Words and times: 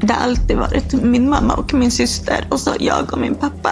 Det 0.00 0.12
har 0.12 0.22
alltid 0.22 0.56
varit 0.56 0.92
min 0.92 1.30
mamma 1.30 1.54
och 1.54 1.74
min 1.74 1.90
syster 1.90 2.46
och 2.50 2.60
så 2.60 2.70
jag 2.78 3.12
och 3.12 3.18
min 3.18 3.34
pappa. 3.34 3.70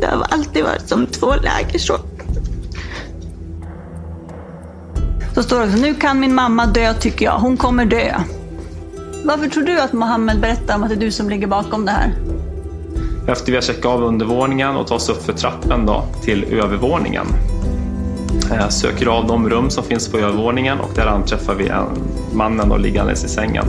Det 0.00 0.06
har 0.06 0.26
alltid 0.30 0.64
varit 0.64 0.88
som 0.88 1.06
två 1.06 1.34
läger 1.34 1.78
så. 1.78 1.96
Så 5.34 5.42
står 5.42 5.60
det 5.60 5.66
också, 5.66 5.78
nu 5.78 5.94
kan 5.94 6.20
min 6.20 6.34
mamma 6.34 6.66
dö 6.66 6.94
tycker 6.94 7.24
jag, 7.24 7.38
hon 7.38 7.56
kommer 7.56 7.84
dö. 7.84 8.14
Varför 9.24 9.48
tror 9.48 9.62
du 9.64 9.80
att 9.80 9.92
Mohammed 9.92 10.40
berättar 10.40 10.74
om 10.74 10.82
att 10.82 10.88
det 10.88 10.94
är 10.94 11.00
du 11.00 11.10
som 11.10 11.30
ligger 11.30 11.46
bakom 11.46 11.84
det 11.84 11.90
här? 11.90 12.14
Efter 13.28 13.52
vi 13.52 13.56
har 13.56 13.62
checkat 13.62 13.86
av 13.86 14.02
undervåningen 14.02 14.76
och 14.76 14.86
tar 14.86 14.96
oss 14.96 15.08
upp 15.08 15.22
för 15.22 15.32
trappen 15.32 15.86
då, 15.86 16.04
till 16.22 16.44
övervåningen. 16.44 17.26
Jag 18.50 18.72
söker 18.72 19.06
av 19.06 19.26
de 19.26 19.48
rum 19.48 19.70
som 19.70 19.84
finns 19.84 20.08
på 20.08 20.18
övervåningen 20.18 20.80
och 20.80 20.90
där 20.94 21.06
anträffar 21.06 21.54
vi 21.54 21.68
en 21.68 21.86
mannen 22.32 22.68
då, 22.68 22.76
liggandes 22.76 23.24
i 23.24 23.28
sängen. 23.28 23.64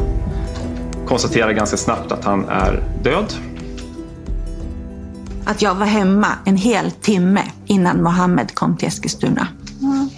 Konstaterar 1.08 1.52
ganska 1.52 1.78
snabbt 1.78 2.12
att 2.12 2.26
han 2.26 2.50
är 2.50 2.84
död. 3.04 3.34
Att 5.46 5.62
jag 5.62 5.76
var 5.76 5.86
hemma 5.86 6.28
en 6.46 6.58
hel 6.58 6.92
timme 6.92 7.42
innan 7.66 8.04
Mohammed 8.04 8.56
kom 8.56 8.78
till 8.78 8.88
Eskilstuna. 8.88 9.48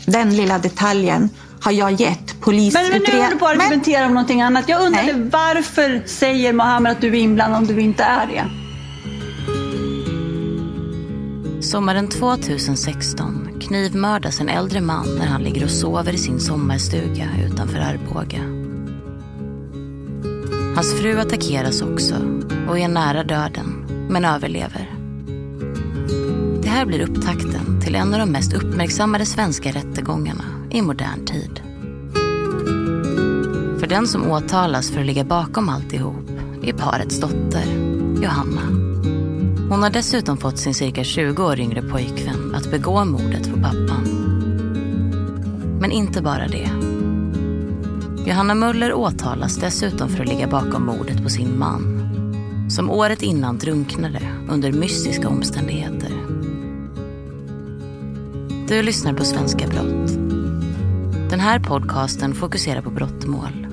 Den 0.05 0.35
lilla 0.35 0.57
detaljen 0.57 1.29
har 1.61 1.71
jag 1.71 1.91
gett 1.91 2.41
polisutredaren. 2.41 2.91
men 2.91 3.01
nu 3.01 3.17
håller 3.17 3.29
du 3.33 3.39
på 3.39 3.45
att 3.45 3.59
argumentera 3.59 4.05
om 4.05 4.13
någonting 4.13 4.41
annat. 4.41 4.69
Jag 4.69 4.85
undrade 4.85 5.13
varför 5.13 6.03
säger 6.05 6.53
Mohammed 6.53 6.91
att 6.91 7.01
du 7.01 7.07
är 7.07 7.13
inblandad 7.13 7.57
om 7.57 7.67
du 7.67 7.81
inte 7.81 8.03
är 8.03 8.27
det? 8.27 8.43
Sommaren 11.61 12.09
2016 12.09 13.49
knivmördas 13.61 14.41
en 14.41 14.49
äldre 14.49 14.81
man 14.81 15.15
när 15.19 15.25
han 15.25 15.43
ligger 15.43 15.63
och 15.63 15.71
sover 15.71 16.13
i 16.13 16.17
sin 16.17 16.39
sommarstuga 16.39 17.29
utanför 17.45 17.79
Arboga. 17.79 18.58
Hans 20.79 21.01
fru 21.01 21.19
attackeras 21.19 21.81
också 21.81 22.15
och 22.69 22.79
är 22.79 22.87
nära 22.87 23.23
döden, 23.23 23.85
men 24.09 24.25
överlever. 24.25 24.95
Det 26.61 26.69
här 26.69 26.85
blir 26.85 27.01
upptakten 27.01 27.81
till 27.81 27.95
en 27.95 28.13
av 28.13 28.19
de 28.19 28.31
mest 28.31 28.53
uppmärksammade 28.53 29.25
svenska 29.25 29.71
rättegångarna 29.71 30.43
i 30.71 30.81
modern 30.81 31.25
tid. 31.25 31.61
För 33.79 33.87
den 33.87 34.07
som 34.07 34.31
åtalas 34.31 34.91
för 34.91 34.99
att 34.99 35.05
ligga 35.05 35.23
bakom 35.23 35.69
alltihop 35.69 36.29
är 36.63 36.73
parets 36.73 37.19
dotter, 37.19 37.65
Johanna. 38.21 38.61
Hon 39.69 39.83
har 39.83 39.89
dessutom 39.89 40.37
fått 40.37 40.57
sin 40.57 40.73
cirka 40.73 41.03
20 41.03 41.43
år 41.43 41.59
yngre 41.59 41.81
pojkvän 41.81 42.55
att 42.55 42.71
begå 42.71 43.05
mordet 43.05 43.53
på 43.53 43.59
pappan. 43.59 44.07
Men 45.81 45.91
inte 45.91 46.21
bara 46.21 46.47
det. 46.47 46.88
Johanna 48.25 48.53
Möller 48.55 48.93
åtalas 48.93 49.55
dessutom 49.55 50.09
för 50.09 50.23
att 50.23 50.29
ligga 50.29 50.47
bakom 50.47 50.85
mordet 50.85 51.23
på 51.23 51.29
sin 51.29 51.59
man. 51.59 52.05
Som 52.69 52.89
året 52.89 53.21
innan 53.21 53.57
drunknade 53.57 54.21
under 54.49 54.71
mystiska 54.71 55.27
omständigheter. 55.29 56.11
Du 58.67 58.81
lyssnar 58.81 59.13
på 59.13 59.23
Svenska 59.23 59.67
brott. 59.67 60.11
Den 61.29 61.39
här 61.39 61.59
podcasten 61.59 62.33
fokuserar 62.33 62.81
på 62.81 62.89
brottmål 62.89 63.67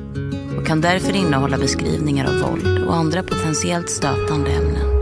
och 0.59 0.67
kan 0.67 0.81
därför 0.81 1.17
innehålla 1.17 1.59
beskrivningar 1.59 2.27
av 2.27 2.51
våld 2.51 2.85
och 2.85 2.97
andra 2.97 3.23
potentiellt 3.23 3.91
stötande 3.91 4.51
ämnen. 4.51 4.96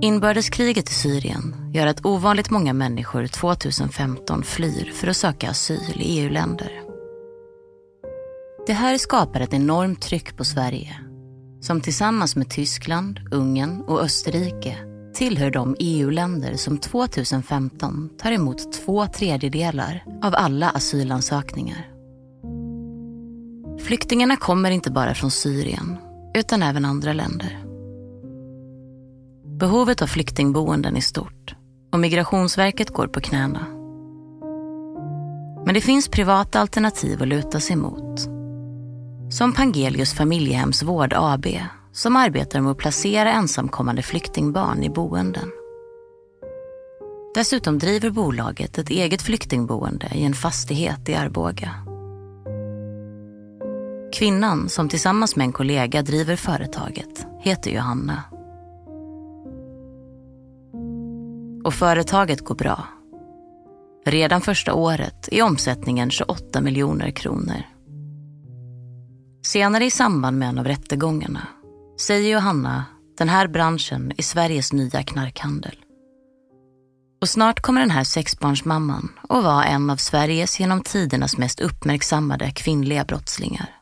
Inbördeskriget 0.00 0.90
i 0.90 0.94
Syrien 0.94 1.70
gör 1.74 1.86
att 1.86 2.06
ovanligt 2.06 2.50
många 2.50 2.72
människor 2.72 3.26
2015 3.26 4.42
flyr 4.42 4.92
för 4.94 5.08
att 5.08 5.16
söka 5.16 5.50
asyl 5.50 6.00
i 6.00 6.20
EU-länder. 6.20 6.72
Det 8.66 8.72
här 8.72 8.98
skapar 8.98 9.40
ett 9.40 9.54
enormt 9.54 10.02
tryck 10.02 10.36
på 10.36 10.44
Sverige 10.44 11.00
som 11.60 11.80
tillsammans 11.80 12.36
med 12.36 12.50
Tyskland, 12.50 13.20
Ungern 13.30 13.80
och 13.80 14.02
Österrike 14.02 14.76
tillhör 15.14 15.50
de 15.50 15.76
EU-länder 15.78 16.54
som 16.54 16.78
2015 16.78 18.10
tar 18.18 18.32
emot 18.32 18.72
två 18.72 19.06
tredjedelar 19.06 20.04
av 20.22 20.34
alla 20.34 20.70
asylansökningar. 20.70 21.88
Flyktingarna 23.80 24.36
kommer 24.36 24.70
inte 24.70 24.90
bara 24.90 25.14
från 25.14 25.30
Syrien 25.30 25.96
utan 26.34 26.62
även 26.62 26.84
andra 26.84 27.12
länder. 27.12 27.67
Behovet 29.58 30.02
av 30.02 30.06
flyktingboenden 30.06 30.96
är 30.96 31.00
stort 31.00 31.54
och 31.92 32.00
Migrationsverket 32.00 32.90
går 32.90 33.06
på 33.06 33.20
knäna. 33.20 33.66
Men 35.64 35.74
det 35.74 35.80
finns 35.80 36.08
privata 36.08 36.60
alternativ 36.60 37.22
att 37.22 37.28
luta 37.28 37.60
sig 37.60 37.76
mot. 37.76 38.20
Som 39.30 39.52
Pangelius 39.52 40.14
familjehemsvård 40.14 41.12
AB 41.16 41.46
som 41.92 42.16
arbetar 42.16 42.60
med 42.60 42.72
att 42.72 42.78
placera 42.78 43.32
ensamkommande 43.32 44.02
flyktingbarn 44.02 44.82
i 44.82 44.90
boenden. 44.90 45.50
Dessutom 47.34 47.78
driver 47.78 48.10
bolaget 48.10 48.78
ett 48.78 48.90
eget 48.90 49.22
flyktingboende 49.22 50.10
i 50.14 50.24
en 50.24 50.34
fastighet 50.34 51.08
i 51.08 51.14
Arboga. 51.14 51.74
Kvinnan 54.14 54.68
som 54.68 54.88
tillsammans 54.88 55.36
med 55.36 55.44
en 55.44 55.52
kollega 55.52 56.02
driver 56.02 56.36
företaget 56.36 57.26
heter 57.40 57.70
Johanna. 57.70 58.22
Och 61.68 61.74
företaget 61.74 62.44
går 62.44 62.54
bra. 62.54 62.86
Redan 64.06 64.40
första 64.40 64.74
året 64.74 65.28
är 65.32 65.42
omsättningen 65.42 66.10
28 66.10 66.60
miljoner 66.60 67.10
kronor. 67.10 67.62
Senare 69.46 69.84
i 69.84 69.90
samband 69.90 70.38
med 70.38 70.48
en 70.48 70.58
av 70.58 70.64
rättegångarna 70.64 71.46
säger 72.00 72.32
Johanna 72.32 72.84
den 73.18 73.28
här 73.28 73.48
branschen 73.48 74.12
är 74.16 74.22
Sveriges 74.22 74.72
nya 74.72 75.02
knarkhandel. 75.02 75.76
Och 77.20 77.28
snart 77.28 77.60
kommer 77.60 77.80
den 77.80 77.90
här 77.90 78.04
sexbarnsmamman 78.04 79.12
att 79.28 79.44
vara 79.44 79.64
en 79.64 79.90
av 79.90 79.96
Sveriges 79.96 80.60
genom 80.60 80.82
tidernas 80.82 81.38
mest 81.38 81.60
uppmärksammade 81.60 82.50
kvinnliga 82.50 83.04
brottslingar. 83.04 83.76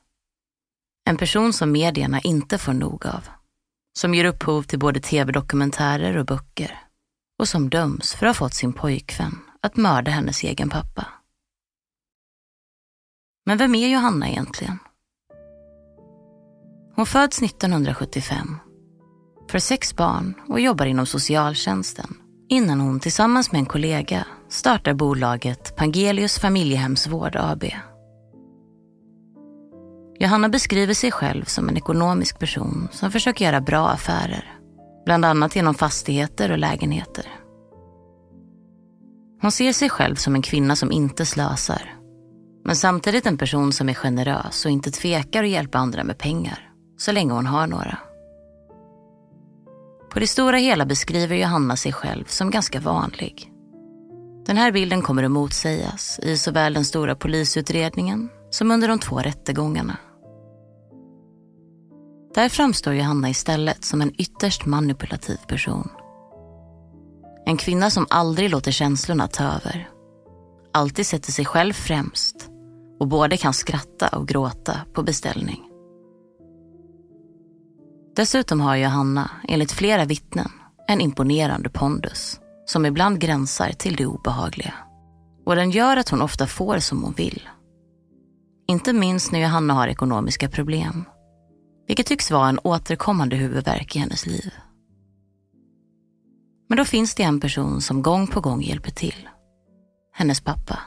En 1.08 1.16
person 1.16 1.52
som 1.52 1.72
medierna 1.72 2.20
inte 2.20 2.58
får 2.58 2.72
nog 2.72 3.06
av. 3.06 3.28
Som 3.98 4.14
ger 4.14 4.24
upphov 4.24 4.62
till 4.62 4.78
både 4.78 5.00
tv-dokumentärer 5.00 6.16
och 6.16 6.26
böcker. 6.26 6.85
Och 7.38 7.48
som 7.48 7.70
döms 7.70 8.14
för 8.14 8.26
att 8.26 8.36
ha 8.36 8.46
fått 8.46 8.54
sin 8.54 8.72
pojkvän 8.72 9.38
att 9.62 9.76
mörda 9.76 10.10
hennes 10.10 10.42
egen 10.42 10.68
pappa. 10.68 11.06
Men 13.46 13.58
vem 13.58 13.74
är 13.74 13.88
Johanna 13.88 14.28
egentligen? 14.28 14.78
Hon 16.96 17.06
föds 17.06 17.42
1975, 17.42 18.56
för 19.50 19.58
sex 19.58 19.96
barn 19.96 20.34
och 20.48 20.60
jobbar 20.60 20.86
inom 20.86 21.06
socialtjänsten 21.06 22.16
innan 22.48 22.80
hon 22.80 23.00
tillsammans 23.00 23.52
med 23.52 23.58
en 23.58 23.66
kollega 23.66 24.26
startar 24.48 24.94
bolaget 24.94 25.76
Pangelius 25.76 26.38
Familjehemsvård 26.38 27.36
AB. 27.36 27.64
Johanna 30.18 30.48
beskriver 30.48 30.94
sig 30.94 31.12
själv 31.12 31.44
som 31.44 31.68
en 31.68 31.76
ekonomisk 31.76 32.38
person 32.38 32.88
som 32.92 33.10
försöker 33.10 33.44
göra 33.44 33.60
bra 33.60 33.88
affärer. 33.88 34.55
Bland 35.06 35.24
annat 35.24 35.56
genom 35.56 35.74
fastigheter 35.74 36.50
och 36.50 36.58
lägenheter. 36.58 37.26
Hon 39.42 39.52
ser 39.52 39.72
sig 39.72 39.90
själv 39.90 40.14
som 40.14 40.34
en 40.34 40.42
kvinna 40.42 40.76
som 40.76 40.92
inte 40.92 41.26
slösar. 41.26 41.94
Men 42.64 42.76
samtidigt 42.76 43.26
en 43.26 43.38
person 43.38 43.72
som 43.72 43.88
är 43.88 43.94
generös 43.94 44.64
och 44.64 44.70
inte 44.70 44.90
tvekar 44.90 45.44
att 45.44 45.50
hjälpa 45.50 45.78
andra 45.78 46.04
med 46.04 46.18
pengar. 46.18 46.70
Så 46.98 47.12
länge 47.12 47.32
hon 47.32 47.46
har 47.46 47.66
några. 47.66 47.98
På 50.10 50.20
det 50.20 50.26
stora 50.26 50.56
hela 50.56 50.86
beskriver 50.86 51.36
Johanna 51.36 51.76
sig 51.76 51.92
själv 51.92 52.24
som 52.24 52.50
ganska 52.50 52.80
vanlig. 52.80 53.52
Den 54.46 54.56
här 54.56 54.72
bilden 54.72 55.02
kommer 55.02 55.22
att 55.22 55.30
motsägas 55.30 56.20
i 56.22 56.38
såväl 56.38 56.74
den 56.74 56.84
stora 56.84 57.14
polisutredningen 57.14 58.28
som 58.50 58.70
under 58.70 58.88
de 58.88 58.98
två 58.98 59.18
rättegångarna. 59.18 59.96
Där 62.36 62.48
framstår 62.48 62.94
Johanna 62.94 63.30
istället 63.30 63.84
som 63.84 64.02
en 64.02 64.20
ytterst 64.20 64.66
manipulativ 64.66 65.36
person. 65.46 65.88
En 67.46 67.56
kvinna 67.56 67.90
som 67.90 68.06
aldrig 68.10 68.50
låter 68.50 68.72
känslorna 68.72 69.28
ta 69.28 69.44
över. 69.44 69.88
Alltid 70.72 71.06
sätter 71.06 71.32
sig 71.32 71.44
själv 71.44 71.72
främst 71.72 72.50
och 73.00 73.08
både 73.08 73.36
kan 73.36 73.54
skratta 73.54 74.08
och 74.08 74.28
gråta 74.28 74.80
på 74.92 75.02
beställning. 75.02 75.60
Dessutom 78.16 78.60
har 78.60 78.76
Johanna, 78.76 79.30
enligt 79.48 79.72
flera 79.72 80.04
vittnen, 80.04 80.50
en 80.88 81.00
imponerande 81.00 81.68
pondus 81.68 82.40
som 82.66 82.86
ibland 82.86 83.20
gränsar 83.20 83.72
till 83.72 83.96
det 83.96 84.06
obehagliga. 84.06 84.74
Och 85.46 85.56
den 85.56 85.70
gör 85.70 85.96
att 85.96 86.08
hon 86.08 86.22
ofta 86.22 86.46
får 86.46 86.78
som 86.78 87.02
hon 87.02 87.12
vill. 87.12 87.48
Inte 88.68 88.92
minst 88.92 89.32
när 89.32 89.40
Johanna 89.40 89.74
har 89.74 89.88
ekonomiska 89.88 90.48
problem. 90.48 91.04
Vilket 91.86 92.06
tycks 92.06 92.30
vara 92.30 92.48
en 92.48 92.58
återkommande 92.64 93.36
huvudvärk 93.36 93.96
i 93.96 93.98
hennes 93.98 94.26
liv. 94.26 94.54
Men 96.68 96.78
då 96.78 96.84
finns 96.84 97.14
det 97.14 97.22
en 97.22 97.40
person 97.40 97.80
som 97.80 98.02
gång 98.02 98.26
på 98.26 98.40
gång 98.40 98.62
hjälper 98.62 98.90
till. 98.90 99.28
Hennes 100.12 100.40
pappa. 100.40 100.78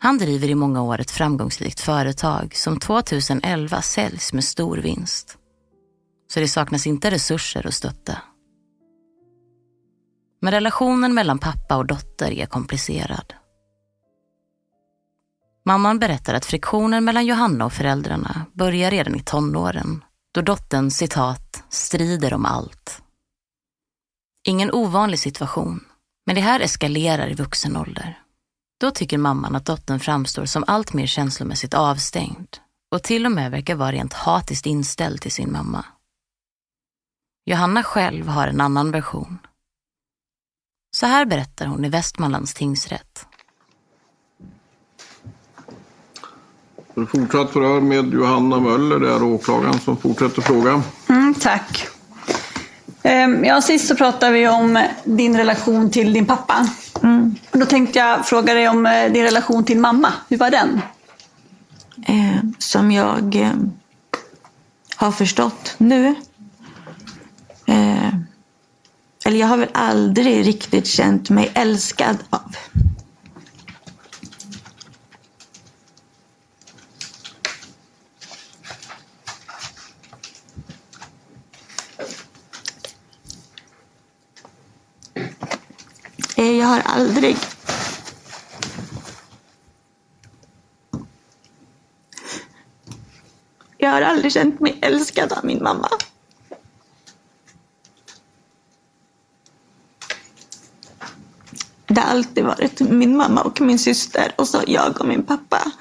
Han 0.00 0.18
driver 0.18 0.48
i 0.48 0.54
många 0.54 0.82
år 0.82 1.00
ett 1.00 1.10
framgångsrikt 1.10 1.80
företag 1.80 2.56
som 2.56 2.78
2011 2.78 3.82
säljs 3.82 4.32
med 4.32 4.44
stor 4.44 4.76
vinst. 4.76 5.38
Så 6.32 6.40
det 6.40 6.48
saknas 6.48 6.86
inte 6.86 7.10
resurser 7.10 7.66
att 7.66 7.74
stötta. 7.74 8.18
Men 10.40 10.52
relationen 10.52 11.14
mellan 11.14 11.38
pappa 11.38 11.76
och 11.76 11.86
dotter 11.86 12.30
är 12.30 12.46
komplicerad. 12.46 13.34
Mamman 15.66 15.98
berättar 15.98 16.34
att 16.34 16.44
friktionen 16.44 17.04
mellan 17.04 17.26
Johanna 17.26 17.64
och 17.64 17.72
föräldrarna 17.72 18.46
börjar 18.52 18.90
redan 18.90 19.14
i 19.14 19.22
tonåren 19.22 20.04
då 20.34 20.42
dottern 20.42 20.90
citat 20.90 21.64
strider 21.68 22.34
om 22.34 22.46
allt. 22.46 23.02
Ingen 24.46 24.72
ovanlig 24.72 25.18
situation, 25.18 25.84
men 26.26 26.34
det 26.34 26.40
här 26.40 26.60
eskalerar 26.60 27.28
i 27.28 27.34
vuxen 27.34 27.76
ålder. 27.76 28.20
Då 28.80 28.90
tycker 28.90 29.18
mamman 29.18 29.56
att 29.56 29.66
dottern 29.66 30.00
framstår 30.00 30.44
som 30.44 30.64
allt 30.66 30.92
mer 30.92 31.06
känslomässigt 31.06 31.74
avstängd 31.74 32.56
och 32.90 33.02
till 33.02 33.26
och 33.26 33.32
med 33.32 33.50
verkar 33.50 33.74
vara 33.74 33.92
rent 33.92 34.12
hatiskt 34.12 34.66
inställd 34.66 35.20
till 35.20 35.32
sin 35.32 35.52
mamma. 35.52 35.84
Johanna 37.44 37.82
själv 37.82 38.28
har 38.28 38.48
en 38.48 38.60
annan 38.60 38.90
version. 38.90 39.38
Så 40.96 41.06
här 41.06 41.24
berättar 41.24 41.66
hon 41.66 41.84
i 41.84 41.88
Västmanlands 41.88 42.54
tingsrätt. 42.54 43.26
Fortsatt 46.94 47.50
förhör 47.50 47.80
med 47.80 48.12
Johanna 48.12 48.60
Möller, 48.60 49.00
det 49.00 49.10
är 49.10 49.22
åklagaren 49.22 49.80
som 49.80 49.96
fortsätter 49.96 50.42
fråga. 50.42 50.82
Mm, 51.08 51.34
tack. 51.34 51.88
Ehm, 53.02 53.44
ja, 53.44 53.60
sist 53.60 53.88
så 53.88 53.96
pratade 53.96 54.32
vi 54.32 54.48
om 54.48 54.86
din 55.04 55.36
relation 55.36 55.90
till 55.90 56.12
din 56.12 56.26
pappa. 56.26 56.68
Mm. 57.02 57.34
Då 57.52 57.66
tänkte 57.66 57.98
jag 57.98 58.26
fråga 58.26 58.54
dig 58.54 58.68
om 58.68 58.86
eh, 58.86 59.12
din 59.12 59.24
relation 59.24 59.64
till 59.64 59.78
mamma. 59.78 60.12
Hur 60.28 60.36
var 60.36 60.50
den? 60.50 60.80
Eh, 62.06 62.42
som 62.58 62.90
jag 62.90 63.34
eh, 63.34 63.52
har 64.96 65.12
förstått 65.12 65.74
nu. 65.78 66.14
Eh, 67.66 68.14
eller 69.24 69.38
jag 69.38 69.46
har 69.46 69.56
väl 69.56 69.68
aldrig 69.74 70.46
riktigt 70.46 70.86
känt 70.86 71.30
mig 71.30 71.50
älskad 71.54 72.16
av. 72.30 72.56
jag 86.36 86.66
har 86.66 86.80
aldrig 86.80 87.36
Jag 93.78 93.90
har 93.90 94.02
aldrig 94.02 94.32
känt 94.32 94.60
mig 94.60 94.78
älskad 94.82 95.32
av 95.32 95.44
min 95.44 95.62
mamma. 95.62 95.88
Det 101.86 102.00
har 102.00 102.10
alltid 102.10 102.44
varit 102.44 102.80
min 102.80 103.16
mamma 103.16 103.42
och 103.42 103.60
min 103.60 103.78
syster 103.78 104.34
och 104.36 104.48
så 104.48 104.62
jag 104.66 105.00
och 105.00 105.06
min 105.06 105.22
pappa. 105.22 105.72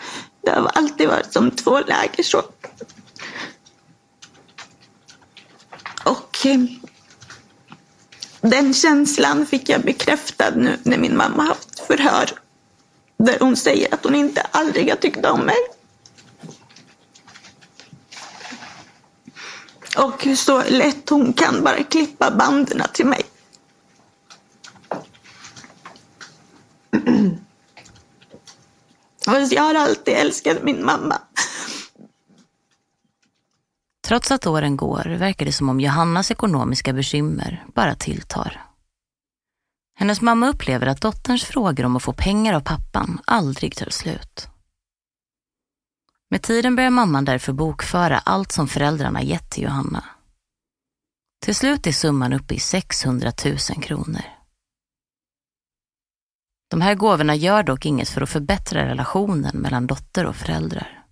Det 0.42 0.52
har 0.52 0.72
alltid 0.76 1.08
varit 1.08 1.34
som 1.34 1.52
två 1.52 1.80
läger 1.80 2.24
så. 2.24 2.44
Och 6.06 6.46
eh, 6.46 6.60
den 8.44 8.74
känslan 8.74 9.46
fick 9.46 9.70
jag 9.70 9.82
bekräftad 9.82 10.56
nu 10.56 10.78
när 10.84 10.98
min 10.98 11.18
mamma 11.18 11.44
haft 11.44 11.80
förhör. 11.80 12.30
Där 13.18 13.38
hon 13.40 13.56
säger 13.56 13.94
att 13.94 14.04
hon 14.04 14.16
inte 14.16 14.42
aldrig 14.42 14.90
har 14.90 14.96
tyckt 14.96 15.26
om 15.26 15.40
mig. 15.40 15.56
Och 19.98 20.24
hur 20.24 20.36
så 20.36 20.64
lätt 20.70 21.10
hon 21.10 21.34
kan 21.34 21.64
bara 21.64 21.84
klippa 21.84 22.32
banden 22.32 22.82
till 22.94 23.06
mig. 23.06 23.22
jag 29.50 29.64
har 29.64 29.76
alltid 29.76 30.14
älskat 30.14 30.64
min 30.64 30.86
mamma. 30.86 31.22
Trots 34.14 34.32
att 34.32 34.48
åren 34.48 34.78
går 34.78 35.04
verkar 35.20 35.46
det 35.46 35.52
som 35.52 35.70
om 35.70 35.80
Johannas 35.80 36.32
ekonomiska 36.32 36.94
bekymmer 36.94 37.66
bara 37.76 37.96
tilltar. 37.96 38.66
Hennes 39.96 40.22
mamma 40.22 40.50
upplever 40.50 40.88
att 40.88 41.02
dotterns 41.02 41.44
frågor 41.44 41.86
om 41.86 41.96
att 41.96 42.04
få 42.04 42.14
pengar 42.14 42.54
av 42.54 42.60
pappan 42.60 43.22
aldrig 43.26 43.76
tar 43.76 43.90
slut. 43.90 44.48
Med 46.30 46.42
tiden 46.42 46.76
börjar 46.76 46.90
mamman 46.90 47.26
därför 47.26 47.54
bokföra 47.54 48.20
allt 48.20 48.52
som 48.52 48.68
föräldrarna 48.68 49.24
gett 49.24 49.50
till 49.50 49.64
Johanna. 49.64 50.04
Till 51.46 51.56
slut 51.56 51.88
är 51.88 51.92
summan 51.92 52.34
uppe 52.34 52.54
i 52.54 52.60
600 52.60 53.32
000 53.46 53.58
kronor. 53.84 54.24
De 56.70 56.82
här 56.82 56.96
gåvorna 56.96 57.36
gör 57.36 57.64
dock 57.64 57.86
inget 57.86 58.10
för 58.10 58.22
att 58.22 58.30
förbättra 58.30 58.86
relationen 58.86 59.58
mellan 59.58 59.88
dotter 59.88 60.26
och 60.26 60.36
föräldrar. 60.36 61.06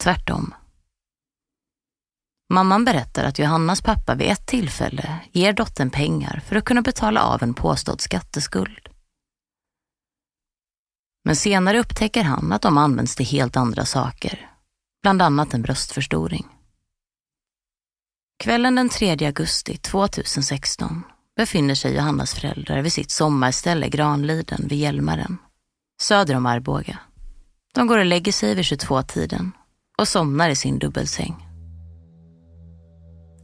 tvärtom. 0.00 0.54
Mamman 2.52 2.84
berättar 2.84 3.24
att 3.24 3.38
Johannas 3.38 3.82
pappa 3.82 4.14
vid 4.14 4.26
ett 4.26 4.46
tillfälle 4.46 5.20
ger 5.32 5.52
dottern 5.52 5.90
pengar 5.90 6.42
för 6.46 6.56
att 6.56 6.64
kunna 6.64 6.82
betala 6.82 7.22
av 7.22 7.42
en 7.42 7.54
påstådd 7.54 8.00
skatteskuld. 8.00 8.88
Men 11.24 11.36
senare 11.36 11.80
upptäcker 11.80 12.22
han 12.22 12.52
att 12.52 12.62
de 12.62 12.78
används 12.78 13.16
till 13.16 13.26
helt 13.26 13.56
andra 13.56 13.84
saker, 13.84 14.50
bland 15.02 15.22
annat 15.22 15.54
en 15.54 15.62
bröstförstoring. 15.62 16.46
Kvällen 18.38 18.74
den 18.74 18.88
3 18.88 19.26
augusti 19.26 19.76
2016 19.76 21.02
befinner 21.36 21.74
sig 21.74 21.94
Johannas 21.94 22.34
föräldrar 22.34 22.82
vid 22.82 22.92
sitt 22.92 23.10
sommarställe 23.10 23.88
Granliden 23.88 24.68
vid 24.68 24.78
Hjälmaren, 24.78 25.38
söder 26.02 26.36
om 26.36 26.46
Arboga. 26.46 26.98
De 27.74 27.86
går 27.86 27.98
och 27.98 28.06
lägger 28.06 28.32
sig 28.32 28.54
vid 28.54 28.64
22-tiden 28.64 29.52
och 29.98 30.08
somnar 30.08 30.50
i 30.50 30.56
sin 30.56 30.78
dubbelsäng. 30.78 31.51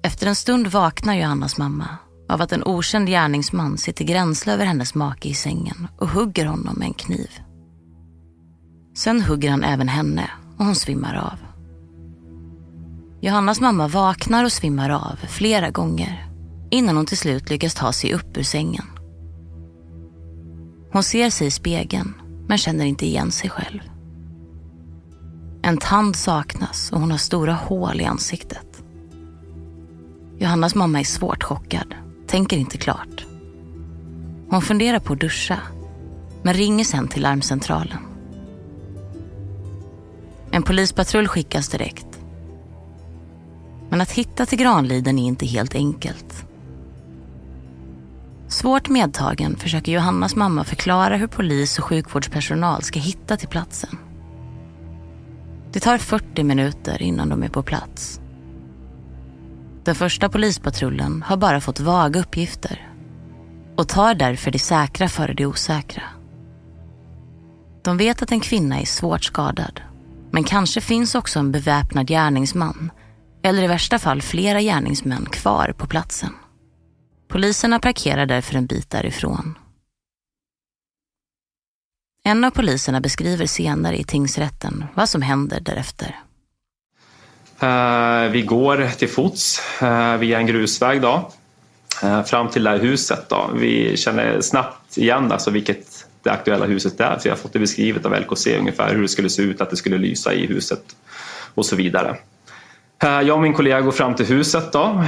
Efter 0.03 0.27
en 0.27 0.35
stund 0.35 0.67
vaknar 0.67 1.15
Johannas 1.15 1.59
mamma 1.59 1.89
av 2.29 2.43
att 2.43 2.53
en 2.53 2.65
okänd 2.65 3.09
gärningsman 3.09 3.79
sitter 3.79 4.05
gränsle 4.05 4.53
över 4.53 4.65
hennes 4.65 4.95
make 4.95 5.29
i 5.29 5.35
sängen 5.35 5.89
och 5.99 6.09
hugger 6.09 6.47
honom 6.47 6.75
med 6.79 6.87
en 6.87 6.95
kniv. 6.95 7.31
Sen 8.97 9.23
hugger 9.23 9.51
han 9.51 9.65
även 9.65 9.89
henne 9.89 10.31
och 10.59 10.65
hon 10.65 10.75
svimmar 10.75 11.15
av. 11.15 11.39
Johannas 13.21 13.61
mamma 13.61 13.89
vaknar 13.89 14.45
och 14.45 14.53
svimmar 14.53 14.91
av 14.91 15.17
flera 15.29 15.71
gånger 15.71 16.29
innan 16.71 16.97
hon 16.97 17.07
till 17.07 17.19
slut 17.19 17.51
lyckas 17.51 17.75
ta 17.75 17.93
sig 17.93 18.15
upp 18.15 18.37
ur 18.37 18.43
sängen. 18.43 18.85
Hon 20.93 21.03
ser 21.03 21.31
sig 21.31 21.47
i 21.47 21.51
spegeln 21.51 22.15
men 22.49 22.59
känner 22.59 22.85
inte 22.85 23.07
igen 23.07 23.31
sig 23.31 23.51
själv. 23.51 23.81
En 25.63 25.79
tand 25.79 26.17
saknas 26.17 26.93
och 26.93 27.01
hon 27.01 27.11
har 27.11 27.19
stora 27.19 27.55
hål 27.55 28.01
i 28.01 28.05
ansiktet. 28.05 28.68
Johannas 30.39 30.75
mamma 30.75 31.01
är 31.01 31.05
svårt 31.05 31.43
chockad, 31.43 31.95
tänker 32.27 32.57
inte 32.57 32.79
klart. 32.79 33.27
Hon 34.51 34.63
funderar 34.63 34.99
på 34.99 35.13
att 35.13 35.21
duscha, 35.21 35.59
men 36.43 36.55
ringer 36.55 36.85
sen 36.85 37.09
till 37.09 37.23
larmcentralen. 37.23 37.99
En 40.51 40.63
polispatrull 40.63 41.29
skickas 41.29 41.69
direkt. 41.69 42.07
Men 43.89 44.01
att 44.01 44.11
hitta 44.11 44.47
till 44.47 44.59
Granliden 44.59 45.19
är 45.19 45.27
inte 45.27 45.47
helt 45.47 45.75
enkelt. 45.75 46.45
Svårt 48.49 48.89
medtagen 48.89 49.57
försöker 49.57 49.93
Johannas 49.93 50.37
mamma 50.37 50.65
förklara 50.65 51.17
hur 51.17 51.27
polis 51.27 51.79
och 51.79 51.85
sjukvårdspersonal 51.85 52.83
ska 52.83 53.01
hitta 53.01 53.37
till 53.37 53.49
platsen. 53.49 53.99
Det 55.73 55.81
tar 55.81 55.99
40 55.99 56.45
minuter 56.45 57.03
innan 57.03 57.29
de 57.29 57.43
är 57.43 57.49
på 57.49 57.63
plats. 57.63 58.21
Den 59.89 59.95
första 59.95 60.29
polispatrullen 60.29 61.23
har 61.23 61.37
bara 61.37 61.61
fått 61.61 61.81
vaga 61.81 62.21
uppgifter 62.21 62.93
och 63.77 63.89
tar 63.89 64.15
därför 64.15 64.51
det 64.51 64.59
säkra 64.59 65.09
före 65.09 65.35
det 65.35 65.47
osäkra. 65.47 66.03
De 67.85 67.97
vet 67.97 68.23
att 68.23 68.33
en 68.33 68.41
kvinna 68.41 68.81
är 68.81 68.85
svårt 68.85 69.25
skadad 69.25 69.81
men 70.31 70.45
kanske 70.45 70.81
finns 70.81 71.15
också 71.15 71.39
en 71.39 71.53
beväpnad 71.53 72.09
gärningsman 72.09 72.91
eller 73.43 73.63
i 73.63 73.67
värsta 73.67 73.99
fall 73.99 74.23
flera 74.23 74.61
gärningsmän 74.61 75.27
kvar 75.27 75.75
på 75.79 75.87
platsen. 75.87 76.33
Poliserna 77.29 77.79
parkerar 77.79 78.27
därför 78.27 78.55
en 78.55 78.67
bit 78.67 78.91
därifrån. 78.91 79.59
En 82.25 82.45
av 82.45 82.51
poliserna 82.51 83.01
beskriver 83.01 83.47
senare 83.47 83.99
i 83.99 84.05
tingsrätten 84.05 84.85
vad 84.95 85.09
som 85.09 85.23
händer 85.23 85.61
därefter. 85.61 86.28
Eh, 87.61 88.31
vi 88.31 88.43
går 88.43 88.99
till 88.99 89.09
fots 89.09 89.63
eh, 89.83 90.17
via 90.17 90.39
en 90.39 90.47
grusväg 90.47 91.03
då, 91.03 91.31
eh, 92.03 92.23
fram 92.23 92.49
till 92.49 92.65
det 92.65 92.71
här 92.71 92.79
huset. 92.79 93.29
Då. 93.29 93.51
Vi 93.55 93.97
känner 93.97 94.41
snabbt 94.41 94.99
igen 94.99 95.33
alltså 95.33 95.51
vilket 95.51 96.07
det 96.23 96.31
aktuella 96.31 96.67
huset 96.67 97.01
är, 97.01 97.19
för 97.19 97.29
jag 97.29 97.37
har 97.37 97.41
fått 97.41 97.53
det 97.53 97.59
beskrivet 97.59 98.07
av 98.07 98.15
LKC 98.21 98.59
ungefär 98.59 98.95
hur 98.95 99.03
det 99.03 99.09
skulle 99.09 99.31
se 99.31 99.43
ut, 99.43 99.61
att 99.61 99.71
det 99.71 99.77
skulle 99.77 99.99
lysa 99.99 100.35
i 100.35 100.47
huset 100.47 100.83
och 101.55 101.67
så 101.67 101.77
vidare. 101.77 102.17
Jag 103.01 103.31
och 103.31 103.43
min 103.43 103.55
kollega 103.55 103.81
går 103.81 103.93
fram 103.93 104.15
till 104.15 104.27
huset 104.27 104.73
då, 104.73 105.05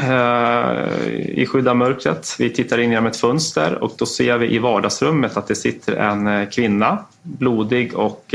i 1.17 1.47
skydd 1.47 1.69
av 1.69 1.77
mörkret. 1.77 2.37
Vi 2.39 2.51
tittar 2.51 2.79
in 2.79 2.91
genom 2.91 3.07
ett 3.07 3.17
fönster 3.17 3.85
och 3.85 3.93
då 3.99 4.07
ser 4.07 4.39
vi 4.39 4.55
i 4.55 4.59
vardagsrummet 4.59 5.37
att 5.37 5.47
det 5.47 5.55
sitter 5.55 5.97
en 5.97 6.47
kvinna, 6.47 7.05
blodig 7.23 7.95
och 7.95 8.35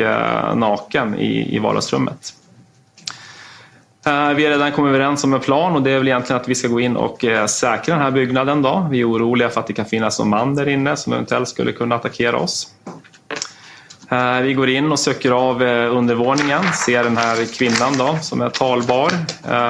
naken 0.56 1.20
i 1.20 1.60
vardagsrummet. 1.60 2.34
Eh, 4.08 4.34
vi 4.34 4.44
har 4.44 4.52
redan 4.52 4.72
kommit 4.72 4.90
överens 4.90 5.24
om 5.24 5.34
en 5.34 5.40
plan 5.40 5.76
och 5.76 5.82
det 5.82 5.92
är 5.92 5.98
väl 5.98 6.08
egentligen 6.08 6.42
att 6.42 6.48
vi 6.48 6.56
ska 6.56 6.68
gå 6.68 6.80
in 6.80 6.96
och 6.96 7.26
eh, 7.26 7.46
säkra 7.46 7.96
den 7.96 8.04
här 8.04 8.12
byggnaden. 8.12 8.62
Då. 8.62 8.88
Vi 8.92 9.02
är 9.02 9.12
oroliga 9.12 9.50
för 9.50 9.60
att 9.60 9.68
det 9.68 9.74
kan 9.74 9.86
finnas 9.86 10.20
någon 10.20 10.30
man 10.30 10.56
där 10.56 10.68
inne 10.68 10.96
som 10.96 11.14
eventuellt 11.14 11.48
skulle 11.48 11.72
kunna 11.72 11.96
attackera 11.96 12.38
oss. 12.38 12.68
Eh, 14.10 14.40
vi 14.40 14.54
går 14.54 14.70
in 14.70 14.92
och 14.92 15.00
söker 15.00 15.32
av 15.32 15.62
undervåningen, 15.92 16.64
ser 16.86 17.04
den 17.04 17.18
här 17.18 17.58
kvinnan 17.58 17.98
då, 17.98 18.18
som 18.22 18.42
är 18.42 18.50
talbar 18.50 19.12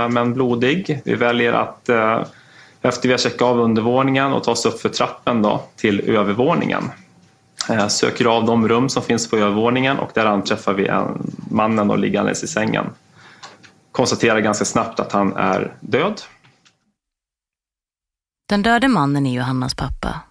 men 0.09 0.33
blodig. 0.33 1.01
Vi 1.05 1.15
väljer 1.15 1.53
att 1.53 1.89
efter 2.81 3.07
vi 3.07 3.13
har 3.13 3.17
checkat 3.17 3.41
av 3.41 3.59
undervåningen 3.59 4.33
och 4.33 4.43
tar 4.43 4.51
oss 4.51 4.65
upp 4.65 4.81
för 4.81 4.89
trappen 4.89 5.41
då, 5.41 5.63
till 5.75 6.09
övervåningen. 6.09 6.83
Söker 7.87 8.25
av 8.25 8.45
de 8.45 8.67
rum 8.67 8.89
som 8.89 9.03
finns 9.03 9.29
på 9.29 9.37
övervåningen 9.37 9.99
och 9.99 10.09
där 10.13 10.25
anträffar 10.25 10.73
vi 10.73 10.87
en 10.87 11.33
mannen 11.51 11.87
då, 11.87 11.95
liggandes 11.95 12.43
i 12.43 12.47
sängen. 12.47 12.85
Konstaterar 13.95 14.39
ganska 14.39 14.65
snabbt 14.65 14.99
att 14.99 15.11
han 15.11 15.33
är 15.35 15.77
död. 15.81 16.21
Den 18.49 18.61
döde 18.61 18.87
mannen 18.87 19.25
är 19.25 19.33
Johannas 19.33 19.75
pappa 19.75 20.21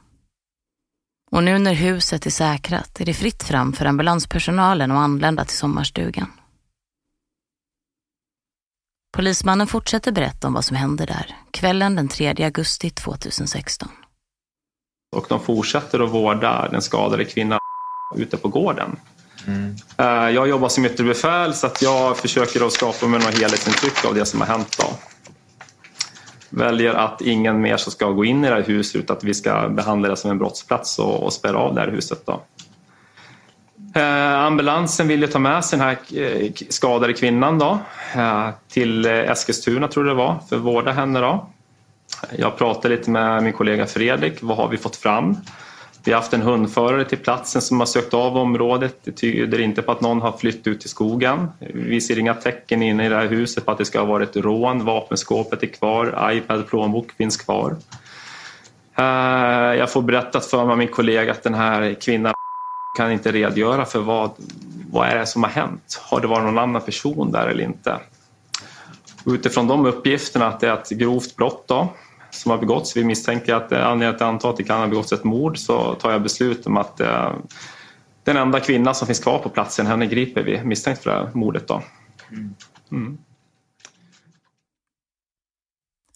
och 1.30 1.42
nu 1.42 1.59
när 1.59 1.75
huset 1.75 2.26
är 2.26 2.30
säkrat 2.30 3.00
är 3.00 3.04
det 3.04 3.14
fritt 3.14 3.42
fram 3.42 3.73
för 3.73 3.85
ambulanspersonalen 3.85 4.90
att 4.90 4.99
anlända 4.99 5.44
till 5.44 5.56
sommarstugan. 5.56 6.33
Polismannen 9.16 9.66
fortsätter 9.66 10.12
berätta 10.12 10.47
om 10.47 10.54
vad 10.54 10.64
som 10.64 10.76
hände 10.76 11.06
där 11.06 11.37
kvällen 11.50 11.97
den 11.97 12.09
3 12.09 12.44
augusti 12.44 12.90
2016. 12.90 13.88
Och 15.16 15.26
de 15.28 15.40
fortsätter 15.40 16.00
att 16.00 16.11
vårda 16.11 16.68
den 16.68 16.83
skadade 16.83 17.25
kvinnan 17.25 17.59
ute 18.16 18.37
på 18.37 18.49
gården. 18.49 18.97
Mm. 19.47 19.77
Eh, 19.97 20.35
jag 20.35 20.49
jobbar 20.49 20.69
som 20.69 20.85
yttre 20.85 21.05
befäl 21.05 21.55
så 21.55 21.67
att 21.67 21.83
jag 21.83 22.17
försöker 22.17 22.67
att 22.67 22.73
skapa 22.73 23.07
mig 23.07 23.21
något 23.21 23.39
helhetsintryck 23.39 24.05
av 24.05 24.15
det 24.15 24.25
som 24.25 24.41
har 24.41 24.49
hänt. 24.49 24.77
Då 24.79 24.87
väljer 26.51 26.95
att 26.95 27.21
ingen 27.21 27.61
mer 27.61 27.77
ska 27.77 28.11
gå 28.11 28.25
in 28.25 28.45
i 28.45 28.49
det 28.49 28.55
här 28.55 28.63
huset 28.63 28.97
utan 28.97 29.17
att 29.17 29.25
vi 29.25 29.35
ska 29.35 29.69
behandla 29.69 30.09
det 30.09 30.17
som 30.17 30.31
en 30.31 30.39
brottsplats 30.39 30.99
och, 30.99 31.23
och 31.23 31.33
spärra 31.33 31.59
av 31.59 31.75
det 31.75 31.81
här 31.81 31.89
huset. 31.89 32.27
Då. 32.27 32.43
Eh, 33.95 34.35
ambulansen 34.35 35.09
vill 35.09 35.33
ta 35.33 35.39
med 35.39 35.65
sig 35.65 35.79
den 35.79 35.89
här 35.89 36.23
eh, 36.23 36.53
skadade 36.69 37.13
kvinnan 37.13 37.59
då, 37.59 37.79
eh, 38.15 38.49
till 38.69 39.07
eh, 39.07 39.13
Eskilstuna 39.13 39.89
tror 39.89 40.07
jag 40.07 40.17
det 40.17 40.19
var, 40.19 40.39
för 40.49 40.57
att 40.57 40.63
vårda 40.63 40.93
henne. 40.93 41.21
Då. 41.21 41.47
Jag 42.39 42.59
pratade 42.59 42.97
lite 42.97 43.11
med 43.11 43.43
min 43.43 43.53
kollega 43.53 43.87
Fredrik, 43.87 44.39
vad 44.43 44.57
har 44.57 44.69
vi 44.69 44.77
fått 44.77 44.97
fram? 44.97 45.37
Vi 46.04 46.12
har 46.12 46.20
haft 46.20 46.32
en 46.32 46.42
hundförare 46.42 47.04
till 47.04 47.18
platsen 47.18 47.62
som 47.62 47.78
har 47.78 47.87
sökt 47.87 48.14
av 48.14 48.37
området. 48.37 48.96
Det 49.04 49.12
tyder 49.12 49.61
inte 49.61 49.82
på 49.82 49.92
att 49.92 50.00
någon 50.00 50.20
har 50.20 50.32
flytt 50.32 50.66
ut 50.66 50.84
i 50.84 50.88
skogen. 50.88 51.49
Vi 51.75 52.00
ser 52.00 52.18
inga 52.18 52.34
tecken 52.34 52.82
inne 52.82 53.06
i 53.06 53.08
det 53.08 53.16
här 53.16 53.26
huset 53.26 53.64
på 53.64 53.70
att 53.70 53.78
det 53.78 53.84
ska 53.84 53.99
ha 53.99 54.06
varit 54.06 54.37
rån. 54.37 54.84
Vapenskåpet 54.84 55.62
är 55.62 55.66
kvar, 55.66 56.30
iPad, 56.32 56.66
plånbok 56.66 57.12
finns 57.12 57.37
kvar. 57.37 57.76
Eh, 58.99 59.04
jag 59.78 59.92
får 59.92 60.02
berättat 60.02 60.46
för 60.46 60.64
mig 60.64 60.73
av 60.73 60.78
min 60.78 60.88
kollega 60.88 61.32
att 61.32 61.42
den 61.42 61.54
här 61.54 61.94
kvinnan 62.00 62.34
kan 62.96 63.12
inte 63.12 63.32
redogöra 63.32 63.84
för 63.84 63.99
vad, 63.99 64.30
vad 64.90 65.08
är 65.08 65.18
det 65.18 65.26
som 65.26 65.42
har 65.42 65.50
hänt. 65.50 66.00
Har 66.02 66.20
det 66.20 66.26
varit 66.26 66.44
någon 66.44 66.58
annan 66.58 66.82
person 66.82 67.32
där 67.32 67.46
eller 67.46 67.64
inte? 67.64 67.96
Utifrån 69.26 69.66
de 69.66 69.87
uppgifterna 69.87 70.46
att 70.46 70.61
det 70.61 70.68
är 70.68 70.75
ett 70.75 70.90
grovt 70.90 71.37
brott 71.37 71.64
då, 71.66 71.88
som 72.35 72.50
har 72.50 72.59
begåtts. 72.59 72.97
Vi 72.97 73.05
misstänker 73.05 73.55
att 73.55 73.73
eh, 73.73 73.87
anledningen 73.87 74.14
till 74.14 74.25
att 74.25 74.33
anta 74.33 74.50
att 74.50 74.57
det 74.57 74.64
kan 74.64 74.81
ha 74.81 74.87
begåtts 74.87 75.12
ett 75.12 75.25
mord 75.25 75.59
så 75.59 75.95
tar 75.95 76.12
jag 76.12 76.23
beslut 76.23 76.67
om 76.67 76.76
att 76.76 77.00
eh, 77.00 77.33
den 78.25 78.37
enda 78.37 78.61
kvinna 78.61 78.95
som 78.95 79.07
finns 79.07 79.21
kvar 79.21 79.38
på 79.38 79.49
platsen, 79.49 79.87
henne 79.87 80.07
griper 80.07 80.43
vi 80.43 80.64
misstänkt 80.64 81.03
för 81.03 81.11
det 81.11 81.17
här 81.17 81.31
mordet. 81.35 81.69
Då. 81.69 81.83
Mm. 82.91 83.19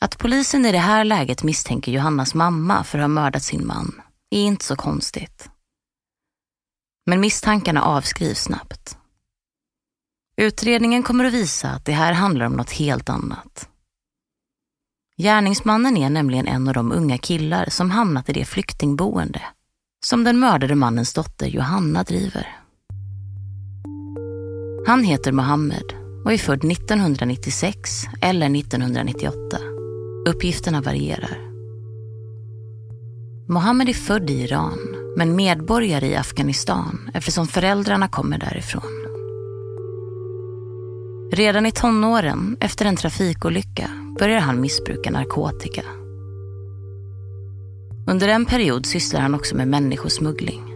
Att 0.00 0.18
polisen 0.18 0.66
i 0.66 0.72
det 0.72 0.78
här 0.78 1.04
läget 1.04 1.42
misstänker 1.42 1.92
Johannas 1.92 2.34
mamma 2.34 2.84
för 2.84 2.98
att 2.98 3.02
ha 3.02 3.08
mördat 3.08 3.42
sin 3.42 3.66
man 3.66 4.02
är 4.30 4.42
inte 4.42 4.64
så 4.64 4.76
konstigt. 4.76 5.50
Men 7.06 7.20
misstankarna 7.20 7.82
avskrivs 7.82 8.42
snabbt. 8.42 8.96
Utredningen 10.36 11.02
kommer 11.02 11.24
att 11.24 11.32
visa 11.32 11.68
att 11.68 11.84
det 11.84 11.92
här 11.92 12.12
handlar 12.12 12.46
om 12.46 12.52
något 12.52 12.70
helt 12.70 13.08
annat. 13.08 13.68
Gärningsmannen 15.20 15.96
är 15.96 16.10
nämligen 16.10 16.46
en 16.46 16.68
av 16.68 16.74
de 16.74 16.92
unga 16.92 17.18
killar 17.18 17.66
som 17.68 17.90
hamnat 17.90 18.28
i 18.28 18.32
det 18.32 18.44
flyktingboende 18.44 19.42
som 20.04 20.24
den 20.24 20.38
mördade 20.38 20.74
mannens 20.74 21.14
dotter 21.14 21.46
Johanna 21.46 22.02
driver. 22.02 22.56
Han 24.86 25.04
heter 25.04 25.32
Mohammed 25.32 25.84
och 26.24 26.32
är 26.32 26.38
född 26.38 26.64
1996 26.72 28.04
eller 28.20 28.56
1998. 28.56 29.58
Uppgifterna 30.28 30.80
varierar. 30.80 31.38
Mohammed 33.48 33.88
är 33.88 33.94
född 33.94 34.30
i 34.30 34.42
Iran 34.42 34.78
men 35.16 35.36
medborgare 35.36 36.06
i 36.06 36.16
Afghanistan 36.16 37.10
eftersom 37.14 37.46
föräldrarna 37.46 38.08
kommer 38.08 38.38
därifrån. 38.38 39.04
Redan 41.32 41.66
i 41.66 41.72
tonåren, 41.72 42.56
efter 42.60 42.84
en 42.84 42.96
trafikolycka, 42.96 43.90
börjar 44.18 44.40
han 44.40 44.60
missbruka 44.60 45.10
narkotika. 45.10 45.82
Under 48.06 48.28
en 48.28 48.46
period 48.46 48.86
sysslar 48.86 49.20
han 49.20 49.34
också 49.34 49.56
med 49.56 49.68
människosmuggling. 49.68 50.74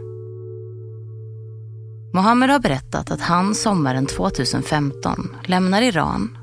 Mohammed 2.15 2.51
har 2.51 2.59
berättat 2.59 3.11
att 3.11 3.21
han 3.21 3.55
sommaren 3.55 4.07
2015 4.07 5.37
lämnar 5.45 5.83
Iran 5.83 6.39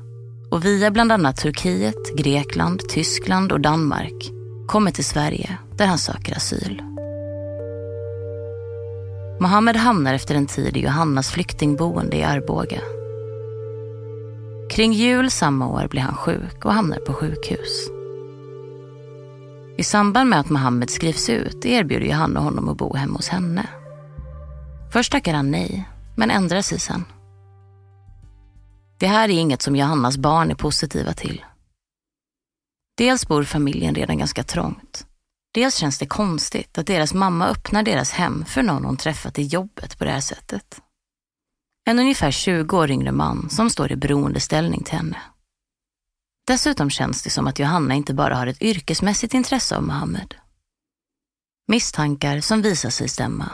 och 0.50 0.64
via 0.64 0.90
bland 0.90 1.12
annat 1.12 1.36
Turkiet, 1.36 2.16
Grekland, 2.16 2.88
Tyskland 2.88 3.52
och 3.52 3.60
Danmark 3.60 4.30
kommer 4.66 4.90
till 4.90 5.04
Sverige 5.04 5.58
där 5.76 5.86
han 5.86 5.98
söker 5.98 6.36
asyl. 6.36 6.82
Mohammed 9.40 9.76
hamnar 9.76 10.14
efter 10.14 10.34
en 10.34 10.46
tid 10.46 10.76
i 10.76 10.80
Johannas 10.80 11.30
flyktingboende 11.30 12.16
i 12.16 12.22
Arboga. 12.22 12.80
Kring 14.70 14.92
jul 14.92 15.30
samma 15.30 15.68
år 15.68 15.88
blir 15.88 16.00
han 16.00 16.14
sjuk 16.14 16.64
och 16.64 16.72
hamnar 16.72 16.98
på 16.98 17.12
sjukhus. 17.12 17.88
I 19.78 19.84
samband 19.84 20.30
med 20.30 20.40
att 20.40 20.50
Mohammed 20.50 20.90
skrivs 20.90 21.28
ut 21.28 21.64
erbjuder 21.64 22.06
Johanna 22.06 22.40
honom 22.40 22.68
att 22.68 22.76
bo 22.76 22.94
hemma 22.96 23.16
hos 23.16 23.28
henne. 23.28 23.68
Först 24.92 25.12
tackar 25.12 25.34
han 25.34 25.50
nej, 25.50 25.88
men 26.16 26.30
ändrar 26.30 26.62
sig 26.62 26.80
sen. 26.80 27.04
Det 28.98 29.06
här 29.06 29.28
är 29.28 29.38
inget 29.38 29.62
som 29.62 29.76
Johannas 29.76 30.16
barn 30.16 30.50
är 30.50 30.54
positiva 30.54 31.12
till. 31.12 31.44
Dels 32.96 33.28
bor 33.28 33.44
familjen 33.44 33.94
redan 33.94 34.18
ganska 34.18 34.42
trångt. 34.42 35.06
Dels 35.54 35.74
känns 35.76 35.98
det 35.98 36.06
konstigt 36.06 36.78
att 36.78 36.86
deras 36.86 37.14
mamma 37.14 37.48
öppnar 37.48 37.82
deras 37.82 38.10
hem 38.12 38.44
för 38.44 38.62
någon 38.62 38.84
hon 38.84 38.96
träffat 38.96 39.38
i 39.38 39.42
jobbet 39.42 39.98
på 39.98 40.04
det 40.04 40.10
här 40.10 40.20
sättet. 40.20 40.80
En 41.90 41.98
ungefär 41.98 42.30
20 42.30 42.76
år 42.76 42.90
yngre 42.90 43.12
man 43.12 43.50
som 43.50 43.70
står 43.70 43.92
i 43.92 43.96
beroendeställning 43.96 44.84
till 44.84 44.94
henne. 44.94 45.22
Dessutom 46.46 46.90
känns 46.90 47.22
det 47.22 47.30
som 47.30 47.46
att 47.46 47.58
Johanna 47.58 47.94
inte 47.94 48.14
bara 48.14 48.36
har 48.36 48.46
ett 48.46 48.62
yrkesmässigt 48.62 49.34
intresse 49.34 49.76
av 49.76 49.82
Mohammed. 49.82 50.34
Misstankar 51.68 52.40
som 52.40 52.62
visar 52.62 52.90
sig 52.90 53.08
stämma. 53.08 53.50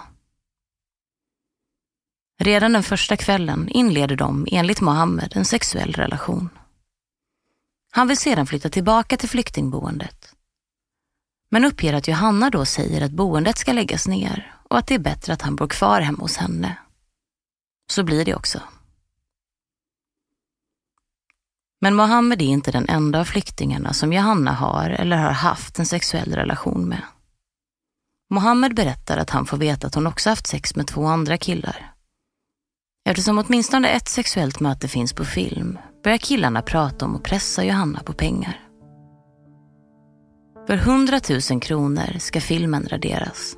Redan 2.41 2.73
den 2.73 2.83
första 2.83 3.17
kvällen 3.17 3.69
inleder 3.69 4.17
de 4.17 4.47
enligt 4.53 4.81
Mohammed 4.81 5.33
en 5.37 5.45
sexuell 5.45 5.93
relation. 5.93 6.49
Han 7.91 8.09
vill 8.09 8.19
sedan 8.19 8.47
flytta 8.47 8.69
tillbaka 8.69 9.17
till 9.17 9.29
flyktingboendet. 9.29 10.35
Men 11.51 11.65
uppger 11.65 11.95
att 11.95 12.09
Johanna 12.09 12.51
då 12.51 12.65
säger 12.65 13.03
att 13.03 13.13
boendet 13.13 13.59
ska 13.59 13.73
läggas 13.73 14.09
ner 14.09 14.55
och 14.71 14.79
att 14.79 14.87
det 14.87 14.95
är 14.95 14.99
bättre 14.99 15.33
att 15.33 15.43
han 15.43 15.57
bor 15.57 15.69
kvar 15.69 16.01
hemma 16.01 16.19
hos 16.19 16.37
henne. 16.37 16.77
Så 17.91 18.05
blir 18.05 18.25
det 18.25 18.35
också. 18.35 18.61
Men 21.81 21.95
Mohammed 21.95 22.43
är 22.43 22.47
inte 22.47 22.71
den 22.71 22.89
enda 22.89 23.21
av 23.21 23.25
flyktingarna 23.25 23.93
som 23.93 24.13
Johanna 24.13 24.53
har 24.53 24.91
eller 24.91 25.17
har 25.17 25.31
haft 25.31 25.79
en 25.79 25.87
sexuell 25.87 26.33
relation 26.33 26.89
med. 26.89 27.03
Mohammed 28.31 28.75
berättar 28.75 29.19
att 29.19 29.31
han 29.31 29.47
får 29.47 29.57
veta 29.57 29.87
att 29.87 29.95
hon 29.95 30.07
också 30.07 30.31
haft 30.31 30.47
sex 30.47 30.77
med 30.77 30.87
två 30.87 31.07
andra 31.07 31.39
killar. 31.39 31.93
Eftersom 33.09 33.39
åtminstone 33.39 33.89
ett 33.89 34.09
sexuellt 34.09 34.61
möte 34.61 34.89
finns 34.89 35.13
på 35.13 35.25
film 35.25 35.79
börjar 36.05 36.19
killarna 36.19 36.63
prata 36.63 37.05
om 37.05 37.17
att 37.17 37.23
pressa 37.23 37.65
Johanna 37.65 38.03
på 38.03 38.13
pengar. 38.13 38.61
För 40.67 40.75
100 40.75 41.21
000 41.51 41.61
kronor 41.61 42.19
ska 42.19 42.41
filmen 42.41 42.87
raderas. 42.91 43.57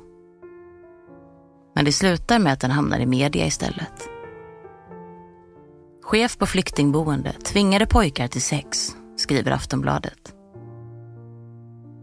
Men 1.75 1.85
det 1.85 1.91
slutar 1.91 2.39
med 2.39 2.53
att 2.53 2.59
den 2.59 2.71
hamnar 2.71 2.99
i 2.99 3.05
media 3.05 3.45
istället. 3.45 4.18
Chef 6.09 6.37
på 6.37 6.45
flyktingboende 6.45 7.31
tvingade 7.31 7.85
pojkar 7.85 8.27
till 8.27 8.41
sex, 8.41 8.95
skriver 9.17 9.51
Aftonbladet. 9.51 10.33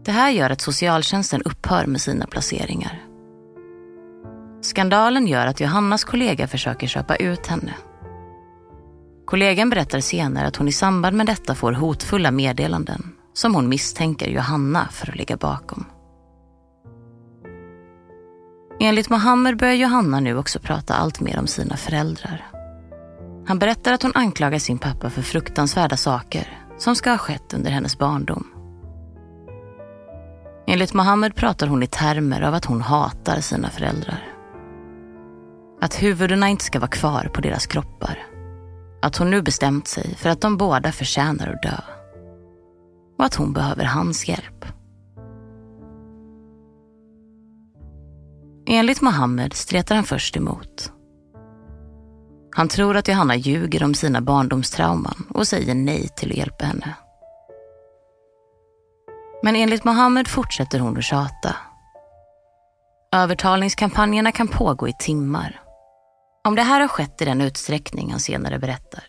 Det 0.05 0.11
här 0.11 0.29
gör 0.31 0.49
att 0.49 0.61
socialtjänsten 0.61 1.41
upphör 1.41 1.85
med 1.85 2.01
sina 2.01 2.27
placeringar. 2.27 3.03
Skandalen 4.61 5.27
gör 5.27 5.47
att 5.47 5.59
Johannas 5.59 6.03
kollega 6.03 6.47
försöker 6.47 6.87
köpa 6.87 7.15
ut 7.15 7.47
henne. 7.47 7.73
Kollegan 9.25 9.69
berättar 9.69 9.99
senare 9.99 10.47
att 10.47 10.55
hon 10.55 10.67
i 10.67 10.71
samband 10.71 11.17
med 11.17 11.25
detta 11.25 11.55
får 11.55 11.71
hotfulla 11.71 12.31
meddelanden 12.31 13.15
som 13.33 13.55
hon 13.55 13.69
misstänker 13.69 14.29
Johanna 14.29 14.87
för 14.91 15.09
att 15.09 15.17
ligga 15.17 15.37
bakom. 15.37 15.85
Enligt 18.79 19.09
Mohammed 19.09 19.57
börjar 19.57 19.73
Johanna 19.73 20.19
nu 20.19 20.37
också 20.37 20.59
prata 20.59 20.93
allt 20.93 21.19
mer 21.19 21.39
om 21.39 21.47
sina 21.47 21.77
föräldrar. 21.77 22.56
Han 23.47 23.59
berättar 23.59 23.93
att 23.93 24.03
hon 24.03 24.11
anklagar 24.15 24.59
sin 24.59 24.77
pappa 24.77 25.09
för 25.09 25.21
fruktansvärda 25.21 25.97
saker 25.97 26.63
som 26.77 26.95
ska 26.95 27.09
ha 27.09 27.17
skett 27.17 27.53
under 27.53 27.71
hennes 27.71 27.97
barndom. 27.97 28.47
Enligt 30.67 30.93
Mohammed 30.93 31.35
pratar 31.35 31.67
hon 31.67 31.83
i 31.83 31.87
termer 31.87 32.41
av 32.41 32.53
att 32.53 32.65
hon 32.65 32.81
hatar 32.81 33.41
sina 33.41 33.69
föräldrar. 33.69 34.23
Att 35.81 36.03
huvudena 36.03 36.49
inte 36.49 36.63
ska 36.63 36.79
vara 36.79 36.89
kvar 36.89 37.31
på 37.33 37.41
deras 37.41 37.67
kroppar. 37.67 38.25
Att 39.01 39.17
hon 39.17 39.29
nu 39.29 39.41
bestämt 39.41 39.87
sig 39.87 40.15
för 40.15 40.29
att 40.29 40.41
de 40.41 40.57
båda 40.57 40.91
förtjänar 40.91 41.47
att 41.47 41.61
dö. 41.61 41.81
Och 43.17 43.25
att 43.25 43.35
hon 43.35 43.53
behöver 43.53 43.85
hans 43.85 44.27
hjälp. 44.27 44.65
Enligt 48.65 49.01
Mohammed 49.01 49.53
stretar 49.53 49.95
han 49.95 50.03
först 50.03 50.37
emot 50.37 50.91
han 52.57 52.67
tror 52.67 52.97
att 52.97 53.07
Johanna 53.07 53.35
ljuger 53.35 53.83
om 53.83 53.93
sina 53.93 54.21
barndomstrauman 54.21 55.27
och 55.33 55.47
säger 55.47 55.75
nej 55.75 56.09
till 56.15 56.31
att 56.31 56.37
hjälpa 56.37 56.65
henne. 56.65 56.95
Men 59.43 59.55
enligt 59.55 59.83
Mohammed 59.83 60.27
fortsätter 60.27 60.79
hon 60.79 60.97
att 60.97 61.03
tjata. 61.03 61.55
Övertalningskampanjerna 63.11 64.31
kan 64.31 64.47
pågå 64.47 64.87
i 64.87 64.93
timmar. 64.99 65.61
Om 66.47 66.55
det 66.55 66.61
här 66.61 66.81
har 66.81 66.87
skett 66.87 67.21
i 67.21 67.25
den 67.25 67.41
utsträckning 67.41 68.11
han 68.11 68.19
senare 68.19 68.59
berättar, 68.59 69.03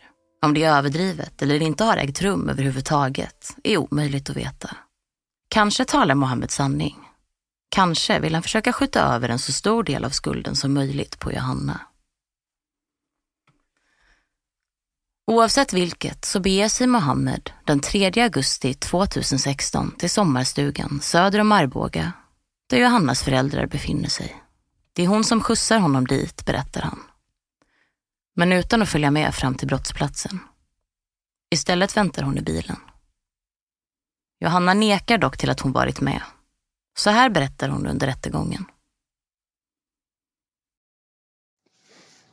om 0.45 0.55
det 0.55 0.65
är 0.65 0.77
överdrivet 0.77 1.43
eller 1.43 1.63
inte 1.63 1.85
har 1.85 1.97
ägt 1.97 2.23
rum 2.23 2.49
överhuvudtaget, 2.49 3.57
är 3.65 3.77
omöjligt 3.77 4.31
att 4.31 4.37
veta. 4.37 4.71
Kanske 5.51 5.85
talar 5.85 6.15
Mohammed 6.15 6.51
sanning. 6.51 6.97
Kanske 7.71 8.19
vill 8.19 8.35
han 8.35 8.43
försöka 8.43 8.73
skjuta 8.73 9.01
över 9.01 9.29
en 9.29 9.39
så 9.39 9.53
stor 9.53 9.83
del 9.83 10.05
av 10.05 10.11
skulden 10.11 10.57
som 10.57 10.75
möjligt 10.75 11.19
på 11.19 11.33
Johanna. 11.33 11.81
Oavsett 15.29 15.73
vilket 15.73 16.25
så 16.25 16.41
beger 16.41 16.69
sig 16.69 16.87
Mohammed 16.87 17.51
den 17.65 17.81
3 17.81 18.23
augusti 18.23 18.75
2016 18.75 19.95
till 19.99 20.11
sommarstugan 20.11 21.01
söder 21.03 21.39
om 21.39 21.53
Arboga, 21.53 22.13
där 22.67 22.79
Johannas 22.79 23.23
föräldrar 23.23 23.67
befinner 23.67 24.09
sig. 24.09 24.37
Det 24.93 25.03
är 25.03 25.07
hon 25.07 25.25
som 25.25 25.41
skjutsar 25.41 25.79
honom 25.79 26.07
dit, 26.07 26.47
berättar 26.47 26.81
han. 26.81 26.99
Men 28.37 28.53
utan 28.53 28.83
att 28.83 28.89
följa 28.89 29.11
med 29.11 29.35
fram 29.35 29.55
till 29.55 29.69
brottsplatsen. 29.69 30.39
Istället 31.51 31.97
väntar 31.97 32.23
hon 32.23 32.39
i 32.39 32.43
bilen. 32.43 32.77
Johanna 34.41 34.75
nekar 34.75 35.19
dock 35.19 35.39
till 35.39 35.51
att 35.51 35.61
hon 35.61 35.73
varit 35.73 36.01
med. 36.01 36.23
Så 36.99 37.11
här 37.11 37.31
berättar 37.31 37.69
hon 37.69 37.87
under 37.87 38.07
rättegången. 38.07 38.65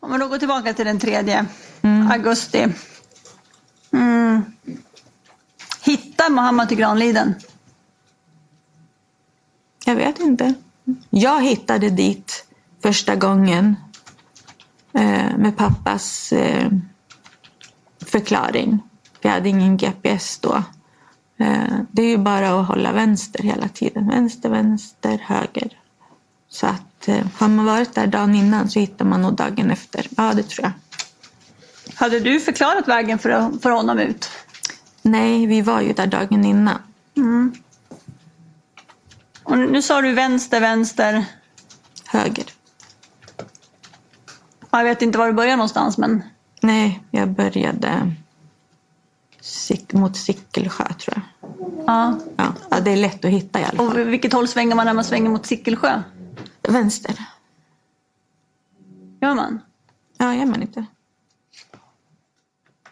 Om 0.06 0.12
vi 0.12 0.18
då 0.18 0.28
går 0.28 0.38
tillbaka 0.38 0.74
till 0.74 0.86
den 0.86 1.00
3 1.00 1.16
mm. 1.82 2.12
augusti. 2.12 2.68
Mm. 3.94 4.42
Hittar 5.82 6.30
Mohammed 6.30 6.68
till 6.68 6.78
Granliden? 6.78 7.36
Jag 9.86 9.96
vet 9.96 10.20
inte. 10.20 10.54
Jag 11.10 11.44
hittade 11.44 11.90
dit 11.90 12.46
första 12.84 13.16
gången 13.16 13.76
eh, 14.94 15.38
med 15.38 15.58
pappas 15.58 16.32
eh, 16.32 16.72
förklaring. 18.06 18.80
Vi 19.22 19.30
hade 19.30 19.50
ingen 19.50 19.78
GPS 19.78 20.40
då. 20.40 20.64
Eh, 21.38 21.80
det 21.92 22.02
är 22.02 22.10
ju 22.10 22.18
bara 22.18 22.60
att 22.60 22.68
hålla 22.68 22.92
vänster 22.92 23.44
hela 23.44 23.68
tiden. 23.68 24.08
Vänster, 24.08 24.50
vänster, 24.50 25.18
höger. 25.18 25.80
Så 26.50 26.68
att 26.68 26.95
eh, 27.10 27.26
har 27.38 27.48
man 27.48 27.66
varit 27.66 27.94
där 27.94 28.08
dagen 28.08 28.36
innan 28.36 28.70
så 28.70 28.80
hittar 28.80 29.06
man 29.06 29.22
nog 29.22 29.34
dagen 29.34 29.72
efter. 29.72 30.08
Ja, 30.18 30.34
det 30.34 30.44
tror 30.44 30.66
jag. 30.66 30.72
Hade 31.96 32.20
du 32.20 32.40
förklarat 32.40 32.88
vägen 32.88 33.20
för, 33.20 33.60
för 33.62 33.70
honom 33.70 34.00
ut? 34.00 34.30
Nej, 35.02 35.46
vi 35.46 35.62
var 35.62 35.82
ju 35.82 35.94
där 35.94 36.08
dagen 36.08 36.46
innan. 36.46 36.78
Mm. 37.18 37.54
Och 39.44 39.58
nu 39.58 39.82
sa 39.82 40.02
du 40.02 40.14
vänster, 40.14 40.60
vänster? 40.62 41.26
Höger. 42.06 42.46
Jag 44.72 44.84
vet 44.84 45.02
inte 45.02 45.18
var 45.18 45.28
du 45.28 45.34
började 45.34 45.56
någonstans 45.56 45.98
men... 45.98 46.24
Nej, 46.62 47.04
jag 47.12 47.30
började 47.30 48.12
mot 49.94 50.18
Sickelsjö 50.18 50.84
tror 50.94 51.16
jag. 51.16 51.22
Ja. 51.88 52.20
Ja, 52.38 52.54
ja, 52.70 52.80
det 52.80 52.92
är 52.92 52.98
lätt 52.98 53.26
att 53.26 53.32
hitta 53.32 53.60
i 53.60 53.64
alla 53.64 53.78
fall. 53.78 53.88
Och 53.88 54.14
vilket 54.14 54.34
håll 54.34 54.48
svänger 54.48 54.76
man 54.76 54.86
när 54.86 54.94
man 54.94 55.04
svänger 55.04 55.30
mot 55.30 55.46
Sickelsjö? 55.46 56.04
Vänster. 56.70 57.26
Gör 59.22 59.36
man? 59.36 59.62
Ja, 60.18 60.34
gör 60.36 60.46
man 60.46 60.62
inte? 60.62 60.86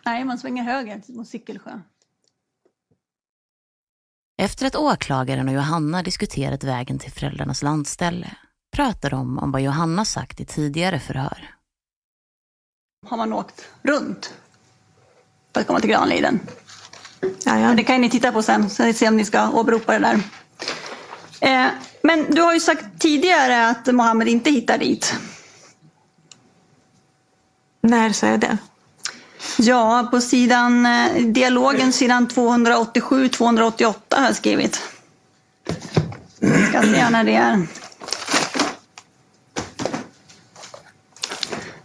Nej, 0.06 0.24
man 0.26 0.38
svänger 0.38 0.64
höger 0.64 1.02
mot 1.08 1.28
Sickelsjö. 1.28 1.80
Efter 4.38 4.66
att 4.66 4.76
åklagaren 4.76 5.48
och 5.48 5.54
Johanna 5.54 6.04
diskuterat 6.04 6.64
vägen 6.64 7.00
till 7.00 7.12
föräldrarnas 7.12 7.62
landställe 7.64 8.36
pratar 8.72 9.10
de 9.10 9.40
om 9.40 9.52
vad 9.52 9.62
Johanna 9.62 10.06
sagt 10.06 10.40
i 10.40 10.46
tidigare 10.46 11.00
förhör. 11.00 11.56
Har 13.06 13.18
man 13.18 13.34
åkt 13.34 13.70
runt 13.82 14.34
för 15.54 15.62
att 15.62 15.68
komma 15.68 15.80
till 15.80 15.90
Granliden? 15.90 16.40
Ja, 17.22 17.30
ja. 17.46 17.68
Men 17.68 17.76
Det 17.78 17.84
kan 17.84 18.02
ni 18.02 18.10
titta 18.10 18.32
på 18.32 18.42
sen, 18.42 18.70
så 18.70 18.94
se 18.94 19.08
om 19.08 19.18
ni 19.18 19.26
ska 19.26 19.52
åberopa 19.52 20.00
det 20.00 20.00
där. 20.00 20.24
Eh, 21.42 21.72
men 22.04 22.26
du 22.32 22.42
har 22.42 22.54
ju 22.54 22.60
sagt 22.60 22.86
tidigare 23.00 23.68
att 23.68 23.88
Mohammed 23.88 24.28
inte 24.28 24.50
hittar 24.50 24.78
dit. 24.78 25.14
När 27.82 28.14
sa 28.14 28.28
jag 28.28 28.40
det? 28.40 28.58
Ja, 29.58 30.08
på 30.12 30.22
sidan, 30.22 30.86
eh, 30.86 31.26
dialogen 31.26 31.94
sidan 31.94 32.28
287-288 32.28 33.94
har 34.10 34.26
jag 34.26 34.36
skrivit. 34.36 34.82
Jag 36.40 36.70
ska 36.70 36.82
se 36.82 37.10
när 37.10 37.24
det 37.24 37.36
är. 37.36 37.68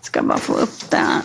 Ska 0.00 0.22
bara 0.22 0.38
få 0.38 0.52
upp 0.52 0.90
det 0.90 0.96
här. 0.96 1.22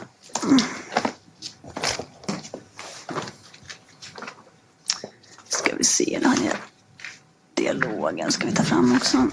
Ska 5.50 5.76
vi 5.76 5.84
se, 5.84 6.20
det 6.22 6.28
här 6.28 6.36
är 6.36 6.73
dialogen 7.74 8.32
ska 8.32 8.46
vi 8.48 8.54
ta 8.54 8.64
fram 8.64 8.96
också. 8.96 9.28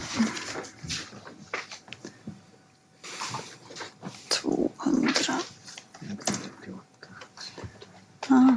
200. 4.29 5.33
Ja. 8.29 8.57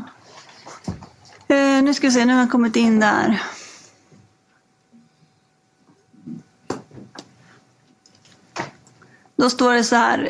Eh, 1.48 1.84
nu 1.84 1.94
ska 1.94 2.08
vi 2.08 2.14
se, 2.14 2.26
nu 2.26 2.34
har 2.34 2.40
jag 2.40 2.52
kommit 2.52 2.76
in 2.76 3.00
där. 3.00 3.44
Då 9.36 9.50
står 9.50 9.74
det 9.74 9.84
så 9.84 9.96
här, 9.96 10.30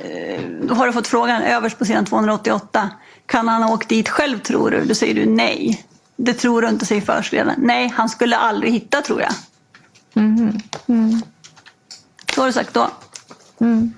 då 0.67 0.75
har 0.75 0.87
du 0.87 0.93
fått 0.93 1.07
frågan 1.07 1.41
överst 1.41 1.79
på 1.79 1.85
sidan 1.85 2.05
288. 2.05 2.89
Kan 3.25 3.47
han 3.47 3.63
ha 3.63 3.73
åkt 3.73 3.89
dit 3.89 4.09
själv 4.09 4.39
tror 4.39 4.71
du? 4.71 4.85
Då 4.85 4.95
säger 4.95 5.15
du 5.15 5.25
nej. 5.25 5.85
Det 6.15 6.33
tror 6.33 6.61
du 6.61 6.69
inte, 6.69 6.85
säger 6.85 7.01
förhörsledaren. 7.01 7.59
Nej, 7.61 7.87
han 7.87 8.09
skulle 8.09 8.37
aldrig 8.37 8.73
hitta 8.73 9.01
tror 9.01 9.21
jag. 9.21 9.33
Mhm. 10.13 10.59
Mm. 10.87 11.21
Så 12.35 12.41
har 12.41 12.47
du 12.47 12.53
sagt 12.53 12.73
då. 12.73 12.89
Mm. 13.59 13.93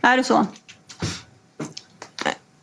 Är 0.00 0.16
det 0.16 0.24
så? 0.24 0.46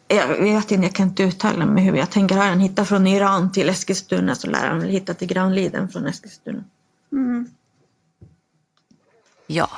Jag 0.08 0.28
vet 0.28 0.72
inte, 0.72 0.86
jag 0.86 0.96
kan 0.96 1.08
inte 1.08 1.24
uttala 1.24 1.66
mig 1.66 1.84
hur 1.84 1.96
jag 1.96 2.10
tänker. 2.10 2.36
Har 2.36 2.46
han 2.46 2.60
hittat 2.60 2.88
från 2.88 3.08
Iran 3.08 3.52
till 3.52 3.70
Eskilstuna 3.70 4.36
så 4.36 4.48
lär 4.48 4.68
han 4.68 4.80
väl 4.80 4.90
hitta 4.90 5.14
till 5.14 5.28
Granliden 5.28 5.90
från 5.90 6.06
Eskilstuna. 6.06 6.64
Mm. 7.12 7.50
Ja, 9.48 9.70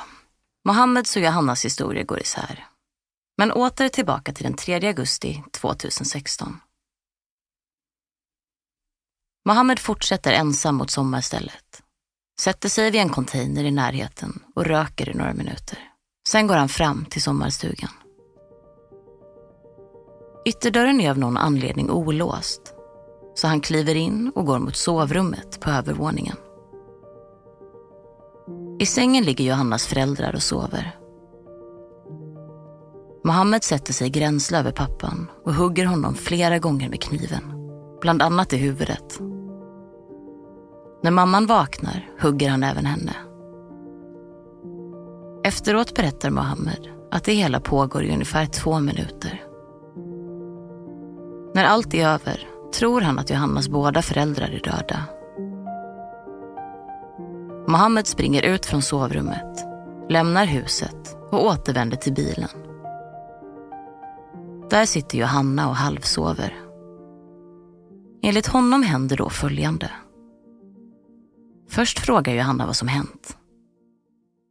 Mohammeds 0.64 1.16
och 1.16 1.22
Johannas 1.22 1.64
historia 1.64 2.02
går 2.02 2.20
isär. 2.20 2.66
Men 3.36 3.52
åter 3.52 3.88
tillbaka 3.88 4.32
till 4.32 4.44
den 4.44 4.54
3 4.54 4.86
augusti 4.86 5.42
2016. 5.50 6.60
Mohammed 9.44 9.78
fortsätter 9.78 10.32
ensam 10.32 10.76
mot 10.76 10.90
sommarstället. 10.90 11.82
Sätter 12.40 12.68
sig 12.68 12.90
vid 12.90 13.00
en 13.00 13.08
container 13.08 13.64
i 13.64 13.70
närheten 13.70 14.42
och 14.56 14.64
röker 14.64 15.08
i 15.08 15.14
några 15.14 15.34
minuter. 15.34 15.78
Sen 16.28 16.46
går 16.46 16.54
han 16.54 16.68
fram 16.68 17.04
till 17.04 17.22
sommarstugan. 17.22 17.90
Ytterdörren 20.44 21.00
är 21.00 21.10
av 21.10 21.18
någon 21.18 21.36
anledning 21.36 21.90
olåst. 21.90 22.74
Så 23.34 23.46
han 23.46 23.60
kliver 23.60 23.94
in 23.94 24.32
och 24.34 24.46
går 24.46 24.58
mot 24.58 24.76
sovrummet 24.76 25.60
på 25.60 25.70
övervåningen. 25.70 26.36
I 28.78 28.86
sängen 28.86 29.24
ligger 29.24 29.44
Johannas 29.44 29.86
föräldrar 29.86 30.34
och 30.34 30.42
sover. 30.42 30.98
Mohammed 33.24 33.64
sätter 33.64 33.92
sig 33.92 34.10
gränsle 34.10 34.58
över 34.58 34.72
pappan 34.72 35.30
och 35.44 35.54
hugger 35.54 35.84
honom 35.84 36.14
flera 36.14 36.58
gånger 36.58 36.88
med 36.88 37.02
kniven. 37.02 37.42
Bland 38.00 38.22
annat 38.22 38.52
i 38.52 38.56
huvudet. 38.56 39.31
När 41.02 41.10
mamman 41.10 41.46
vaknar 41.46 42.08
hugger 42.20 42.50
han 42.50 42.62
även 42.62 42.86
henne. 42.86 43.16
Efteråt 45.44 45.94
berättar 45.94 46.30
Mohammed 46.30 46.88
att 47.10 47.24
det 47.24 47.32
hela 47.32 47.60
pågår 47.60 48.04
i 48.04 48.12
ungefär 48.12 48.46
två 48.46 48.80
minuter. 48.80 49.42
När 51.54 51.64
allt 51.64 51.94
är 51.94 52.06
över 52.08 52.48
tror 52.74 53.00
han 53.00 53.18
att 53.18 53.30
Johannas 53.30 53.68
båda 53.68 54.02
föräldrar 54.02 54.48
är 54.48 54.60
döda. 54.60 55.04
Mohammed 57.68 58.06
springer 58.06 58.42
ut 58.42 58.66
från 58.66 58.82
sovrummet, 58.82 59.64
lämnar 60.08 60.46
huset 60.46 61.16
och 61.30 61.46
återvänder 61.46 61.96
till 61.96 62.12
bilen. 62.12 62.48
Där 64.70 64.86
sitter 64.86 65.18
Johanna 65.18 65.68
och 65.68 65.76
halvsover. 65.76 66.54
Enligt 68.22 68.46
honom 68.46 68.82
händer 68.82 69.16
då 69.16 69.30
följande. 69.30 69.90
Först 71.72 71.98
frågar 71.98 72.34
Johanna 72.34 72.66
vad 72.66 72.76
som 72.76 72.88
hänt. 72.88 73.36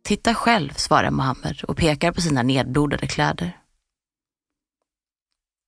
Titta 0.03 0.33
själv, 0.33 0.73
svarar 0.73 1.11
Mohammed 1.11 1.63
och 1.63 1.77
pekar 1.77 2.11
på 2.11 2.21
sina 2.21 2.43
nedblodade 2.43 3.07
kläder. 3.07 3.57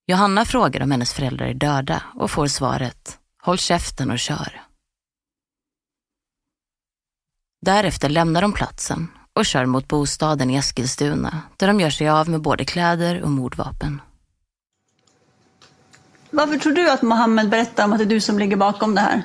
Johanna 0.07 0.45
frågar 0.45 0.81
om 0.81 0.91
hennes 0.91 1.13
föräldrar 1.13 1.45
är 1.45 1.53
döda 1.53 2.03
och 2.15 2.31
får 2.31 2.47
svaret 2.47 3.19
Håll 3.41 3.57
käften 3.57 4.11
och 4.11 4.19
kör. 4.19 4.61
Därefter 7.61 8.09
lämnar 8.09 8.41
de 8.41 8.53
platsen 8.53 9.07
och 9.33 9.45
kör 9.45 9.65
mot 9.65 9.87
bostaden 9.87 10.49
i 10.49 10.55
Eskilstuna 10.55 11.41
där 11.57 11.67
de 11.67 11.79
gör 11.79 11.89
sig 11.89 12.09
av 12.09 12.29
med 12.29 12.41
både 12.41 12.65
kläder 12.65 13.21
och 13.21 13.31
mordvapen. 13.31 14.01
Varför 16.29 16.57
tror 16.57 16.73
du 16.73 16.91
att 16.91 17.01
Mohammed 17.01 17.49
berättar 17.49 17.85
om 17.85 17.93
att 17.93 17.99
det 17.99 18.03
är 18.03 18.09
du 18.09 18.21
som 18.21 18.39
ligger 18.39 18.57
bakom 18.57 18.95
det 18.95 19.01
här? 19.01 19.23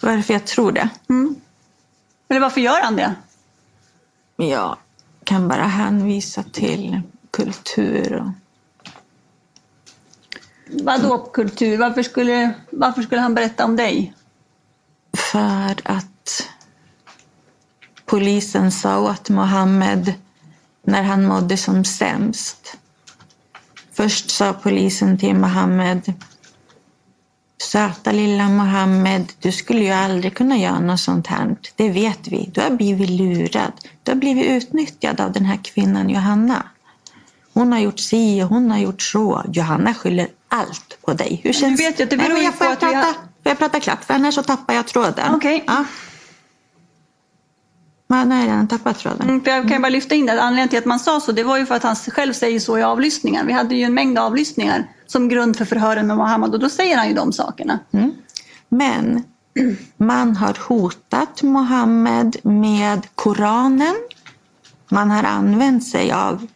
Varför 0.00 0.34
jag 0.34 0.46
tror 0.46 0.72
det? 0.72 0.88
Mm. 1.08 1.34
Eller 2.28 2.40
varför 2.40 2.60
gör 2.60 2.82
han 2.82 2.96
det? 2.96 3.14
Jag 4.36 4.76
kan 5.24 5.48
bara 5.48 5.64
hänvisa 5.64 6.42
till 6.42 7.00
kultur 7.30 8.14
och 8.14 8.28
Vadå 10.82 11.18
kultur? 11.18 11.78
Varför 11.78 12.02
skulle, 12.02 12.54
varför 12.70 13.02
skulle 13.02 13.20
han 13.20 13.34
berätta 13.34 13.64
om 13.64 13.76
dig? 13.76 14.14
för 15.34 15.74
att 15.84 16.48
polisen 18.06 18.72
sa 18.72 19.00
åt 19.00 19.28
Mohammed 19.28 20.14
när 20.82 21.02
han 21.02 21.26
mådde 21.26 21.56
som 21.56 21.84
sämst. 21.84 22.76
Först 23.92 24.30
sa 24.30 24.52
polisen 24.52 25.18
till 25.18 25.34
Mohammed 25.34 26.12
Söta 27.62 28.12
lilla 28.12 28.48
Mohammed, 28.48 29.32
du 29.40 29.52
skulle 29.52 29.80
ju 29.84 29.90
aldrig 29.90 30.34
kunna 30.36 30.56
göra 30.56 30.80
något 30.80 31.00
sånt 31.00 31.26
här. 31.26 31.56
Det 31.76 31.88
vet 31.88 32.28
vi. 32.28 32.50
Du 32.54 32.60
har 32.60 32.70
blivit 32.70 33.10
lurad. 33.10 33.72
Du 34.02 34.10
har 34.10 34.16
blivit 34.16 34.46
utnyttjad 34.46 35.20
av 35.20 35.32
den 35.32 35.44
här 35.44 35.58
kvinnan 35.64 36.10
Johanna. 36.10 36.66
Hon 37.54 37.72
har 37.72 37.78
gjort 37.78 37.98
si 38.00 38.42
och 38.42 38.48
hon 38.48 38.70
har 38.70 38.78
gjort 38.78 39.02
så. 39.02 39.44
Johanna 39.52 39.94
skyller 39.94 40.28
allt 40.48 40.98
på 41.06 41.12
dig. 41.12 41.40
Hur 41.44 41.52
känns 41.52 41.80
vet 41.80 42.00
ju 42.00 42.04
att 42.04 42.10
det 42.10 42.16
Nej, 42.16 42.26
beror 42.26 42.34
men 42.34 42.42
ju 42.42 42.44
jag 42.48 42.54
får 42.54 42.66
jag 42.66 42.80
prata, 42.80 42.96
har- 42.96 43.12
får 43.12 43.18
jag 43.42 43.58
prata 43.58 43.80
klart? 43.80 44.04
För 44.04 44.14
annars 44.14 44.34
så 44.34 44.42
tappar 44.42 44.74
jag 44.74 44.86
tråden. 44.86 45.34
Okej. 45.34 45.64
Ja. 45.66 45.84
Men 48.06 48.28
nej, 48.28 48.48
jag 48.48 48.54
har 48.54 48.66
tappat 48.66 48.98
tråden. 48.98 49.28
Mm, 49.28 49.42
jag 49.44 49.68
kan 49.68 49.82
bara 49.82 49.88
lyfta 49.88 50.14
in 50.14 50.26
det. 50.26 50.42
Anledningen 50.42 50.68
till 50.68 50.78
att 50.78 50.84
man 50.84 50.98
sa 50.98 51.20
så, 51.20 51.32
det 51.32 51.44
var 51.44 51.58
ju 51.58 51.66
för 51.66 51.74
att 51.74 51.82
han 51.82 51.96
själv 51.96 52.32
säger 52.32 52.60
så 52.60 52.78
i 52.78 52.82
avlyssningar. 52.82 53.44
Vi 53.44 53.52
hade 53.52 53.74
ju 53.74 53.82
en 53.82 53.94
mängd 53.94 54.18
avlyssningar 54.18 54.88
som 55.06 55.28
grund 55.28 55.56
för 55.56 55.64
förhören 55.64 56.06
med 56.06 56.16
Mohammed 56.16 56.54
och 56.54 56.60
då 56.60 56.68
säger 56.68 56.96
han 56.96 57.08
ju 57.08 57.14
de 57.14 57.32
sakerna. 57.32 57.78
Men 58.68 59.24
man 59.96 60.36
har 60.36 60.58
hotat 60.68 61.42
Mohammed 61.42 62.36
med 62.42 63.06
Koranen. 63.14 63.94
Man 64.90 65.10
har 65.10 65.22
använt 65.22 65.86
sig 65.86 66.12
av 66.12 66.46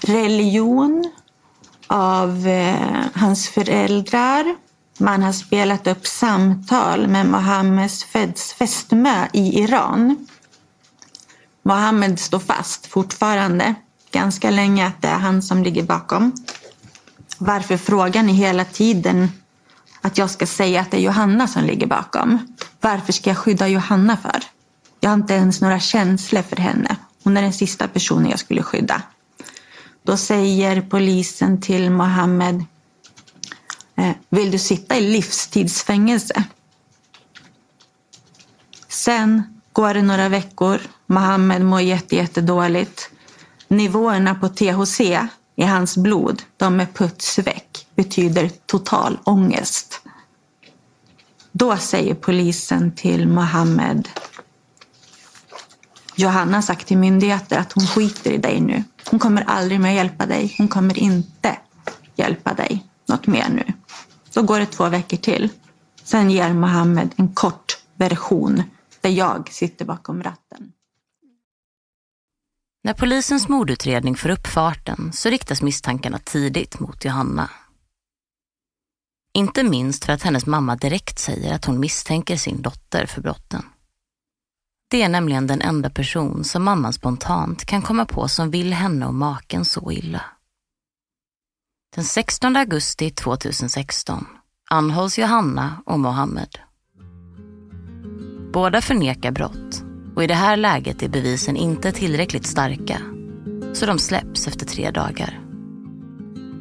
religion, 0.00 1.04
av 1.86 2.46
eh, 2.46 3.04
hans 3.14 3.48
föräldrar. 3.48 4.56
Man 4.98 5.22
har 5.22 5.32
spelat 5.32 5.86
upp 5.86 6.06
samtal 6.06 7.08
med 7.08 7.26
Mohammeds 7.26 8.04
fästmö 8.58 9.26
i 9.32 9.62
Iran. 9.62 10.26
Mohammed 11.66 12.20
står 12.20 12.38
fast 12.38 12.86
fortfarande 12.86 13.74
ganska 14.10 14.50
länge 14.50 14.86
att 14.86 15.02
det 15.02 15.08
är 15.08 15.18
han 15.18 15.42
som 15.42 15.62
ligger 15.62 15.82
bakom. 15.82 16.32
Varför 17.38 17.76
frågar 17.76 18.22
ni 18.22 18.32
hela 18.32 18.64
tiden 18.64 19.28
att 20.00 20.18
jag 20.18 20.30
ska 20.30 20.46
säga 20.46 20.80
att 20.80 20.90
det 20.90 20.96
är 20.96 21.00
Johanna 21.00 21.48
som 21.48 21.64
ligger 21.64 21.86
bakom? 21.86 22.54
Varför 22.80 23.12
ska 23.12 23.30
jag 23.30 23.38
skydda 23.38 23.68
Johanna 23.68 24.16
för? 24.16 24.42
Jag 25.00 25.10
har 25.10 25.14
inte 25.14 25.34
ens 25.34 25.60
några 25.60 25.80
känslor 25.80 26.42
för 26.42 26.56
henne. 26.56 26.96
Hon 27.24 27.36
är 27.36 27.42
den 27.42 27.52
sista 27.52 27.88
personen 27.88 28.30
jag 28.30 28.38
skulle 28.38 28.62
skydda. 28.62 29.02
Då 30.02 30.16
säger 30.16 30.82
polisen 30.82 31.60
till 31.60 31.90
Mohammed 31.90 32.64
eh, 33.96 34.12
Vill 34.28 34.50
du 34.50 34.58
sitta 34.58 34.96
i 34.96 35.00
livstidsfängelse? 35.00 36.44
Sen 38.88 39.53
går 39.74 39.94
det 39.94 40.02
några 40.02 40.28
veckor. 40.28 40.80
Mohammed 41.06 41.64
mår 41.64 41.80
jättedåligt. 41.80 43.10
Nivåerna 43.68 44.34
på 44.34 44.48
THC 44.48 45.00
i 45.56 45.64
hans 45.64 45.96
blod, 45.96 46.42
de 46.56 46.80
är 46.80 46.86
putsväck, 46.86 47.86
betyder 47.94 48.50
total 48.66 49.18
ångest. 49.24 50.00
Då 51.52 51.76
säger 51.76 52.14
polisen 52.14 52.92
till 52.94 53.28
Mohammed 53.28 54.08
Johanna 56.16 56.56
har 56.56 56.62
sagt 56.62 56.86
till 56.86 56.98
myndigheter 56.98 57.58
att 57.58 57.72
hon 57.72 57.86
skiter 57.86 58.30
i 58.30 58.38
dig 58.38 58.60
nu. 58.60 58.84
Hon 59.10 59.20
kommer 59.20 59.42
aldrig 59.42 59.80
mer 59.80 59.90
hjälpa 59.90 60.26
dig. 60.26 60.54
Hon 60.58 60.68
kommer 60.68 60.98
inte 60.98 61.56
hjälpa 62.16 62.54
dig 62.54 62.86
något 63.06 63.26
mer 63.26 63.48
nu. 63.48 63.72
Då 64.34 64.42
går 64.42 64.58
det 64.58 64.66
två 64.66 64.88
veckor 64.88 65.16
till. 65.16 65.48
Sen 66.04 66.30
ger 66.30 66.52
Mohammed 66.52 67.10
en 67.16 67.28
kort 67.28 67.78
version 67.96 68.62
där 69.04 69.10
jag 69.10 69.52
sitter 69.52 69.84
bakom 69.84 70.22
ratten. 70.22 70.72
När 72.84 72.94
polisens 72.94 73.48
mordutredning 73.48 74.16
får 74.16 74.28
upp 74.28 74.46
farten 74.46 75.12
så 75.12 75.28
riktas 75.28 75.62
misstankarna 75.62 76.18
tidigt 76.18 76.80
mot 76.80 77.04
Johanna. 77.04 77.50
Inte 79.34 79.62
minst 79.62 80.04
för 80.04 80.12
att 80.12 80.22
hennes 80.22 80.46
mamma 80.46 80.76
direkt 80.76 81.18
säger 81.18 81.54
att 81.54 81.64
hon 81.64 81.80
misstänker 81.80 82.36
sin 82.36 82.62
dotter 82.62 83.06
för 83.06 83.20
brotten. 83.20 83.62
Det 84.90 85.02
är 85.02 85.08
nämligen 85.08 85.46
den 85.46 85.60
enda 85.60 85.90
person 85.90 86.44
som 86.44 86.64
mamman 86.64 86.92
spontant 86.92 87.64
kan 87.64 87.82
komma 87.82 88.06
på 88.06 88.28
som 88.28 88.50
vill 88.50 88.72
henne 88.72 89.06
och 89.06 89.14
maken 89.14 89.64
så 89.64 89.92
illa. 89.92 90.22
Den 91.94 92.04
16 92.04 92.56
augusti 92.56 93.10
2016 93.10 94.26
anhålls 94.70 95.18
Johanna 95.18 95.82
och 95.86 96.00
Mohammed. 96.00 96.58
Båda 98.54 98.80
förnekar 98.80 99.30
brott 99.30 99.84
och 100.16 100.24
i 100.24 100.26
det 100.26 100.34
här 100.34 100.56
läget 100.56 101.02
är 101.02 101.08
bevisen 101.08 101.56
inte 101.56 101.92
tillräckligt 101.92 102.46
starka 102.46 102.98
så 103.72 103.86
de 103.86 103.98
släpps 103.98 104.48
efter 104.48 104.66
tre 104.66 104.90
dagar. 104.90 105.40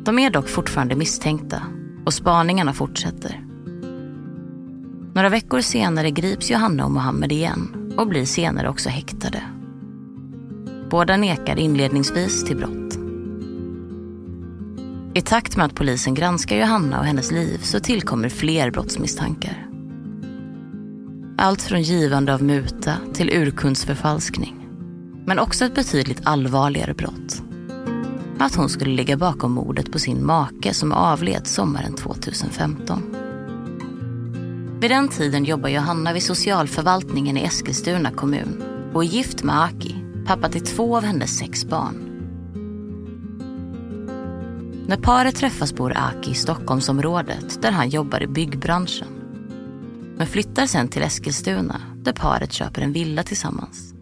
De 0.06 0.20
är 0.20 0.30
dock 0.30 0.50
fortfarande 0.50 0.96
misstänkta 0.96 1.62
och 2.06 2.14
spaningarna 2.14 2.74
fortsätter. 2.74 3.46
Några 5.16 5.30
veckor 5.30 5.62
senare 5.62 6.12
grips 6.12 6.52
Johanna 6.52 6.86
och 6.86 6.92
Mohammed 6.92 7.32
igen 7.32 7.94
och 7.98 8.08
blir 8.08 8.26
senare 8.26 8.70
också 8.70 8.90
häktade. 8.90 9.44
Båda 10.90 11.18
nekar 11.18 11.60
inledningsvis 11.60 12.46
till 12.46 12.58
brott. 12.58 12.98
I 15.14 15.22
takt 15.22 15.58
med 15.58 15.66
att 15.66 15.76
polisen 15.76 16.14
granskar 16.14 16.58
Johanna 16.58 17.00
och 17.00 17.06
hennes 17.06 17.32
liv 17.32 17.58
så 17.62 17.80
tillkommer 17.80 18.30
fler 18.30 18.72
brottsmisstankar. 18.72 19.73
Allt 21.38 21.62
från 21.62 21.82
givande 21.82 22.34
av 22.34 22.44
muta 22.44 22.98
till 23.14 23.30
urkundsförfalskning. 23.30 24.68
Men 25.26 25.40
också 25.40 25.66
ett 25.66 25.76
betydligt 25.76 26.22
allvarligare 26.24 26.94
brott. 26.94 27.42
Att 28.40 28.56
hon 28.56 28.70
skulle 28.70 28.96
ligga 28.96 29.18
bakom 29.18 29.52
mordet 29.52 29.92
på 29.92 30.00
sin 30.00 30.26
make 30.26 30.74
som 30.74 30.92
avled 30.92 31.48
sommaren 31.48 31.96
2015. 31.96 33.16
Vid 34.82 34.92
den 34.92 35.08
tiden 35.08 35.46
jobbar 35.46 35.70
Johanna 35.70 36.14
vid 36.14 36.24
socialförvaltningen 36.24 37.38
i 37.38 37.44
Eskilstuna 37.44 38.12
kommun 38.12 38.64
och 38.94 39.04
är 39.04 39.08
gift 39.08 39.44
med 39.44 39.64
Aki, 39.64 39.96
pappa 40.26 40.50
till 40.50 40.66
två 40.66 40.98
av 40.98 41.04
hennes 41.04 41.38
sex 41.38 41.66
barn. 41.66 42.10
När 44.88 44.98
paret 44.98 45.36
träffas 45.36 45.74
bor 45.74 45.94
Aki 45.98 46.32
i 46.32 46.34
Stockholmsområdet 46.34 47.62
där 47.62 47.72
han 47.72 47.90
jobbar 47.90 48.24
i 48.24 48.28
byggbranschen. 48.28 49.23
Men 50.18 50.28
flyttar 50.28 50.66
sen 50.66 50.88
till 50.88 51.04
Eskilstuna 51.04 51.82
där 51.96 52.14
paret 52.14 52.54
köper 52.54 52.82
en 52.82 52.94
villa 52.94 53.24
tillsammans. 53.24 53.94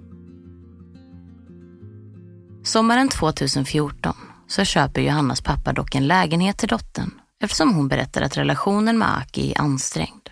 Sommaren 2.64 3.10
2014 3.10 4.16
så 4.48 4.64
köper 4.64 5.02
Johannas 5.02 5.42
pappa 5.42 5.74
dock 5.74 5.96
en 5.96 6.08
lägenhet 6.08 6.58
till 6.58 6.70
dottern 6.70 7.12
eftersom 7.44 7.76
hon 7.76 7.88
berättar 7.88 8.22
att 8.22 8.38
relationen 8.38 8.98
med 8.98 9.18
Aki 9.18 9.52
är 9.52 9.62
ansträngd. 9.62 10.30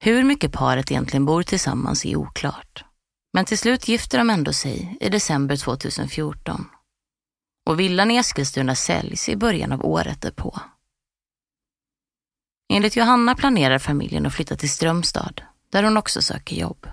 Hur 0.00 0.24
mycket 0.24 0.52
paret 0.52 0.90
egentligen 0.90 1.24
bor 1.24 1.42
tillsammans 1.42 2.04
är 2.04 2.16
oklart. 2.16 2.84
Men 3.32 3.44
till 3.44 3.58
slut 3.58 3.88
gifter 3.88 4.18
de 4.18 4.30
ändå 4.30 4.52
sig 4.52 4.96
i 5.00 5.08
december 5.08 5.56
2014. 5.56 6.66
Och 7.66 7.80
villan 7.80 8.10
i 8.10 8.16
Eskilstuna 8.16 8.74
säljs 8.74 9.28
i 9.28 9.36
början 9.36 9.72
av 9.72 9.86
året 9.86 10.22
därpå. 10.22 10.60
Enligt 12.68 12.96
Johanna 12.96 13.34
planerar 13.34 13.78
familjen 13.78 14.26
att 14.26 14.34
flytta 14.34 14.56
till 14.56 14.70
Strömstad, 14.70 15.42
där 15.70 15.82
hon 15.82 15.96
också 15.96 16.22
söker 16.22 16.56
jobb. 16.56 16.86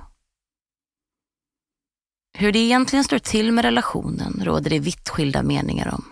Hur 2.38 2.52
det 2.52 2.60
egentligen 2.60 3.04
står 3.04 3.20
till 3.20 3.52
med 3.52 3.66
relationen 3.66 4.42
råder 4.44 4.70
det 4.70 4.80
vitt 4.80 5.10
skilda 5.10 5.44
meningar 5.44 5.94
om. 5.94 6.06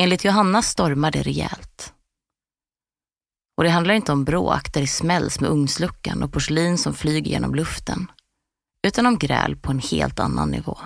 Enligt 0.00 0.24
Johanna 0.24 0.62
stormar 0.62 1.10
det 1.10 1.22
rejält. 1.22 1.92
Och 3.56 3.64
det 3.64 3.70
handlar 3.70 3.94
inte 3.94 4.12
om 4.12 4.24
bråk 4.24 4.72
där 4.72 4.80
det 4.80 4.86
smälls 4.86 5.40
med 5.40 5.50
ugnsluckan 5.50 6.22
och 6.22 6.32
porslin 6.32 6.78
som 6.78 6.94
flyger 6.94 7.30
genom 7.30 7.54
luften, 7.54 8.10
utan 8.82 9.06
om 9.06 9.18
gräl 9.18 9.56
på 9.56 9.70
en 9.70 9.78
helt 9.78 10.20
annan 10.20 10.50
nivå. 10.50 10.78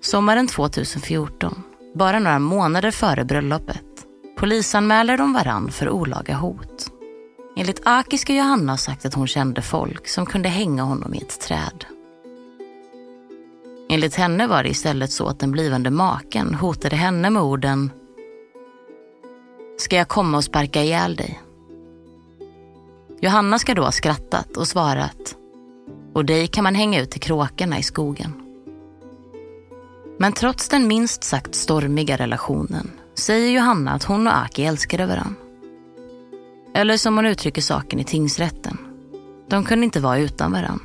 Sommaren 0.00 0.48
2014, 0.48 1.62
bara 1.94 2.18
några 2.18 2.38
månader 2.38 2.90
före 2.90 3.24
bröllopet, 3.24 3.91
polisanmäler 4.36 5.16
de 5.16 5.32
varann 5.32 5.70
för 5.70 5.90
olaga 5.90 6.34
hot. 6.34 6.92
Enligt 7.56 7.82
Aki 7.84 8.18
ska 8.18 8.34
Johanna 8.34 8.72
ha 8.72 8.76
sagt 8.76 9.04
att 9.04 9.14
hon 9.14 9.26
kände 9.26 9.62
folk 9.62 10.08
som 10.08 10.26
kunde 10.26 10.48
hänga 10.48 10.82
honom 10.82 11.14
i 11.14 11.18
ett 11.18 11.40
träd. 11.40 11.84
Enligt 13.88 14.14
henne 14.14 14.46
var 14.46 14.62
det 14.62 14.68
istället 14.68 15.12
så 15.12 15.26
att 15.26 15.38
den 15.38 15.52
blivande 15.52 15.90
maken 15.90 16.54
hotade 16.54 16.96
henne 16.96 17.30
med 17.30 17.42
orden 17.42 17.90
Ska 19.78 19.96
jag 19.96 20.08
komma 20.08 20.36
och 20.36 20.44
sparka 20.44 20.82
ihjäl 20.82 21.16
dig? 21.16 21.42
Johanna 23.20 23.58
ska 23.58 23.74
då 23.74 23.82
ha 23.82 23.92
skrattat 23.92 24.56
och 24.56 24.68
svarat 24.68 25.36
Och 26.12 26.24
dig 26.24 26.46
kan 26.46 26.64
man 26.64 26.74
hänga 26.74 27.00
ut 27.00 27.10
till 27.10 27.20
kråkorna 27.20 27.78
i 27.78 27.82
skogen. 27.82 28.32
Men 30.18 30.32
trots 30.32 30.68
den 30.68 30.88
minst 30.88 31.24
sagt 31.24 31.54
stormiga 31.54 32.16
relationen 32.16 32.90
säger 33.14 33.50
Johanna 33.50 33.90
att 33.90 34.04
hon 34.04 34.26
och 34.26 34.36
Aki 34.36 34.64
älskade 34.64 35.06
varandra. 35.06 35.34
Eller 36.74 36.96
som 36.96 37.16
hon 37.16 37.26
uttrycker 37.26 37.62
saken 37.62 38.00
i 38.00 38.04
tingsrätten. 38.04 38.78
De 39.48 39.64
kunde 39.64 39.84
inte 39.84 40.00
vara 40.00 40.18
utan 40.18 40.52
varandra. 40.52 40.84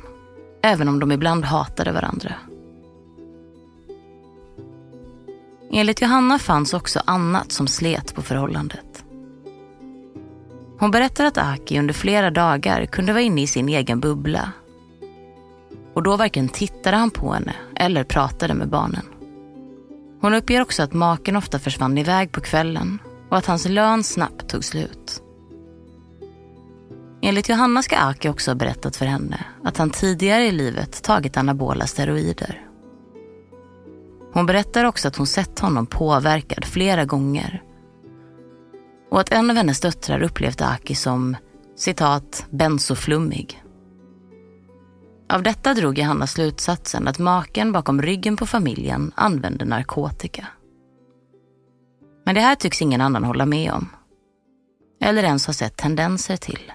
Även 0.62 0.88
om 0.88 1.00
de 1.00 1.12
ibland 1.12 1.44
hatade 1.44 1.92
varandra. 1.92 2.34
Enligt 5.70 6.02
Johanna 6.02 6.38
fanns 6.38 6.74
också 6.74 7.02
annat 7.04 7.52
som 7.52 7.66
slet 7.66 8.14
på 8.14 8.22
förhållandet. 8.22 9.04
Hon 10.78 10.90
berättar 10.90 11.24
att 11.24 11.38
Aki 11.38 11.78
under 11.78 11.94
flera 11.94 12.30
dagar 12.30 12.86
kunde 12.86 13.12
vara 13.12 13.22
inne 13.22 13.42
i 13.42 13.46
sin 13.46 13.68
egen 13.68 14.00
bubbla. 14.00 14.52
Och 15.94 16.02
då 16.02 16.16
varken 16.16 16.48
tittade 16.48 16.96
han 16.96 17.10
på 17.10 17.32
henne 17.32 17.54
eller 17.76 18.04
pratade 18.04 18.54
med 18.54 18.68
barnen. 18.68 19.17
Hon 20.20 20.34
uppger 20.34 20.62
också 20.62 20.82
att 20.82 20.92
maken 20.92 21.36
ofta 21.36 21.58
försvann 21.58 21.98
iväg 21.98 22.32
på 22.32 22.40
kvällen 22.40 22.98
och 23.30 23.36
att 23.38 23.46
hans 23.46 23.68
lön 23.68 24.04
snabbt 24.04 24.48
tog 24.48 24.64
slut. 24.64 25.22
Enligt 27.22 27.48
Johanna 27.48 27.82
ska 27.82 27.98
Aki 27.98 28.28
också 28.28 28.50
ha 28.50 28.54
berättat 28.54 28.96
för 28.96 29.06
henne 29.06 29.44
att 29.64 29.76
han 29.76 29.90
tidigare 29.90 30.46
i 30.46 30.52
livet 30.52 31.02
tagit 31.02 31.36
anabola 31.36 31.86
steroider. 31.86 32.64
Hon 34.32 34.46
berättar 34.46 34.84
också 34.84 35.08
att 35.08 35.16
hon 35.16 35.26
sett 35.26 35.58
honom 35.58 35.86
påverkad 35.86 36.64
flera 36.64 37.04
gånger. 37.04 37.62
Och 39.10 39.20
att 39.20 39.32
en 39.32 39.50
av 39.50 39.56
hennes 39.56 39.80
döttrar 39.80 40.22
upplevt 40.22 40.60
Aki 40.60 40.94
som 40.94 41.36
citat 41.76 42.46
bensoflummig. 42.50 43.62
Av 45.28 45.42
detta 45.42 45.74
drog 45.74 45.98
Johanna 45.98 46.26
slutsatsen 46.26 47.08
att 47.08 47.18
maken 47.18 47.72
bakom 47.72 48.02
ryggen 48.02 48.36
på 48.36 48.46
familjen 48.46 49.12
använde 49.14 49.64
narkotika. 49.64 50.46
Men 52.24 52.34
det 52.34 52.40
här 52.40 52.54
tycks 52.54 52.82
ingen 52.82 53.00
annan 53.00 53.24
hålla 53.24 53.46
med 53.46 53.72
om. 53.72 53.88
Eller 55.00 55.22
ens 55.22 55.46
ha 55.46 55.54
sett 55.54 55.76
tendenser 55.76 56.36
till. 56.36 56.72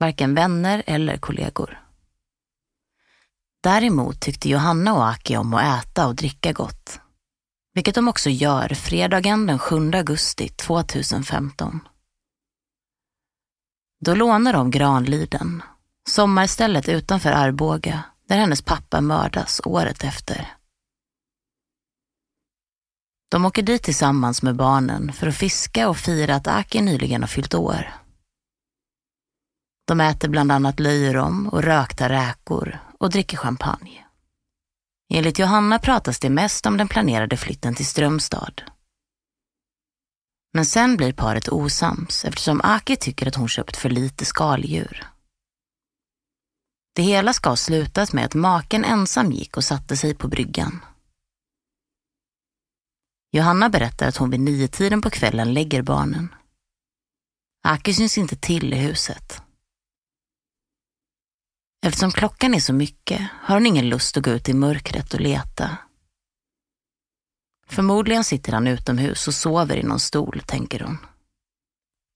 Varken 0.00 0.34
vänner 0.34 0.82
eller 0.86 1.16
kollegor. 1.16 1.80
Däremot 3.62 4.20
tyckte 4.20 4.48
Johanna 4.48 4.94
och 4.94 5.08
Aki 5.08 5.36
om 5.36 5.54
att 5.54 5.84
äta 5.84 6.06
och 6.06 6.14
dricka 6.14 6.52
gott. 6.52 7.00
Vilket 7.74 7.94
de 7.94 8.08
också 8.08 8.30
gör 8.30 8.68
fredagen 8.68 9.46
den 9.46 9.58
7 9.58 9.90
augusti 9.94 10.48
2015. 10.48 11.80
Då 14.00 14.14
lånar 14.14 14.52
de 14.52 14.70
Granliden, 14.70 15.62
sommarstället 16.06 16.88
utanför 16.88 17.32
Arboga, 17.32 18.02
där 18.28 18.36
hennes 18.36 18.62
pappa 18.62 19.00
mördas 19.00 19.60
året 19.64 20.04
efter. 20.04 20.56
De 23.30 23.44
åker 23.44 23.62
dit 23.62 23.82
tillsammans 23.82 24.42
med 24.42 24.56
barnen 24.56 25.12
för 25.12 25.26
att 25.26 25.36
fiska 25.36 25.88
och 25.88 25.96
fira 25.96 26.34
att 26.34 26.46
Aki 26.46 26.80
nyligen 26.80 27.22
har 27.22 27.28
fyllt 27.28 27.54
år. 27.54 27.92
De 29.86 30.00
äter 30.00 30.28
bland 30.28 30.52
annat 30.52 30.80
löjrom 30.80 31.48
och 31.48 31.62
rökta 31.62 32.08
räkor 32.08 32.78
och 32.98 33.10
dricker 33.10 33.36
champagne. 33.36 34.06
Enligt 35.14 35.38
Johanna 35.38 35.78
pratas 35.78 36.18
det 36.18 36.30
mest 36.30 36.66
om 36.66 36.76
den 36.76 36.88
planerade 36.88 37.36
flytten 37.36 37.74
till 37.74 37.86
Strömstad. 37.86 38.62
Men 40.54 40.66
sen 40.66 40.96
blir 40.96 41.12
paret 41.12 41.48
osams 41.48 42.24
eftersom 42.24 42.60
Aki 42.64 42.96
tycker 42.96 43.28
att 43.28 43.34
hon 43.34 43.48
köpt 43.48 43.76
för 43.76 43.90
lite 43.90 44.24
skaldjur. 44.24 45.15
Det 46.96 47.02
hela 47.02 47.32
ska 47.32 47.48
ha 47.48 47.56
slutat 47.56 48.12
med 48.12 48.24
att 48.24 48.34
maken 48.34 48.84
ensam 48.84 49.32
gick 49.32 49.56
och 49.56 49.64
satte 49.64 49.96
sig 49.96 50.14
på 50.14 50.28
bryggan. 50.28 50.84
Johanna 53.32 53.68
berättar 53.68 54.08
att 54.08 54.16
hon 54.16 54.30
vid 54.30 54.40
nio 54.40 54.68
tiden 54.68 55.00
på 55.02 55.10
kvällen 55.10 55.54
lägger 55.54 55.82
barnen. 55.82 56.34
Aki 57.64 57.94
syns 57.94 58.18
inte 58.18 58.36
till 58.36 58.74
i 58.74 58.76
huset. 58.76 59.42
Eftersom 61.86 62.10
klockan 62.10 62.54
är 62.54 62.60
så 62.60 62.72
mycket 62.72 63.28
har 63.32 63.54
hon 63.54 63.66
ingen 63.66 63.88
lust 63.88 64.16
att 64.16 64.24
gå 64.24 64.30
ut 64.30 64.48
i 64.48 64.54
mörkret 64.54 65.14
och 65.14 65.20
leta. 65.20 65.76
Förmodligen 67.66 68.24
sitter 68.24 68.52
han 68.52 68.66
utomhus 68.66 69.28
och 69.28 69.34
sover 69.34 69.76
i 69.76 69.82
någon 69.82 70.00
stol, 70.00 70.42
tänker 70.46 70.80
hon. 70.80 70.98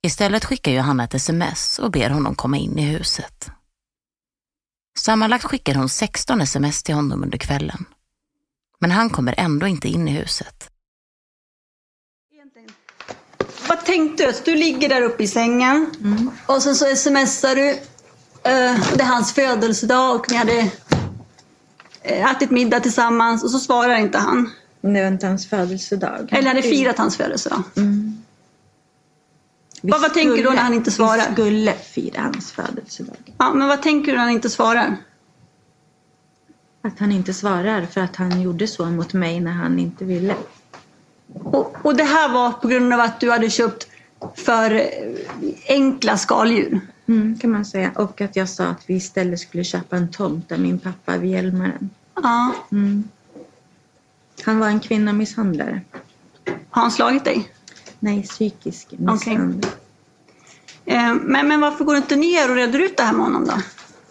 Istället 0.02 0.44
skickar 0.44 0.72
Johanna 0.72 1.04
ett 1.04 1.14
sms 1.14 1.78
och 1.78 1.90
ber 1.90 2.10
honom 2.10 2.34
komma 2.34 2.56
in 2.56 2.78
i 2.78 2.82
huset. 2.82 3.50
Sammanlagt 4.98 5.44
skickar 5.44 5.74
hon 5.74 5.88
16 5.88 6.40
sms 6.40 6.82
till 6.82 6.94
honom 6.94 7.22
under 7.22 7.38
kvällen. 7.38 7.84
Men 8.78 8.90
han 8.90 9.10
kommer 9.10 9.34
ändå 9.38 9.66
inte 9.66 9.88
in 9.88 10.08
i 10.08 10.10
huset. 10.10 10.70
Vad 13.68 13.84
tänkte 13.84 14.26
du? 14.26 14.32
Du 14.44 14.54
ligger 14.56 14.88
där 14.88 15.02
uppe 15.02 15.22
i 15.22 15.26
sängen 15.26 15.90
Mm. 16.00 16.30
och 16.46 16.62
sen 16.62 16.74
så 16.74 16.96
smsar 16.96 17.54
du. 17.56 17.70
eh, 17.70 18.80
det 18.96 19.00
är 19.02 19.04
hans 19.04 19.32
födelsedag 19.32 20.16
och 20.20 20.30
ni 20.30 20.36
hade 20.36 20.70
eh, 22.02 22.30
ätit 22.30 22.50
middag 22.50 22.80
tillsammans 22.80 23.44
och 23.44 23.50
så 23.50 23.58
svarar 23.58 23.96
inte 23.96 24.18
han. 24.18 24.50
Det 24.80 24.88
var 25.02 25.08
inte 25.08 25.26
hans 25.26 25.48
födelsedag. 25.48 26.28
Eller 26.32 26.48
hade 26.48 26.62
firat 26.62 26.98
hans 26.98 27.16
födelsedag. 27.16 27.62
Mm. 27.76 28.19
Vi 29.80 29.90
Vad- 29.90 30.00
vad 30.00 30.14
tänker 30.14 30.36
du 30.42 30.50
när 30.50 30.56
han 30.62 30.74
inte 30.74 30.90
svarar? 30.90 31.26
Vi 31.28 31.32
skulle 31.32 31.72
fira 31.72 32.20
hans 32.20 32.52
födelsedag. 32.52 33.16
Ja, 33.38 33.52
men 33.54 33.68
vad 33.68 33.82
tänker 33.82 34.12
du 34.12 34.18
när 34.18 34.24
han 34.24 34.32
inte 34.32 34.50
svarar? 34.50 34.96
Att 36.82 36.98
han 36.98 37.12
inte 37.12 37.34
svarar 37.34 37.86
för 37.86 38.00
att 38.00 38.16
han 38.16 38.40
gjorde 38.42 38.66
så 38.66 38.86
mot 38.86 39.12
mig 39.12 39.40
när 39.40 39.52
han 39.52 39.78
inte 39.78 40.04
ville. 40.04 40.34
Och, 41.34 41.76
och 41.82 41.96
det 41.96 42.04
här 42.04 42.32
var 42.32 42.52
på 42.52 42.68
grund 42.68 42.92
av 42.94 43.00
att 43.00 43.20
du 43.20 43.30
hade 43.30 43.50
köpt 43.50 43.86
för 44.34 44.70
eh, 44.74 44.84
enkla 45.68 46.16
skaldjur. 46.16 46.80
Mm, 47.06 47.38
kan 47.38 47.50
man 47.50 47.64
säga. 47.64 47.92
Och 47.94 48.20
att 48.20 48.36
jag 48.36 48.48
sa 48.48 48.64
att 48.66 48.82
vi 48.86 48.94
istället 48.94 49.40
skulle 49.40 49.64
köpa 49.64 49.96
en 49.96 50.10
tomt 50.10 50.48
där 50.48 50.58
min 50.58 50.78
pappa 50.78 51.16
vid 51.16 51.30
Hjälmaren. 51.30 51.90
Ja. 52.14 52.52
Mm. 52.72 53.08
Han 54.44 54.58
var 54.58 54.66
en 54.68 54.80
kvinnomisshandlare. 54.80 55.80
Har 56.70 56.82
han 56.82 56.90
slagit 56.90 57.24
dig? 57.24 57.48
Nej, 58.00 58.22
psykisk 58.22 58.88
misshandel. 58.90 59.70
Eh, 60.84 61.14
men, 61.14 61.48
men 61.48 61.60
varför 61.60 61.84
går 61.84 61.92
du 61.92 61.98
inte 61.98 62.16
ner 62.16 62.50
och 62.50 62.56
reder 62.56 62.78
ut 62.78 62.96
det 62.96 63.02
här 63.02 63.12
med 63.12 63.24
honom 63.24 63.44
då? 63.44 63.54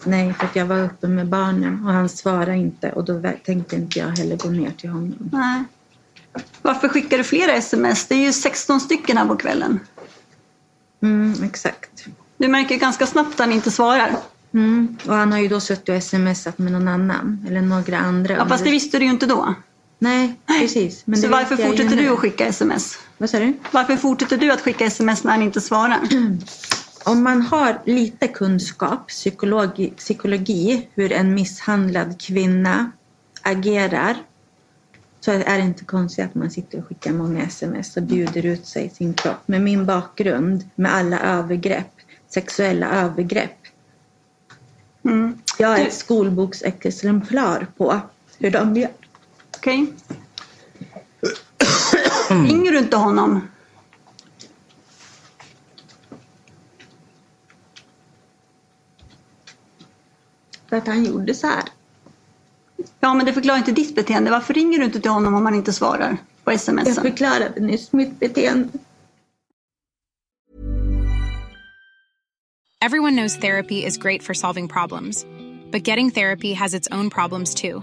Nej, 0.04 0.34
för 0.34 0.44
att 0.46 0.56
jag 0.56 0.66
var 0.66 0.84
uppe 0.84 1.08
med 1.08 1.28
barnen 1.28 1.86
och 1.86 1.92
han 1.92 2.08
svarade 2.08 2.56
inte 2.56 2.92
och 2.92 3.04
då 3.04 3.22
tänkte 3.44 3.76
inte 3.76 3.98
jag 3.98 4.08
heller 4.08 4.36
gå 4.36 4.50
ner 4.50 4.70
till 4.70 4.90
honom. 4.90 5.30
Nej. 5.32 5.64
Varför 6.62 6.88
skickar 6.88 7.18
du 7.18 7.24
flera 7.24 7.52
sms? 7.52 8.06
Det 8.06 8.14
är 8.14 8.18
ju 8.18 8.32
16 8.32 8.80
stycken 8.80 9.16
här 9.16 9.26
på 9.26 9.36
kvällen. 9.36 9.80
Mm, 11.02 11.34
exakt. 11.42 12.04
Du 12.36 12.48
märker 12.48 12.76
ganska 12.76 13.06
snabbt 13.06 13.32
att 13.32 13.38
han 13.38 13.52
inte 13.52 13.70
svarar. 13.70 14.16
Mm. 14.52 14.96
Och 15.06 15.14
han 15.14 15.32
har 15.32 15.38
ju 15.38 15.48
då 15.48 15.60
suttit 15.60 15.88
och 15.88 16.02
smsat 16.02 16.58
med 16.58 16.72
någon 16.72 16.88
annan 16.88 17.46
eller 17.48 17.60
några 17.60 17.98
andra. 17.98 18.34
Ja, 18.34 18.48
fast 18.48 18.64
det 18.64 18.70
visste 18.70 18.98
du 18.98 19.04
ju 19.04 19.10
inte 19.10 19.26
då. 19.26 19.54
Nej, 20.02 20.34
precis. 20.46 21.02
Men 21.06 21.20
Så 21.20 21.28
varför 21.28 21.56
fortsätter 21.56 21.96
du 21.96 22.08
att 22.08 22.18
skicka 22.18 22.46
sms? 22.46 22.98
Vad 23.18 23.30
sa 23.30 23.38
du? 23.38 23.54
Varför 23.70 23.96
fortsätter 23.96 24.36
du 24.36 24.52
att 24.52 24.60
skicka 24.60 24.84
sms 24.84 25.24
när 25.24 25.32
han 25.32 25.42
inte 25.42 25.60
svarar? 25.60 26.00
Om 27.04 27.22
man 27.22 27.42
har 27.42 27.82
lite 27.84 28.28
kunskap, 28.28 29.08
psykologi, 29.08 29.90
psykologi, 29.96 30.88
hur 30.94 31.12
en 31.12 31.34
misshandlad 31.34 32.20
kvinna 32.20 32.90
agerar 33.42 34.16
så 35.20 35.30
är 35.30 35.58
det 35.58 35.64
inte 35.64 35.84
konstigt 35.84 36.24
att 36.24 36.34
man 36.34 36.50
sitter 36.50 36.78
och 36.78 36.86
skickar 36.86 37.12
många 37.12 37.42
sms 37.42 37.96
och 37.96 38.02
bjuder 38.02 38.46
ut 38.46 38.66
sig 38.66 38.86
i 38.86 38.88
sin 38.88 39.14
kropp. 39.14 39.48
Med 39.48 39.60
min 39.60 39.86
bakgrund, 39.86 40.68
med 40.74 40.94
alla 40.94 41.20
övergrepp, 41.20 41.92
sexuella 42.28 42.90
övergrepp. 42.90 43.56
Mm. 45.04 45.38
Jag 45.58 45.80
är 45.80 45.86
ett 45.86 45.94
skolboksexemplar 45.94 47.66
på 47.76 48.00
hur 48.38 48.50
de 48.50 48.76
gör. 48.76 48.90
Okej. 49.60 49.92
Ringer 52.28 52.72
du 52.72 52.78
inte 52.78 52.96
honom? 52.96 53.48
För 60.68 60.76
att 60.76 60.86
han 60.86 61.04
gjorde 61.04 61.34
så 61.34 61.46
här. 61.46 61.62
Ja, 63.00 63.14
men 63.14 63.26
det 63.26 63.32
förklarar 63.32 63.58
inte 63.58 63.72
ditt 63.72 63.94
beteende. 63.94 64.30
Varför 64.30 64.54
ringer 64.54 64.78
du 64.78 64.84
inte 64.84 65.00
till 65.00 65.10
honom 65.10 65.34
om 65.34 65.44
han 65.44 65.54
inte 65.54 65.72
svarar 65.72 66.16
på 66.44 66.50
sms? 66.50 66.88
Jag 66.88 66.96
förklarade 66.96 67.60
nyss 67.60 67.92
mitt 67.92 68.20
beteende. 68.20 68.68
Everyone 72.84 73.16
knows 73.16 73.38
therapy 73.38 73.84
is 73.84 73.98
great 73.98 74.22
for 74.22 74.34
solving 74.34 74.68
problems, 74.68 75.26
but 75.70 75.88
getting 75.88 76.10
therapy 76.10 76.54
has 76.54 76.74
its 76.74 76.88
own 76.90 77.10
problems 77.10 77.54
too, 77.54 77.82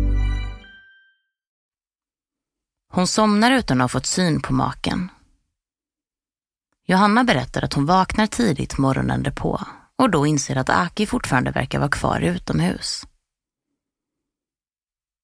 Hon 2.93 3.07
somnar 3.07 3.51
utan 3.51 3.81
att 3.81 3.83
ha 3.83 3.87
fått 3.89 4.05
syn 4.05 4.41
på 4.41 4.53
maken. 4.53 5.09
Johanna 6.85 7.23
berättar 7.23 7.61
att 7.61 7.73
hon 7.73 7.85
vaknar 7.85 8.27
tidigt 8.27 8.77
morgonen 8.77 9.23
därpå 9.23 9.61
och 9.95 10.09
då 10.09 10.25
inser 10.25 10.55
att 10.55 10.69
Aki 10.69 11.05
fortfarande 11.05 11.51
verkar 11.51 11.79
vara 11.79 11.89
kvar 11.89 12.21
utomhus. 12.21 13.03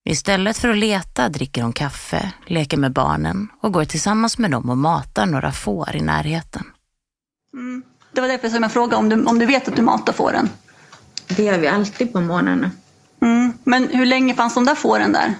Istället 0.04 0.56
för 0.56 0.68
att 0.68 0.76
leta 0.76 1.28
dricker 1.28 1.62
hon 1.62 1.72
kaffe, 1.72 2.32
leker 2.46 2.76
med 2.76 2.92
barnen 2.92 3.48
och 3.60 3.72
går 3.72 3.84
tillsammans 3.84 4.38
med 4.38 4.50
dem 4.50 4.70
och 4.70 4.78
matar 4.78 5.26
några 5.26 5.52
får 5.52 5.96
i 5.96 6.00
närheten. 6.00 6.64
Mm. 7.52 7.82
Det 8.12 8.20
var 8.20 8.28
därför 8.28 8.48
som 8.48 8.62
jag 8.62 8.72
frågade 8.72 8.96
om 8.96 9.08
du, 9.08 9.24
om 9.24 9.38
du 9.38 9.46
vet 9.46 9.68
att 9.68 9.76
du 9.76 9.82
matar 9.82 10.12
fåren. 10.12 10.48
Det 11.28 11.42
gör 11.42 11.58
vi 11.58 11.68
alltid 11.68 12.12
på 12.12 12.20
morgnarna. 12.20 12.70
Mm. 13.22 13.52
Men 13.64 13.88
hur 13.88 14.06
länge 14.06 14.34
fanns 14.34 14.54
de 14.54 14.64
där 14.64 14.74
fåren 14.74 15.12
där? 15.12 15.34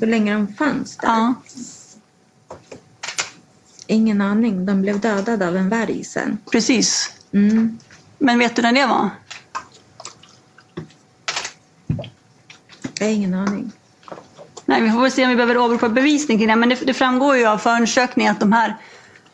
Hur 0.00 0.06
länge 0.06 0.32
de 0.32 0.54
fanns 0.54 0.96
där? 0.96 1.08
Ja. 1.08 1.34
Ingen 3.86 4.20
aning. 4.20 4.66
De 4.66 4.82
blev 4.82 5.00
dödade 5.00 5.48
av 5.48 5.56
en 5.56 5.68
varg 5.68 6.04
sen. 6.04 6.38
Precis. 6.52 7.12
Mm. 7.32 7.78
Men 8.18 8.38
vet 8.38 8.56
du 8.56 8.62
när 8.62 8.72
det 8.72 8.86
var? 8.86 9.10
Jag 12.98 13.06
har 13.06 13.12
ingen 13.12 13.34
aning. 13.34 13.72
Nej, 14.64 14.82
vi 14.82 14.90
får 14.90 15.00
väl 15.00 15.10
se 15.10 15.24
om 15.24 15.30
vi 15.30 15.36
behöver 15.36 15.58
åberopa 15.58 15.88
bevisning 15.88 16.38
kring 16.38 16.48
det. 16.48 16.56
Men 16.56 16.68
det, 16.68 16.86
det 16.86 16.94
framgår 16.94 17.36
ju 17.36 17.46
av 17.46 17.58
förundersökningen 17.58 18.32
att 18.32 18.40
de 18.40 18.52
här 18.52 18.76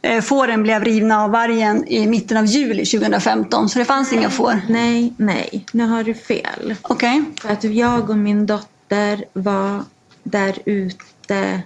eh, 0.02 0.20
fåren 0.20 0.62
blev 0.62 0.84
rivna 0.84 1.24
av 1.24 1.30
vargen 1.30 1.88
i 1.88 2.06
mitten 2.06 2.36
av 2.36 2.46
juli 2.46 2.86
2015. 2.86 3.68
Så 3.68 3.78
det 3.78 3.84
fanns 3.84 4.12
inga 4.12 4.30
får. 4.30 4.60
Nej, 4.68 5.12
nej. 5.16 5.66
Nu 5.72 5.86
har 5.86 6.04
du 6.04 6.14
fel. 6.14 6.74
Okej. 6.82 7.24
För 7.40 7.48
att 7.48 7.64
jag 7.64 8.10
och 8.10 8.18
min 8.18 8.46
dotter 8.46 9.24
var 9.32 9.84
där 10.22 10.58
ute 10.64 11.62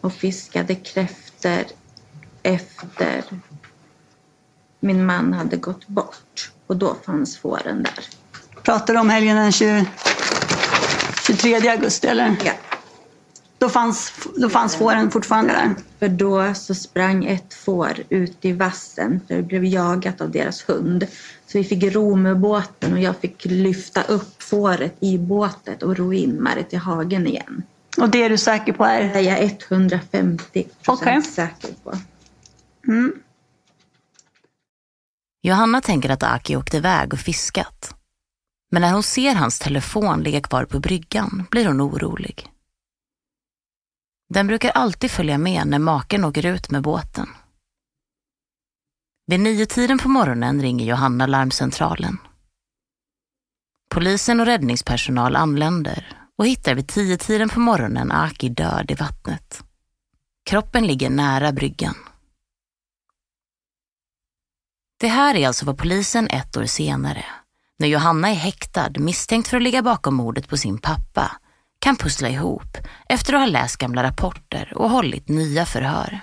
och 0.00 0.12
fiskade 0.12 0.74
kräftor 0.74 1.64
efter 2.42 3.24
min 4.80 5.06
man 5.06 5.32
hade 5.32 5.56
gått 5.56 5.86
bort. 5.86 6.52
Och 6.66 6.76
då 6.76 6.96
fanns 7.06 7.38
fåren 7.38 7.82
där. 7.82 8.04
Pratar 8.62 8.94
du 8.94 9.00
om 9.00 9.10
helgen 9.10 9.36
den 9.36 9.52
20, 9.52 9.86
23 11.26 11.68
augusti 11.68 12.06
eller? 12.06 12.36
Ja. 12.44 12.52
Då 13.58 13.68
fanns, 13.68 14.12
då 14.36 14.48
fanns 14.48 14.76
fåren 14.76 15.10
fortfarande 15.10 15.52
där? 15.52 15.74
För 15.98 16.08
då 16.08 16.54
så 16.54 16.74
sprang 16.74 17.24
ett 17.26 17.54
får 17.54 17.98
ut 18.08 18.44
i 18.44 18.52
vassen 18.52 19.20
för 19.28 19.34
det 19.34 19.42
blev 19.42 19.64
jagat 19.64 20.20
av 20.20 20.30
deras 20.30 20.68
hund. 20.68 21.06
Så 21.46 21.58
vi 21.58 21.64
fick 21.64 21.94
ro 21.94 22.16
med 22.16 22.38
båten 22.38 22.92
och 22.92 23.00
jag 23.00 23.16
fick 23.16 23.44
lyfta 23.44 24.02
upp 24.02 24.39
fåret 24.50 24.96
i 25.00 25.18
båten 25.18 25.76
och 25.82 25.96
ro 25.96 26.12
in 26.12 26.30
med 26.30 26.56
det 26.56 26.64
till 26.64 26.78
hagen 26.78 27.26
igen. 27.26 27.62
Och 27.98 28.10
det 28.10 28.22
är 28.22 28.30
du 28.30 28.38
säker 28.38 28.72
på 28.72 28.84
är? 28.84 29.02
Det 29.02 29.18
är 29.18 29.20
jag 29.20 29.56
150 29.68 30.68
Okej. 30.86 31.22
säker 31.22 31.74
på. 31.84 31.92
Mm. 32.88 33.12
Johanna 35.42 35.80
tänker 35.80 36.10
att 36.10 36.22
Aki 36.22 36.56
åkte 36.56 36.76
iväg 36.76 37.12
och 37.12 37.18
fiskat. 37.18 37.94
Men 38.70 38.82
när 38.82 38.92
hon 38.92 39.02
ser 39.02 39.34
hans 39.34 39.58
telefon 39.58 40.22
ligga 40.22 40.40
kvar 40.40 40.64
på 40.64 40.78
bryggan 40.78 41.46
blir 41.50 41.66
hon 41.66 41.80
orolig. 41.80 42.46
Den 44.28 44.46
brukar 44.46 44.70
alltid 44.70 45.10
följa 45.10 45.38
med 45.38 45.66
när 45.66 45.78
maken 45.78 46.24
åker 46.24 46.46
ut 46.46 46.70
med 46.70 46.82
båten. 46.82 47.28
Vid 49.26 49.40
nio 49.40 49.66
tiden 49.66 49.98
på 49.98 50.08
morgonen 50.08 50.62
ringer 50.62 50.86
Johanna 50.86 51.26
larmcentralen. 51.26 52.18
Polisen 53.94 54.40
och 54.40 54.46
räddningspersonal 54.46 55.36
anländer 55.36 56.06
och 56.38 56.46
hittar 56.46 56.74
vid 56.74 56.88
tio 56.88 57.16
tiden 57.16 57.48
på 57.48 57.60
morgonen 57.60 58.12
Aki 58.12 58.48
död 58.48 58.90
i 58.90 58.94
vattnet. 58.94 59.64
Kroppen 60.50 60.86
ligger 60.86 61.10
nära 61.10 61.52
bryggan. 61.52 61.94
Det 65.00 65.08
här 65.08 65.34
är 65.34 65.46
alltså 65.46 65.66
vad 65.66 65.78
polisen 65.78 66.28
ett 66.28 66.56
år 66.56 66.64
senare, 66.64 67.24
när 67.78 67.88
Johanna 67.88 68.30
är 68.30 68.34
häktad 68.34 68.90
misstänkt 68.98 69.48
för 69.48 69.56
att 69.56 69.62
ligga 69.62 69.82
bakom 69.82 70.14
mordet 70.14 70.48
på 70.48 70.56
sin 70.56 70.78
pappa, 70.78 71.32
kan 71.78 71.96
pussla 71.96 72.28
ihop 72.28 72.76
efter 73.08 73.34
att 73.34 73.40
ha 73.40 73.46
läst 73.46 73.76
gamla 73.76 74.02
rapporter 74.02 74.72
och 74.76 74.90
hållit 74.90 75.28
nya 75.28 75.66
förhör. 75.66 76.20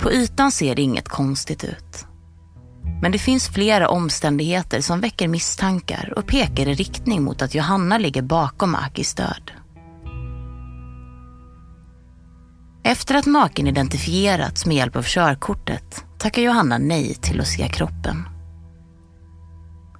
På 0.00 0.12
ytan 0.12 0.52
ser 0.52 0.74
det 0.74 0.82
inget 0.82 1.08
konstigt 1.08 1.64
ut. 1.64 2.06
Men 3.02 3.12
det 3.12 3.18
finns 3.18 3.48
flera 3.48 3.88
omständigheter 3.88 4.80
som 4.80 5.00
väcker 5.00 5.28
misstankar 5.28 6.12
och 6.16 6.26
pekar 6.26 6.68
i 6.68 6.74
riktning 6.74 7.22
mot 7.22 7.42
att 7.42 7.54
Johanna 7.54 7.98
ligger 7.98 8.22
bakom 8.22 8.74
Akis 8.74 9.14
död. 9.14 9.50
Efter 12.82 13.14
att 13.14 13.26
maken 13.26 13.66
identifierats 13.66 14.66
med 14.66 14.76
hjälp 14.76 14.96
av 14.96 15.02
körkortet 15.02 16.04
tackar 16.18 16.42
Johanna 16.42 16.78
nej 16.78 17.14
till 17.14 17.40
att 17.40 17.48
se 17.48 17.68
kroppen. 17.68 18.28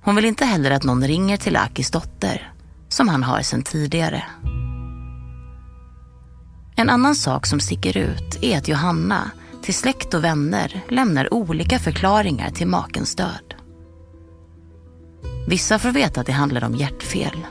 Hon 0.02 0.16
vill 0.16 0.24
inte 0.24 0.44
heller 0.44 0.70
att 0.70 0.84
någon 0.84 1.06
ringer 1.06 1.36
till 1.36 1.56
Akis 1.56 1.90
dotter, 1.90 2.52
som 2.88 3.08
han 3.08 3.22
har 3.22 3.42
sedan 3.42 3.62
tidigare. 3.62 4.24
En 6.76 6.90
annan 6.90 7.14
sak 7.14 7.46
som 7.46 7.60
sticker 7.60 7.96
ut 7.96 8.38
är 8.42 8.58
att 8.58 8.68
Johanna 8.68 9.30
till 9.62 9.74
släkt 9.74 10.14
och 10.14 10.24
vänner 10.24 10.80
lämnar 10.88 11.34
olika 11.34 11.78
förklaringar 11.78 12.50
till 12.50 12.66
makens 12.66 13.14
död. 13.14 13.54
Vissa 15.48 15.78
får 15.78 15.90
veta 15.90 16.20
att 16.20 16.26
det 16.26 16.32
handlar 16.32 16.64
om 16.64 16.74
hjärtfel. 16.74 17.46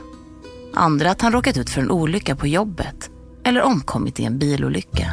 Andra 0.74 1.10
att 1.10 1.22
han 1.22 1.32
råkat 1.32 1.56
ut 1.56 1.70
för 1.70 1.80
en 1.80 1.90
olycka 1.90 2.36
på 2.36 2.46
jobbet 2.46 3.10
eller 3.44 3.62
omkommit 3.62 4.20
i 4.20 4.24
en 4.24 4.38
bilolycka. 4.38 5.12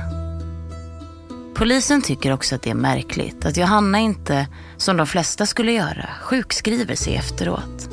Polisen 1.55 2.01
tycker 2.01 2.33
också 2.33 2.55
att 2.55 2.61
det 2.61 2.69
är 2.69 2.75
märkligt 2.75 3.45
att 3.45 3.57
Johanna 3.57 3.99
inte, 3.99 4.47
som 4.77 4.97
de 4.97 5.07
flesta 5.07 5.45
skulle 5.45 5.71
göra, 5.71 6.09
sjukskriver 6.21 6.95
sig 6.95 7.15
efteråt. 7.15 7.89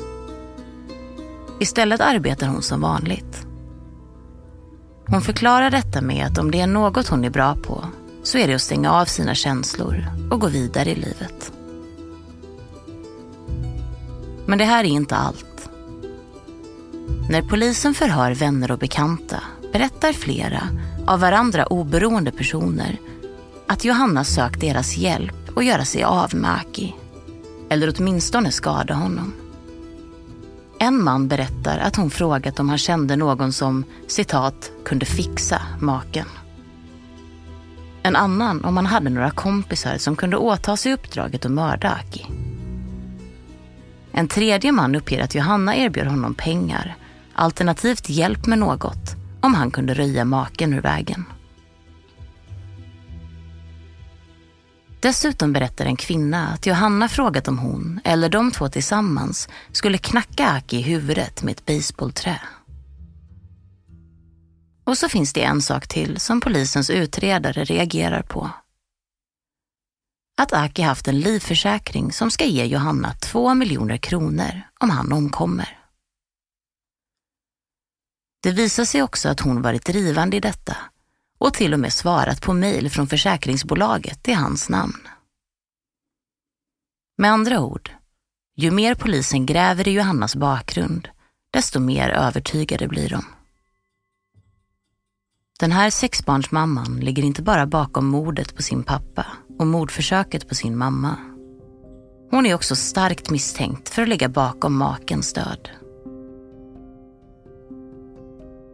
Istället 1.59 2.01
arbetar 2.01 2.47
hon 2.47 2.61
som 2.61 2.81
vanligt. 2.81 3.47
Hon 5.07 5.21
förklarar 5.21 5.71
detta 5.71 6.01
med 6.01 6.25
att 6.25 6.37
om 6.37 6.51
det 6.51 6.61
är 6.61 6.67
något 6.67 7.07
hon 7.07 7.25
är 7.25 7.29
bra 7.29 7.55
på 7.55 7.85
så 8.23 8.37
är 8.37 8.47
det 8.47 8.53
att 8.53 8.61
stänga 8.61 8.91
av 8.91 9.05
sina 9.05 9.35
känslor 9.35 10.05
och 10.31 10.39
gå 10.39 10.47
vidare 10.47 10.91
i 10.91 10.95
livet. 10.95 11.51
Men 14.45 14.57
det 14.57 14.65
här 14.65 14.83
är 14.83 14.87
inte 14.87 15.15
allt. 15.15 15.69
När 17.29 17.41
polisen 17.41 17.93
förhör 17.93 18.31
vänner 18.31 18.71
och 18.71 18.79
bekanta 18.79 19.43
berättar 19.73 20.13
flera 20.13 20.69
av 21.07 21.19
varandra 21.19 21.65
oberoende 21.65 22.31
personer 22.31 22.97
att 23.67 23.85
Johanna 23.85 24.23
sökt 24.23 24.61
deras 24.61 24.97
hjälp 24.97 25.57
att 25.57 25.65
göra 25.65 25.85
sig 25.85 26.03
av 26.03 26.35
med 26.35 26.51
Aki. 26.51 26.95
Eller 27.69 27.93
åtminstone 27.97 28.51
skada 28.51 28.93
honom. 28.93 29.33
En 30.79 31.03
man 31.03 31.27
berättar 31.27 31.77
att 31.77 31.95
hon 31.95 32.09
frågat 32.09 32.59
om 32.59 32.69
han 32.69 32.77
kände 32.77 33.15
någon 33.15 33.53
som, 33.53 33.83
citat, 34.07 34.71
kunde 34.85 35.05
fixa 35.05 35.61
maken. 35.79 36.25
En 38.05 38.15
annan 38.15 38.65
om 38.65 38.77
han 38.77 38.85
hade 38.85 39.09
några 39.09 39.31
kompisar 39.31 39.97
som 39.97 40.15
kunde 40.15 40.37
åta 40.37 40.77
sig 40.77 40.93
uppdraget 40.93 41.45
att 41.45 41.51
mörda 41.51 41.91
Aki. 41.91 42.25
En 44.11 44.27
tredje 44.27 44.71
man 44.71 44.95
uppger 44.95 45.23
att 45.23 45.35
Johanna 45.35 45.75
erbjöd 45.75 46.07
honom 46.07 46.33
pengar, 46.33 46.95
alternativt 47.33 48.09
hjälp 48.09 48.45
med 48.45 48.59
något, 48.59 49.15
om 49.41 49.53
han 49.53 49.71
kunde 49.71 49.93
röja 49.93 50.25
maken 50.25 50.73
ur 50.73 50.81
vägen. 50.81 51.25
Dessutom 54.99 55.53
berättar 55.53 55.85
en 55.85 55.95
kvinna 55.95 56.47
att 56.47 56.65
Johanna 56.65 57.07
frågat 57.07 57.47
om 57.47 57.57
hon, 57.57 57.99
eller 58.03 58.29
de 58.29 58.51
två 58.51 58.69
tillsammans, 58.69 59.49
skulle 59.71 59.97
knacka 59.97 60.51
Aki 60.51 60.77
i 60.77 60.81
huvudet 60.81 61.43
med 61.43 61.51
ett 61.51 61.65
baseballträ. 61.65 62.39
Och 64.83 64.97
så 64.97 65.09
finns 65.09 65.33
det 65.33 65.43
en 65.43 65.61
sak 65.61 65.87
till 65.87 66.19
som 66.19 66.41
polisens 66.41 66.89
utredare 66.89 67.63
reagerar 67.63 68.21
på. 68.21 68.49
Att 70.37 70.53
Aki 70.53 70.81
haft 70.81 71.07
en 71.07 71.19
livförsäkring 71.19 72.11
som 72.11 72.31
ska 72.31 72.45
ge 72.45 72.65
Johanna 72.65 73.13
två 73.13 73.53
miljoner 73.53 73.97
kronor 73.97 74.61
om 74.79 74.89
han 74.89 75.13
omkommer. 75.13 75.79
Det 78.43 78.51
visar 78.51 78.85
sig 78.85 79.03
också 79.03 79.29
att 79.29 79.39
hon 79.39 79.61
varit 79.61 79.85
drivande 79.85 80.37
i 80.37 80.39
detta 80.39 80.77
och 81.37 81.53
till 81.53 81.73
och 81.73 81.79
med 81.79 81.93
svarat 81.93 82.41
på 82.41 82.53
mejl 82.53 82.89
från 82.89 83.07
försäkringsbolaget 83.07 84.27
i 84.27 84.33
hans 84.33 84.69
namn. 84.69 85.07
Med 87.17 87.31
andra 87.31 87.59
ord, 87.59 87.91
ju 88.55 88.71
mer 88.71 88.95
polisen 88.95 89.45
gräver 89.45 89.87
i 89.87 89.91
Johannas 89.91 90.35
bakgrund, 90.35 91.09
desto 91.51 91.79
mer 91.79 92.09
övertygade 92.09 92.87
blir 92.87 93.09
de. 93.09 93.25
Den 95.63 95.71
här 95.71 95.89
sexbarnsmamman 95.89 96.99
ligger 96.99 97.23
inte 97.23 97.41
bara 97.41 97.65
bakom 97.65 98.05
mordet 98.05 98.55
på 98.55 98.61
sin 98.61 98.83
pappa 98.83 99.25
och 99.59 99.67
mordförsöket 99.67 100.49
på 100.49 100.55
sin 100.55 100.77
mamma. 100.77 101.15
Hon 102.31 102.45
är 102.45 102.55
också 102.55 102.75
starkt 102.75 103.29
misstänkt 103.29 103.89
för 103.89 104.01
att 104.01 104.09
ligga 104.09 104.29
bakom 104.29 104.77
makens 104.77 105.33
död. 105.33 105.69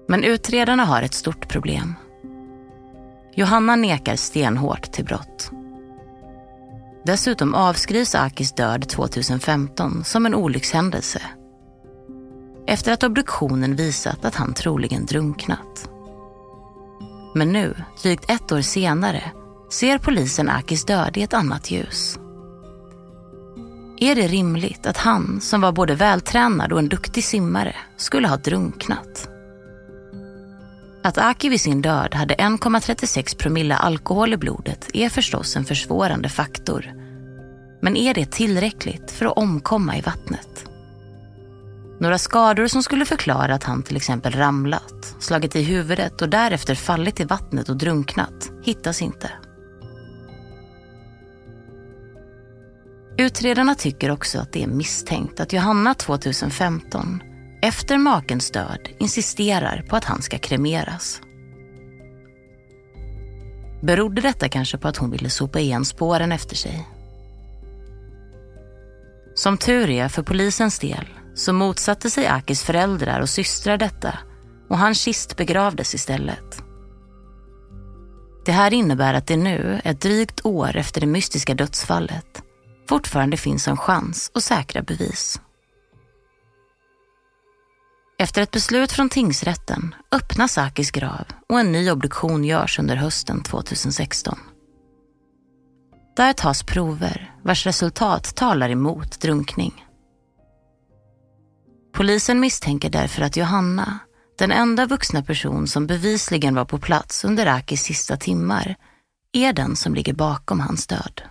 Men 0.08 0.24
utredarna 0.24 0.86
har 0.86 1.02
ett 1.02 1.14
stort 1.14 1.50
problem. 1.50 1.96
Johanna 3.36 3.76
nekar 3.76 4.16
stenhårt 4.16 4.92
till 4.92 5.06
brott. 5.06 5.52
Dessutom 7.06 7.54
avskrivs 7.54 8.16
Akis 8.16 8.52
död 8.52 8.90
2015 8.90 10.04
som 10.04 10.26
en 10.26 10.36
olyckshändelse. 10.36 11.22
Efter 12.68 12.94
att 12.94 13.04
obduktionen 13.04 13.76
visat 13.76 14.26
att 14.26 14.36
han 14.36 14.54
troligen 14.54 15.06
drunknat. 15.06 15.90
Men 17.40 17.52
nu, 17.52 17.76
drygt 18.02 18.30
ett 18.30 18.52
år 18.52 18.62
senare, 18.62 19.24
ser 19.72 19.98
polisen 19.98 20.50
Akis 20.50 20.86
död 20.86 21.18
i 21.18 21.24
ett 21.24 21.34
annat 21.34 21.72
ljus. 21.72 22.20
Är 24.00 24.16
det 24.16 24.28
rimligt 24.28 24.86
att 24.86 24.98
han, 24.98 25.42
som 25.42 25.62
var 25.62 25.72
både 25.72 25.96
vältränad 25.96 26.72
och 26.72 26.80
en 26.80 26.90
duktig 26.90 27.24
simmare, 27.24 27.76
skulle 27.98 28.28
ha 28.28 28.38
drunknat? 28.38 29.30
Att 31.04 31.18
Aki 31.18 31.50
vid 31.50 31.62
sin 31.62 31.82
död 31.82 32.16
hade 32.16 32.36
1,36 32.36 33.38
promille 33.38 33.76
alkohol 33.76 34.34
i 34.34 34.38
blodet 34.38 34.90
är 34.94 35.10
förstås 35.10 35.56
en 35.56 35.66
försvårande 35.66 36.30
faktor. 36.30 36.94
Men 37.82 37.98
är 37.98 38.14
det 38.14 38.32
tillräckligt 38.32 39.12
för 39.12 39.26
att 39.26 39.38
omkomma 39.38 39.98
i 39.98 40.02
vattnet? 40.02 40.69
Några 42.00 42.18
skador 42.18 42.68
som 42.68 42.84
skulle 42.84 43.06
förklara 43.06 43.56
att 43.56 43.64
han 43.64 43.84
till 43.84 43.98
exempel 43.98 44.34
ramlat, 44.34 45.16
slagit 45.20 45.56
i 45.56 45.62
huvudet 45.62 46.22
och 46.22 46.30
därefter 46.30 46.76
fallit 46.76 47.20
i 47.20 47.24
vattnet 47.24 47.70
och 47.70 47.78
drunknat 47.78 48.52
hittas 48.64 49.02
inte. 49.02 49.32
Utredarna 53.18 53.76
tycker 53.76 54.12
också 54.12 54.40
att 54.40 54.54
det 54.54 54.64
är 54.64 54.68
misstänkt 54.68 55.40
att 55.40 55.54
Johanna 55.54 55.94
2015, 55.94 57.24
efter 57.62 57.98
makens 57.98 58.52
död, 58.52 58.90
insisterar 59.00 59.86
på 59.90 59.96
att 59.96 60.06
han 60.06 60.22
ska 60.22 60.38
kremeras. 60.38 61.22
Berodde 63.82 64.22
detta 64.22 64.50
kanske 64.50 64.78
på 64.78 64.88
att 64.88 64.98
hon 64.98 65.12
ville 65.12 65.30
sopa 65.30 65.60
igen 65.60 65.86
spåren 65.86 66.32
efter 66.32 66.56
sig? 66.56 66.88
Som 69.36 69.58
tur 69.58 69.90
är 69.90 70.08
för 70.08 70.24
polisens 70.24 70.80
del 70.80 71.19
så 71.40 71.54
motsatte 71.54 72.10
sig 72.10 72.28
Akis 72.28 72.64
föräldrar 72.64 73.20
och 73.20 73.30
systrar 73.30 73.78
detta 73.78 74.20
och 74.70 74.78
hans 74.78 75.04
kist 75.04 75.38
begravdes 75.38 75.96
istället. 75.96 76.64
Det 78.46 78.52
här 78.52 78.74
innebär 78.74 79.14
att 79.14 79.28
det 79.28 79.38
nu, 79.38 79.82
ett 79.84 80.02
drygt 80.02 80.46
år 80.46 80.76
efter 80.76 81.02
det 81.02 81.08
mystiska 81.08 81.54
dödsfallet, 81.54 82.44
fortfarande 82.90 83.38
finns 83.38 83.68
en 83.68 83.78
chans 83.78 84.32
att 84.34 84.44
säkra 84.44 84.82
bevis. 84.82 85.42
Efter 88.18 88.42
ett 88.42 88.52
beslut 88.52 88.92
från 88.92 89.10
tingsrätten 89.10 89.96
öppnas 90.12 90.58
Akis 90.58 90.92
grav 90.92 91.26
och 91.50 91.60
en 91.60 91.72
ny 91.72 91.92
obduktion 91.92 92.44
görs 92.44 92.80
under 92.80 92.96
hösten 92.96 93.44
2016. 93.44 94.40
Där 96.16 96.34
tas 96.34 96.64
prover 96.64 97.36
vars 97.44 97.66
resultat 97.66 98.36
talar 98.36 98.70
emot 98.70 99.22
drunkning. 99.22 99.86
Polisen 102.00 102.40
misstänker 102.40 102.90
därför 102.90 103.22
att 103.22 103.38
Johanna, 103.38 104.00
den 104.38 104.52
enda 104.52 104.86
vuxna 104.86 105.24
person 105.24 105.68
som 105.68 105.88
bevisligen 105.88 106.56
var 106.56 106.66
på 106.66 106.80
plats 106.80 107.24
under 107.24 107.46
Akis 107.46 107.84
sista 107.84 108.18
timmar, 108.18 108.76
är 109.32 109.54
den 109.54 109.76
som 109.76 109.96
ligger 109.96 110.14
bakom 110.14 110.60
hans 110.60 110.88
död. 110.88 111.22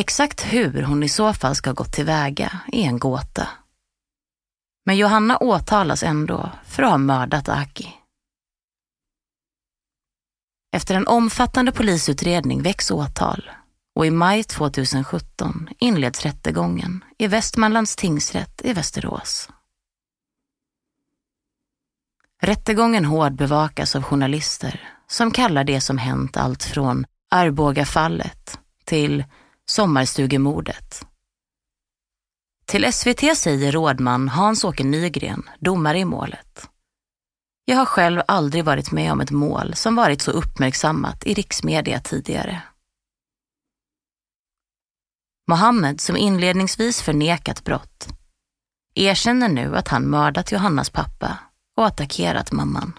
Exakt 0.00 0.40
hur 0.42 0.82
hon 0.82 1.02
i 1.02 1.08
så 1.08 1.34
fall 1.34 1.54
ska 1.54 1.72
gått 1.72 1.92
tillväga 1.92 2.60
är 2.72 2.82
en 2.82 2.98
gåta. 2.98 3.48
Men 4.86 4.96
Johanna 4.96 5.36
åtalas 5.36 6.02
ändå 6.02 6.52
för 6.64 6.82
att 6.82 6.90
ha 6.90 6.98
mördat 6.98 7.48
Aki. 7.48 7.94
Efter 10.76 10.94
en 10.94 11.06
omfattande 11.06 11.72
polisutredning 11.72 12.62
väcks 12.62 12.90
åtal 12.90 13.50
och 13.98 14.06
i 14.06 14.10
maj 14.10 14.44
2017 14.44 15.68
inleds 15.78 16.22
rättegången 16.22 17.04
i 17.18 17.26
Västmanlands 17.26 17.96
tingsrätt 17.96 18.60
i 18.64 18.72
Västerås. 18.72 19.48
Rättegången 22.42 23.04
hårdbevakas 23.04 23.96
av 23.96 24.02
journalister 24.02 24.88
som 25.06 25.30
kallar 25.30 25.64
det 25.64 25.80
som 25.80 25.98
hänt 25.98 26.36
allt 26.36 26.62
från 26.62 27.06
Arbogafallet 27.30 28.58
till 28.84 29.24
Sommarstugemordet. 29.66 31.06
Till 32.66 32.92
SVT 32.92 33.36
säger 33.36 33.72
rådman 33.72 34.28
Hans-Åke 34.28 34.84
Nygren, 34.84 35.50
domare 35.60 35.98
i 35.98 36.04
målet. 36.04 36.68
Jag 37.64 37.76
har 37.76 37.86
själv 37.86 38.22
aldrig 38.28 38.64
varit 38.64 38.92
med 38.92 39.12
om 39.12 39.20
ett 39.20 39.30
mål 39.30 39.74
som 39.74 39.96
varit 39.96 40.22
så 40.22 40.30
uppmärksammat 40.30 41.26
i 41.26 41.34
riksmedia 41.34 42.00
tidigare. 42.00 42.62
Mohammed, 45.48 46.00
som 46.00 46.16
inledningsvis 46.16 47.02
förnekat 47.02 47.64
brott, 47.64 48.08
erkänner 48.94 49.48
nu 49.48 49.76
att 49.76 49.88
han 49.88 50.10
mördat 50.10 50.52
Johannas 50.52 50.90
pappa 50.90 51.38
och 51.76 51.86
attackerat 51.86 52.52
mamman. 52.52 52.98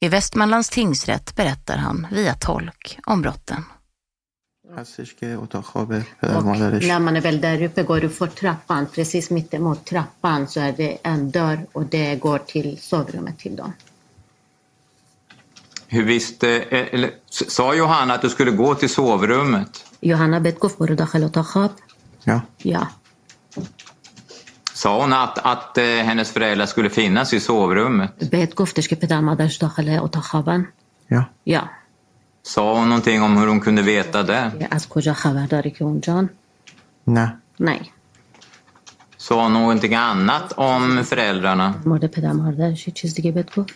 I 0.00 0.08
Västmanlands 0.08 0.70
tingsrätt 0.70 1.36
berättar 1.36 1.76
han 1.76 2.06
via 2.10 2.34
tolk 2.34 2.98
om 3.06 3.22
brotten. 3.22 3.64
Och 6.20 6.44
när 6.44 6.98
man 6.98 7.16
är 7.16 7.20
väl 7.20 7.40
där 7.40 7.62
uppe 7.62 7.82
går 7.82 8.00
du 8.00 8.08
för 8.08 8.26
trappan, 8.26 8.86
precis 8.86 9.30
mittemot 9.30 9.84
trappan 9.84 10.48
så 10.48 10.60
är 10.60 10.72
det 10.72 10.98
en 11.02 11.30
dörr 11.30 11.66
och 11.72 11.86
det 11.86 12.16
går 12.16 12.38
till 12.38 12.78
sovrummet 12.80 13.38
till 13.38 13.56
dem. 13.56 13.72
Hur 15.86 16.04
visste, 16.04 16.48
eller 16.48 17.10
sa 17.30 17.74
Johanna 17.74 18.14
att 18.14 18.22
du 18.22 18.30
skulle 18.30 18.50
gå 18.50 18.74
till 18.74 18.90
sovrummet? 18.90 19.84
Johanna 20.03 20.39
بتگفت 20.39 20.77
برو 20.77 20.95
داخل 20.95 21.23
اتاق 21.23 21.45
خواب؟ 21.45 21.71
Ja. 22.27 22.39
Ja. 22.63 22.87
Sa 24.73 25.01
hon 25.01 25.13
att, 25.13 25.37
att 25.53 25.77
eh, 25.77 25.83
hennes 25.83 26.31
föräldrar 26.31 26.65
skulle 26.65 26.89
finnas 26.89 27.33
i 27.33 27.39
sovrummet? 27.39 28.29
بهت 28.31 28.55
گفتش 28.55 28.87
که 28.87 28.95
پدر 28.95 29.19
مادرش 29.21 29.57
داخل 29.57 29.99
اتاق 30.01 30.23
خوابن؟ 30.23 30.67
Ja. 31.11 31.21
Ja. 31.45 31.61
Sa 32.43 32.73
hon 32.75 32.89
någonting 32.89 33.21
om 33.21 33.37
hur 33.37 33.47
hon 33.47 33.59
kunde 33.59 33.81
veta 33.81 34.23
det? 34.23 34.67
از 34.71 34.89
کجا 34.89 35.13
خبر 35.13 35.45
داری 35.45 35.71
که 35.71 35.83
اونجان؟ 35.85 36.29
Nej. 37.07 37.27
Nej. 37.59 37.91
Sa 39.17 39.35
hon 39.43 39.53
någonting 39.53 39.93
annat 39.95 40.51
om 40.57 41.03
föräldrarna? 41.03 41.73
مورد 41.85 42.05
پدر 42.05 42.31
مادرش 42.31 42.87
یه 42.87 42.93
چیز 42.93 43.13
دیگه 43.13 43.31
بهت 43.31 43.55
گفت؟ 43.55 43.73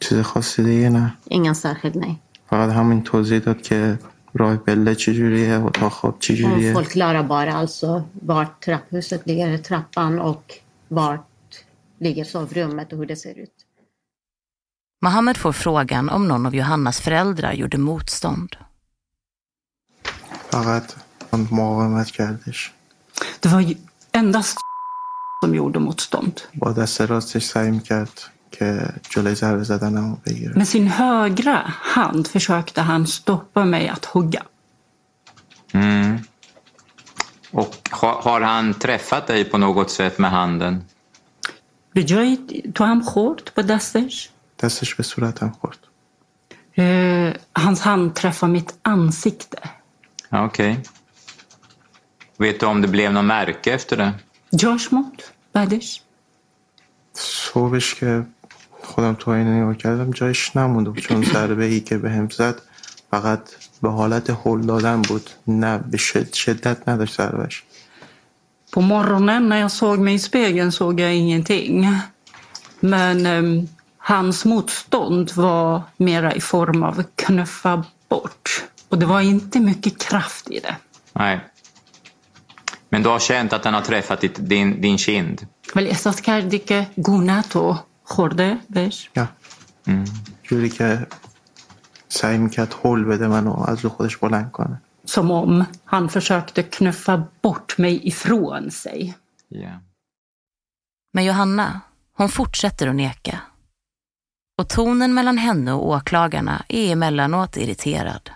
چیز 0.00 0.20
خاصی 0.20 0.62
دیگه 0.62 0.88
نه 0.88 1.14
Ingen 1.30 1.54
särskild 1.54 1.96
nej. 1.96 2.14
فقط 2.50 2.70
همین 2.70 3.02
توضیح 3.02 3.38
داد 3.38 3.62
که 3.62 3.98
راه 4.36 4.56
پله 4.56 4.94
چجوریه 4.94 5.64
اتاق 5.64 5.92
خواب 5.92 6.14
Hon 6.14 6.20
چجوریه 6.20 6.74
förklarar 6.74 7.22
bara 7.22 7.52
alltså 7.54 8.02
vart 8.12 8.64
trapphuset 8.64 9.26
ligger, 9.26 9.58
trappan 9.58 10.18
och 10.18 10.58
vart 10.88 11.64
ligger 11.98 12.24
sovrummet 12.24 12.92
och 12.92 12.98
hur 12.98 13.06
det 13.06 13.16
ser 13.16 13.38
ut. 13.38 13.66
Mohammed 15.02 15.36
får 15.36 15.52
frågan 15.52 16.08
om 16.08 16.28
någon 16.28 16.46
av 16.46 16.54
Johannas 16.54 17.00
föräldrar 17.00 17.52
gjorde 17.52 17.78
motstånd. 17.78 18.56
فقط 20.50 20.96
مقاومت 21.32 22.10
کردش 22.10 22.72
Det 23.40 23.48
var 23.48 23.60
ju 23.60 23.74
endast 24.12 24.56
som 25.44 25.54
gjorde 25.54 25.78
motstånd. 25.78 26.40
با 26.54 26.72
دست 26.72 27.00
راستش 27.00 27.44
سعی 27.44 27.70
میکرد 27.70 28.14
که 28.14 28.35
جلوی 29.10 29.34
ضربه 29.34 29.62
زدنمو 29.62 30.16
بگیره 30.26 30.58
Med 30.58 30.68
sin 30.68 30.86
högra 30.88 31.62
hand 31.66 32.26
försökte 32.28 32.80
han 32.80 33.06
stoppa 33.06 33.64
mig 33.64 33.88
att 33.88 34.04
hugga. 34.04 34.42
Mm. 35.72 36.18
Och 37.50 37.88
har, 37.90 38.22
har 38.22 38.40
han 38.40 38.74
träffat 38.74 39.26
dig 39.26 39.44
på 39.44 39.58
något 39.58 39.90
sätt 39.90 40.18
med 40.18 40.30
handen? 40.30 40.84
به 41.94 42.04
جای 42.04 42.38
تو 42.74 42.84
هم 42.84 43.02
خورد 43.02 43.50
با 43.56 43.62
دستش 43.62 44.30
دستش 44.58 44.94
به 44.94 45.02
صورتم 45.02 45.52
خورد 45.60 45.78
eh, 46.74 47.32
hans 47.52 47.80
hand 47.80 48.14
träffade 48.14 48.52
mitt 48.52 48.74
ansikte. 48.82 49.58
Ja, 50.30 50.44
Okej. 50.44 50.80
Vet 52.38 52.60
du 52.60 52.66
om 52.66 52.82
det 52.82 52.88
blev 52.88 53.12
något 53.12 53.24
märke 53.24 53.72
efter 53.74 53.96
det? 53.96 54.12
جاش 54.52 54.92
موند 54.92 55.22
بعدش 55.52 56.02
صبحش 57.14 57.94
که 57.94 58.24
خودم 58.86 59.14
تو 59.14 59.30
آینه 59.30 59.50
نگاه 59.50 59.76
کردم 59.76 60.10
جایش 60.10 60.56
نموند 60.56 60.86
بود 60.86 60.98
چون 61.00 61.22
ضربه 61.24 61.64
ای 61.64 61.80
که 61.80 61.98
به 61.98 62.10
هم 62.10 62.28
زد 62.28 62.62
فقط 63.10 63.40
به 63.82 63.90
حالت 63.90 64.30
هل 64.46 64.60
دادن 64.60 65.02
بود 65.02 65.30
نه 65.46 65.78
به 65.78 65.96
شد- 65.96 66.32
شدت 66.32 66.88
نداشت 66.88 67.16
ضربش 67.16 67.62
På 68.74 68.80
morgonen 68.80 69.48
när 69.48 69.56
jag 69.56 69.70
såg 69.70 69.98
mig 69.98 70.14
i 70.14 70.18
spegeln 70.18 70.72
såg 70.72 71.00
jag 71.00 71.14
ingenting. 71.14 71.76
Men 72.80 73.26
ehm, 73.26 73.68
hans 73.98 74.44
motstånd 74.44 75.30
var 75.34 75.82
mera 75.96 76.34
i 76.34 76.40
form 76.40 76.82
av 76.82 77.04
knuffa 77.16 77.84
bort. 78.08 78.64
Och 78.88 78.98
det 78.98 79.06
var 79.06 79.20
inte 79.20 79.60
mycket 79.60 79.98
kraft 80.08 80.50
i 80.50 80.58
det. 80.60 80.76
Nej. 81.12 81.40
Men 82.88 83.02
du 83.02 83.08
har 83.08 83.18
känt 83.18 83.52
att 83.52 83.64
han 83.64 83.74
har 83.74 83.80
träffat 83.82 84.20
ditt, 84.20 84.36
din, 84.48 84.80
din 84.80 84.98
kind? 84.98 85.46
ولی 85.76 85.88
احساس 85.90 86.20
کردی 86.20 86.58
که 86.58 86.86
گونه 86.96 87.42
تو 87.42 87.76
خورده 88.06 88.58
بهش 88.70 89.10
Ja. 89.18 89.26
Mm. 89.88 90.08
جوری 90.42 90.68
که 90.70 91.06
سعی 92.08 92.38
میکرد 92.38 92.74
هول 92.84 93.04
بده 93.04 93.28
منو 93.28 93.60
از 93.70 93.80
رو 93.84 93.90
خودش 93.90 94.16
بلند 94.16 94.50
کنه 94.52 94.82
Som 95.06 95.30
om 95.30 95.64
han 95.84 96.08
försökte 96.08 96.62
knuffa 96.62 97.24
bort 97.42 97.78
mig 97.78 98.08
ifrån 98.08 98.70
sig. 98.70 99.14
Yeah. 99.50 99.78
Men 101.14 101.24
Johanna, 101.24 101.80
hon 102.18 102.28
fortsätter 102.28 102.86
att 102.88 102.94
neka. 102.94 103.38
Och 104.58 104.68
tonen 104.68 105.14
mellan 105.14 105.38
henne 105.38 105.72
och 105.72 105.86
åklagarna 105.88 106.64
är 106.68 106.92
emellanåt 106.92 107.56
irriterad. 107.56 108.30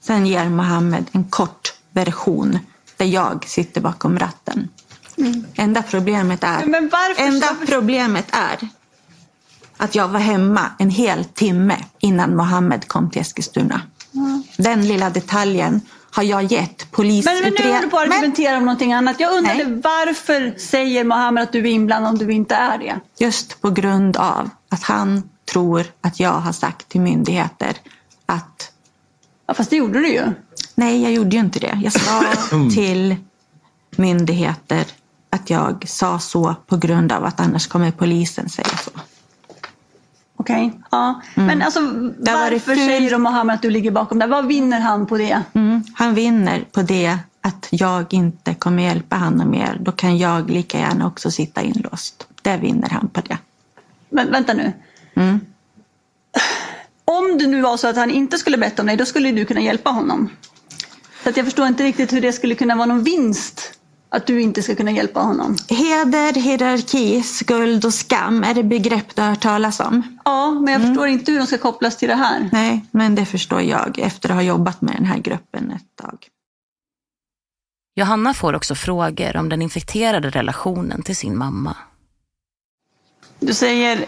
Sen 0.00 0.26
ger 0.26 0.48
Mohammed 0.48 1.04
en 1.12 1.24
kort 1.24 1.74
version 1.92 2.58
där 2.96 3.06
jag 3.06 3.44
sitter 3.44 3.80
bakom 3.80 4.18
ratten. 4.18 4.68
Enda 5.56 5.82
problemet 5.82 6.44
är, 6.44 6.66
Men 6.66 6.88
varför 6.92 7.22
enda 7.22 7.46
så- 7.46 7.66
problemet 7.66 8.26
är 8.32 8.58
att 9.77 9.95
jag 9.95 10.07
var 10.07 10.19
hemma 10.19 10.61
en 10.79 10.89
hel 10.89 11.25
timme 11.25 11.77
innan 11.99 12.35
Mohammed 12.35 12.87
kom 12.87 13.09
till 13.09 13.21
Eskilstuna. 13.21 13.81
Den 14.57 14.87
lilla 14.87 15.09
detaljen 15.09 15.81
har 16.11 16.23
jag 16.23 16.43
gett 16.43 16.79
Men, 16.79 16.87
polisutredaren. 16.91 17.53
men 17.53 17.63
nu 17.65 17.73
håller 17.73 17.81
du 17.81 17.89
på 17.89 17.97
att 17.97 18.11
argumentera 18.11 18.57
om 18.57 18.65
någonting 18.65 18.93
annat. 18.93 19.19
Jag 19.19 19.33
undrade 19.37 19.63
varför 19.83 20.59
säger 20.59 21.03
Mohammed 21.03 21.43
att 21.43 21.51
du 21.51 21.59
är 21.59 21.65
inblandad 21.65 22.11
om 22.11 22.17
du 22.17 22.33
inte 22.33 22.55
är 22.55 22.77
det? 22.77 22.99
Just 23.19 23.61
på 23.61 23.69
grund 23.69 24.17
av 24.17 24.49
att 24.69 24.83
han 24.83 25.23
tror 25.51 25.85
att 26.01 26.19
jag 26.19 26.31
har 26.31 26.51
sagt 26.51 26.89
till 26.89 27.01
myndigheter 27.01 27.75
att... 28.25 28.71
Ja, 29.47 29.53
fast 29.53 29.69
det 29.69 29.75
gjorde 29.75 29.99
du 29.99 30.07
ju. 30.07 30.23
Nej, 30.75 31.03
jag 31.03 31.11
gjorde 31.11 31.35
ju 31.35 31.39
inte 31.39 31.59
det. 31.59 31.79
Jag 31.83 31.93
sa 31.93 32.23
till 32.73 33.15
myndigheter 33.95 34.85
att 35.29 35.49
jag 35.49 35.83
sa 35.87 36.19
så 36.19 36.55
på 36.67 36.77
grund 36.77 37.11
av 37.11 37.25
att 37.25 37.39
annars 37.39 37.67
kommer 37.67 37.91
polisen 37.91 38.49
säga 38.49 38.67
så. 38.67 38.91
Okej, 40.45 40.73
ja. 40.91 41.21
Men 41.35 41.61
alltså 41.61 41.79
Mm. 41.79 42.13
Har 42.27 42.39
varit 42.39 42.67
varför 42.67 42.75
säger 42.75 43.11
då 43.11 43.17
Mohammed 43.17 43.53
att 43.53 43.61
du 43.61 43.69
ligger 43.69 43.91
bakom 43.91 44.19
det? 44.19 44.27
Vad 44.27 44.47
vinner 44.47 44.79
han 44.79 45.05
på 45.05 45.17
det? 45.17 45.41
Mm. 45.53 45.83
Han 45.95 46.13
vinner 46.13 46.65
på 46.71 46.81
det 46.81 47.17
att 47.41 47.67
jag 47.71 48.13
inte 48.13 48.53
kommer 48.53 48.83
hjälpa 48.83 49.15
honom 49.15 49.51
mer. 49.51 49.77
Då 49.81 49.91
kan 49.91 50.17
jag 50.17 50.49
lika 50.49 50.79
gärna 50.79 51.07
också 51.07 51.31
sitta 51.31 51.61
inlåst. 51.61 52.27
Det 52.41 52.57
vinner 52.57 52.89
han 52.89 53.07
på 53.07 53.21
det. 53.21 53.37
Men 54.09 54.31
vänta 54.31 54.53
nu. 54.53 54.73
Mm. 55.15 55.39
Om 57.05 57.37
det 57.37 57.47
nu 57.47 57.61
var 57.61 57.77
så 57.77 57.87
att 57.87 57.95
han 57.95 58.11
inte 58.11 58.37
skulle 58.37 58.57
berätta 58.57 58.81
om 58.81 58.87
dig, 58.87 58.97
då 58.97 59.05
skulle 59.05 59.31
du 59.31 59.45
kunna 59.45 59.61
hjälpa 59.61 59.89
honom. 59.89 60.29
Så 61.23 61.29
att 61.29 61.37
jag 61.37 61.45
förstår 61.45 61.67
inte 61.67 61.83
riktigt 61.83 62.13
hur 62.13 62.21
det 62.21 62.33
skulle 62.33 62.55
kunna 62.55 62.75
vara 62.75 62.85
någon 62.85 63.03
vinst 63.03 63.74
att 64.15 64.27
du 64.27 64.41
inte 64.41 64.61
ska 64.61 64.75
kunna 64.75 64.91
hjälpa 64.91 65.19
honom. 65.19 65.57
Heder, 65.67 66.33
hierarki, 66.33 67.23
skuld 67.23 67.85
och 67.85 67.93
skam 67.93 68.43
är 68.43 68.53
det 68.53 68.63
begrepp 68.63 69.15
du 69.15 69.21
har 69.21 69.29
hört 69.29 69.41
talas 69.41 69.79
om. 69.79 70.19
Ja, 70.25 70.51
men 70.51 70.73
jag 70.73 70.81
förstår 70.81 71.07
inte 71.07 71.31
hur 71.31 71.39
de 71.39 71.47
ska 71.47 71.57
kopplas 71.57 71.97
till 71.97 72.09
det 72.09 72.15
här. 72.15 72.49
Nej, 72.51 72.85
men 72.91 73.15
det 73.15 73.25
förstår 73.25 73.61
jag 73.61 73.99
efter 73.99 74.29
att 74.29 74.35
ha 74.35 74.41
jobbat 74.41 74.81
med 74.81 74.95
den 74.95 75.05
här 75.05 75.17
gruppen 75.17 75.71
ett 75.71 76.05
tag. 76.05 76.27
Johanna 77.95 78.33
får 78.33 78.53
också 78.53 78.75
frågor 78.75 79.37
om 79.37 79.49
den 79.49 79.61
infekterade 79.61 80.29
relationen 80.29 81.03
till 81.03 81.15
sin 81.15 81.37
mamma. 81.37 81.75
Du 83.39 83.53
säger, 83.53 84.05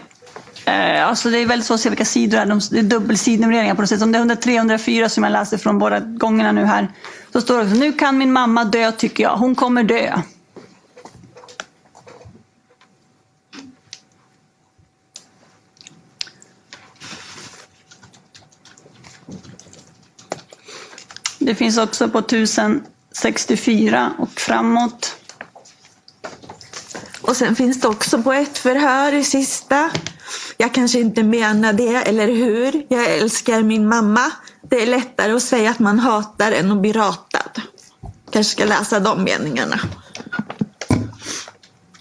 eh, 0.65 1.07
alltså 1.07 1.29
det 1.29 1.37
är 1.37 1.45
väldigt 1.45 1.67
svårt 1.67 1.75
att 1.75 1.81
se 1.81 1.89
vilka 1.89 2.05
sidor 2.05 2.37
det 2.37 2.43
är. 2.43 2.45
De, 2.45 2.59
det 2.71 2.79
är 2.79 2.83
dubbelsidnumreringar 2.83 3.75
på 3.75 3.81
något 3.81 3.89
sätt. 3.89 4.01
Om 4.01 4.11
det 4.11 4.17
är 4.17 4.25
103-104 4.25 5.07
som 5.07 5.23
jag 5.23 5.31
läser 5.31 5.57
från 5.57 5.79
båda 5.79 5.99
gångerna 5.99 6.51
nu 6.51 6.65
här. 6.65 6.87
Så 7.37 7.41
står 7.41 7.57
det 7.57 7.63
också, 7.63 7.75
nu 7.75 7.93
kan 7.93 8.17
min 8.17 8.33
mamma 8.33 8.65
dö 8.65 8.91
tycker 8.91 9.23
jag. 9.23 9.37
Hon 9.37 9.55
kommer 9.55 9.83
dö. 9.83 10.21
Det 21.39 21.55
finns 21.55 21.77
också 21.77 22.09
på 22.09 22.19
1064 22.19 24.13
och 24.17 24.39
framåt. 24.39 25.15
Och 27.21 27.37
sen 27.37 27.55
finns 27.55 27.81
det 27.81 27.87
också 27.87 28.23
på 28.23 28.33
ett 28.33 28.57
förhör 28.57 29.13
i 29.13 29.23
sista. 29.23 29.91
Jag 30.57 30.73
kanske 30.73 30.99
inte 30.99 31.23
menar 31.23 31.73
det, 31.73 31.95
eller 31.95 32.27
hur? 32.27 32.85
Jag 32.89 33.05
älskar 33.05 33.63
min 33.63 33.89
mamma. 33.89 34.31
Det 34.69 34.81
är 34.81 34.87
lättare 34.87 35.31
att 35.31 35.43
säga 35.43 35.71
att 35.71 35.79
man 35.79 35.99
hatar 35.99 36.51
än 36.51 36.71
att 36.71 36.81
bli 36.81 36.93
ratad. 36.93 37.26
Kanske 38.31 38.51
ska 38.51 38.65
läsa 38.65 38.99
de 38.99 39.23
meningarna. 39.23 39.79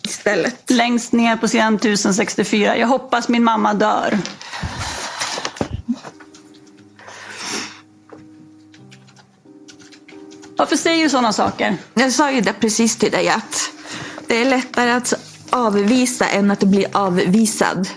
Istället. 0.05 0.71
Längst 0.71 1.13
ner 1.13 1.37
på 1.37 1.49
sidan 1.49 1.75
1064. 1.75 2.77
Jag 2.77 2.87
hoppas 2.87 3.29
min 3.29 3.45
mamma 3.45 3.75
dör. 3.75 4.19
Varför 10.57 10.77
säger 10.77 11.05
du 11.05 11.11
sådana 11.11 11.33
saker? 11.33 11.77
Jag 11.95 12.13
sa 12.13 12.31
ju 12.31 12.41
det 12.41 12.53
precis 12.53 12.97
till 12.97 13.13
dig 13.13 13.29
att 13.29 13.71
det 14.27 14.41
är 14.41 14.45
lättare 14.45 14.91
att 14.91 15.15
avvisa 15.51 16.29
än 16.29 16.51
att 16.51 16.63
bli 16.63 16.87
avvisad. 16.93 17.89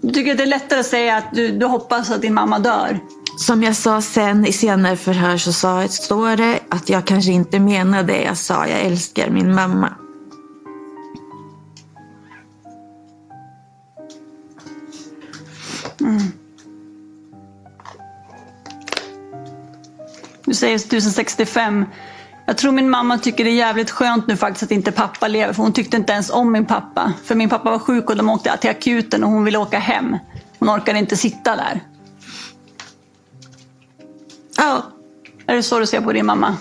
Du 0.00 0.12
tycker 0.12 0.30
att 0.30 0.36
det 0.38 0.44
är 0.44 0.46
lättare 0.46 0.80
att 0.80 0.86
säga 0.86 1.16
att 1.16 1.34
du, 1.34 1.58
du 1.58 1.66
hoppas 1.66 2.10
att 2.10 2.22
din 2.22 2.34
mamma 2.34 2.58
dör? 2.58 3.00
Som 3.40 3.62
jag 3.62 3.76
sa 3.76 4.00
sen 4.00 4.46
i 4.46 4.52
senare 4.52 4.96
förhör 4.96 5.36
så 5.36 5.52
sa, 5.52 5.88
står 5.88 6.36
det 6.36 6.60
att 6.68 6.88
jag 6.88 7.06
kanske 7.06 7.32
inte 7.32 7.60
menade 7.60 8.12
det 8.12 8.22
jag 8.22 8.36
sa. 8.36 8.66
Jag 8.66 8.80
älskar 8.80 9.30
min 9.30 9.54
mamma. 9.54 9.94
Mm. 16.00 16.20
Du 20.44 20.54
säger 20.54 20.76
1065. 20.76 21.84
Jag 22.46 22.58
tror 22.58 22.72
min 22.72 22.90
mamma 22.90 23.18
tycker 23.18 23.44
det 23.44 23.50
är 23.50 23.54
jävligt 23.54 23.90
skönt 23.90 24.26
nu 24.26 24.36
faktiskt 24.36 24.62
att 24.62 24.70
inte 24.70 24.92
pappa 24.92 25.28
lever. 25.28 25.52
För 25.52 25.62
hon 25.62 25.72
tyckte 25.72 25.96
inte 25.96 26.12
ens 26.12 26.30
om 26.30 26.52
min 26.52 26.66
pappa. 26.66 27.12
För 27.24 27.34
min 27.34 27.48
pappa 27.48 27.70
var 27.70 27.78
sjuk 27.78 28.10
och 28.10 28.16
de 28.16 28.30
åkte 28.30 28.56
till 28.56 28.70
akuten 28.70 29.24
och 29.24 29.30
hon 29.30 29.44
ville 29.44 29.58
åka 29.58 29.78
hem. 29.78 30.16
Hon 30.58 30.70
orkade 30.70 30.98
inte 30.98 31.16
sitta 31.16 31.56
där. 31.56 31.80
Ja. 34.60 34.82
Är 35.46 35.54
det 35.56 35.62
så 35.62 35.78
du 35.78 35.86
ser 35.86 36.00
på 36.00 36.12
din 36.12 36.26
mamma? 36.26 36.56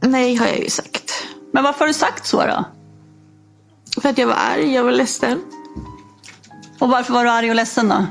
Nej, 0.00 0.34
har 0.34 0.46
jag 0.46 0.58
ju 0.58 0.70
sagt. 0.70 1.12
Men 1.52 1.64
varför 1.64 1.80
har 1.80 1.86
du 1.86 1.94
sagt 1.94 2.26
så 2.26 2.46
då? 2.46 2.64
För 4.00 4.08
att 4.08 4.18
jag 4.18 4.26
var 4.26 4.34
arg, 4.34 4.74
jag 4.74 4.84
var 4.84 4.92
ledsen. 4.92 5.42
Och 6.78 6.88
varför 6.88 7.12
var 7.12 7.24
du 7.24 7.30
arg 7.30 7.50
och 7.50 7.56
ledsen 7.56 7.88
då? 7.88 8.06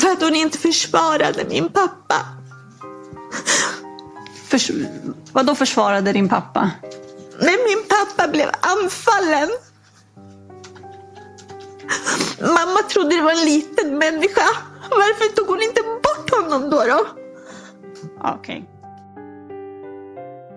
För 0.00 0.12
att 0.12 0.22
hon 0.22 0.34
inte 0.34 0.58
försvarade 0.58 1.44
min 1.48 1.68
pappa. 1.68 2.14
Förs 4.48 4.70
vad 5.32 5.46
då 5.46 5.54
försvarade 5.54 6.12
din 6.12 6.28
pappa? 6.28 6.70
När 7.40 7.76
min 7.76 7.84
pappa 7.88 8.28
blev 8.28 8.48
anfallen. 8.60 9.50
Mamma 12.40 12.82
trodde 12.88 13.16
det 13.16 13.22
var 13.22 13.32
en 13.32 13.44
liten 13.44 13.98
människa. 13.98 14.46
Varför 14.90 15.36
tog 15.36 15.46
hon 15.46 15.62
inte 15.62 15.82
bort 15.82 16.30
honom 16.30 16.70
då? 16.70 16.84
då? 16.84 17.23
Okej. 18.24 18.64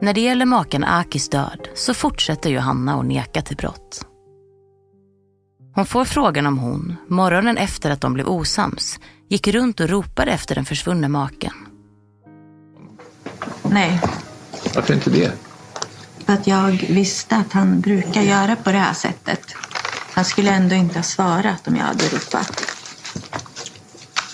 När 0.01 0.13
det 0.13 0.22
gäller 0.22 0.45
maken 0.45 0.84
Akis 0.84 1.30
död 1.30 1.68
så 1.76 1.93
fortsätter 1.93 2.49
Johanna 2.49 2.99
att 2.99 3.05
neka 3.05 3.41
till 3.41 3.57
brott. 3.57 4.05
Hon 5.76 5.86
får 5.86 6.05
frågan 6.05 6.45
om 6.45 6.57
hon, 6.57 6.95
morgonen 7.07 7.57
efter 7.57 7.91
att 7.91 8.01
de 8.01 8.13
blev 8.13 8.28
osams, 8.28 8.99
gick 9.30 9.47
runt 9.47 9.80
och 9.80 9.89
ropade 9.89 10.32
efter 10.32 10.55
den 10.55 10.65
försvunne 10.65 11.07
maken. 11.07 11.53
Nej, 13.63 14.01
Varför 14.76 14.93
inte 14.93 15.09
det? 15.09 15.32
för 16.26 16.34
att 16.34 16.47
jag 16.47 16.72
visste 16.89 17.36
att 17.36 17.53
han 17.53 17.80
brukar 17.82 18.22
göra 18.22 18.55
på 18.55 18.72
det 18.72 18.78
här 18.78 18.93
sättet. 18.93 19.55
Han 20.13 20.26
skulle 20.26 20.51
ändå 20.51 20.76
inte 20.76 20.95
ha 20.99 21.03
svarat 21.03 21.68
om 21.68 21.76
jag 21.76 21.84
hade 21.84 22.05
ropat. 22.05 22.63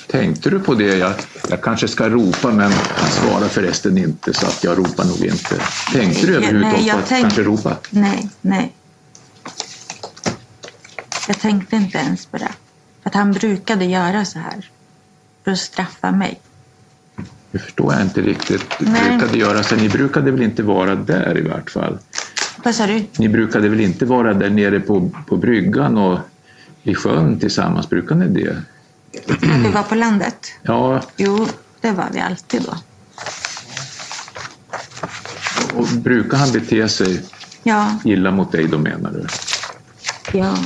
Tänkte 0.10 0.50
du 0.50 0.60
på 0.60 0.74
det? 0.74 0.98
Jag, 0.98 1.14
jag 1.54 1.62
kanske 1.62 1.88
ska 1.88 2.10
ropa 2.10 2.51
men 2.51 2.72
han 2.72 3.10
svarar 3.10 3.47
förresten 3.47 3.97
inte 3.97 4.34
så 4.34 4.45
att 4.45 4.64
jag 4.64 4.78
ropar 4.78 5.06
nog 5.06 5.26
inte. 5.26 5.56
Tänkte 5.93 6.28
du 6.28 6.36
överhuvudtaget 6.36 6.91
på 6.91 6.97
att 6.97 7.08
tänk- 7.08 7.22
kanske 7.22 7.43
ropa? 7.43 7.78
Nej, 7.89 8.30
nej. 8.41 8.74
Jag 11.28 11.39
tänkte 11.39 11.76
inte 11.76 11.97
ens 11.97 12.26
på 12.26 12.38
det. 12.38 12.51
För 13.04 13.10
att 13.10 13.16
han 13.16 13.32
brukade 13.32 13.86
göra 13.86 14.26
så 14.26 14.39
här. 14.39 14.70
För 15.43 15.51
att 15.51 15.60
straffa 15.60 16.12
mig. 16.12 16.41
Det 17.51 17.60
förstår 17.60 17.93
jag 17.93 18.01
inte 18.01 18.22
riktigt. 18.22 18.66
Nej. 18.80 19.18
brukade 19.18 19.38
göra 19.38 19.64
så. 19.64 19.76
Ni 19.76 19.89
brukade 19.89 20.32
väl 20.32 20.41
inte 20.41 20.64
vara 20.64 20.95
där 20.95 21.38
i 21.38 21.41
vart 21.41 21.70
fall? 21.70 21.97
Vad 22.64 22.76
sa 22.76 22.88
du? 22.88 23.06
Ni 23.18 23.30
brukade 23.30 23.70
väl 23.70 23.82
inte 23.82 24.06
vara 24.06 24.34
där 24.34 24.49
nere 24.49 24.80
på, 24.80 25.10
på 25.28 25.38
bryggan 25.38 25.97
och 25.97 26.20
i 26.84 26.95
sjön 26.95 27.39
tillsammans? 27.39 27.89
Brukade 27.89 28.26
ni 28.26 28.43
det? 28.43 28.62
När 29.41 29.59
vi 29.64 29.70
var 29.70 29.84
på 29.84 29.95
landet? 29.95 30.51
Ja, 30.61 31.01
Jo, 31.18 31.47
det 31.82 31.91
var 31.91 32.09
vi 32.14 32.20
alltid 32.20 32.61
då. 32.64 32.78
och 35.76 35.88
brukar 35.88 36.38
han 36.38 36.51
bete 36.51 36.89
sig 36.89 37.26
Ja, 37.64 37.99
illa 38.05 38.32
mot 38.32 38.51
dig 38.51 38.68
då 38.68 38.78
menar 38.78 39.11
du? 39.11 39.28
ja. 40.38 40.57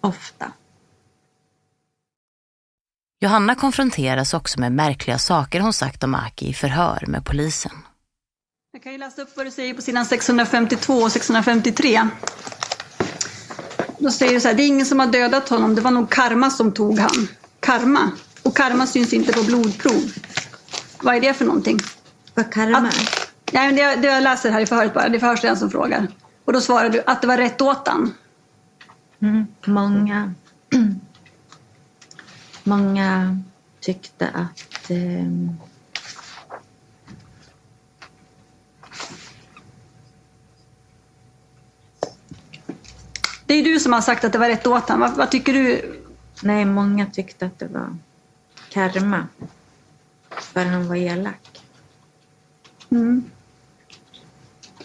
Ofta. 0.00 0.52
Johanna 3.20 3.54
konfronteras 3.54 4.34
också 4.34 4.60
med 4.60 4.72
märkliga 4.72 5.18
saker 5.18 5.60
hon 5.60 5.72
sagt 5.72 6.04
om 6.04 6.14
Aki 6.14 6.48
i 6.48 6.54
förhör 6.54 7.04
med 7.06 7.24
polisen. 7.24 7.72
Jag 8.72 8.82
kan 8.82 8.92
ju 8.92 8.98
läsa 8.98 9.22
upp 9.22 9.36
vad 9.36 9.46
du 9.46 9.50
säger 9.50 9.74
på 9.74 9.82
sidan 9.82 10.04
652 10.06 10.92
och 10.94 11.12
653. 11.12 12.08
Då 13.98 14.10
säger 14.10 14.32
du 14.32 14.40
så 14.40 14.48
här, 14.48 14.54
det 14.54 14.62
är 14.62 14.66
ingen 14.66 14.86
som 14.86 15.00
har 15.00 15.06
dödat 15.06 15.48
honom, 15.48 15.74
det 15.74 15.80
var 15.80 15.90
nog 15.90 16.10
karma 16.10 16.50
som 16.50 16.72
tog 16.72 16.98
han. 16.98 17.28
Karma? 17.60 18.10
Och 18.42 18.56
karma 18.56 18.86
syns 18.86 19.12
inte 19.12 19.32
på 19.32 19.42
blodprov. 19.42 20.12
Vad 21.00 21.16
är 21.16 21.20
det 21.20 21.34
för 21.34 21.44
någonting? 21.44 21.78
Vad 22.34 22.52
karma 22.52 22.78
är? 22.78 23.26
Nej, 23.52 23.66
men 23.66 23.76
det, 23.76 23.96
det 23.96 24.08
jag 24.08 24.22
läser 24.22 24.50
här 24.50 24.60
i 24.60 24.66
förhöret 24.66 24.94
bara, 24.94 25.08
det 25.08 25.16
är 25.16 25.20
förhörsledaren 25.20 25.58
som 25.58 25.70
frågar. 25.70 26.08
Och 26.44 26.52
då 26.52 26.60
svarar 26.60 26.90
du 26.90 27.02
att 27.06 27.20
det 27.20 27.26
var 27.26 27.36
rätt 27.36 27.62
åt 27.62 27.88
han. 27.88 28.14
Mm, 29.20 29.46
många, 29.66 30.32
många 32.64 33.38
tyckte 33.80 34.28
att 34.28 34.90
eh, 34.90 34.96
Det 43.46 43.54
är 43.54 43.64
du 43.64 43.80
som 43.80 43.92
har 43.92 44.00
sagt 44.00 44.24
att 44.24 44.32
det 44.32 44.38
var 44.38 44.48
rätt 44.48 44.66
åt 44.66 44.88
honom. 44.88 45.00
Vad, 45.00 45.16
vad 45.16 45.30
tycker 45.30 45.52
du? 45.52 45.96
Nej, 46.42 46.64
många 46.64 47.06
tyckte 47.06 47.46
att 47.46 47.58
det 47.58 47.66
var 47.66 47.96
karma. 48.68 49.28
För 50.30 50.64
han 50.64 50.88
var 50.88 50.96
elak. 50.96 51.62
Mm. 52.90 53.30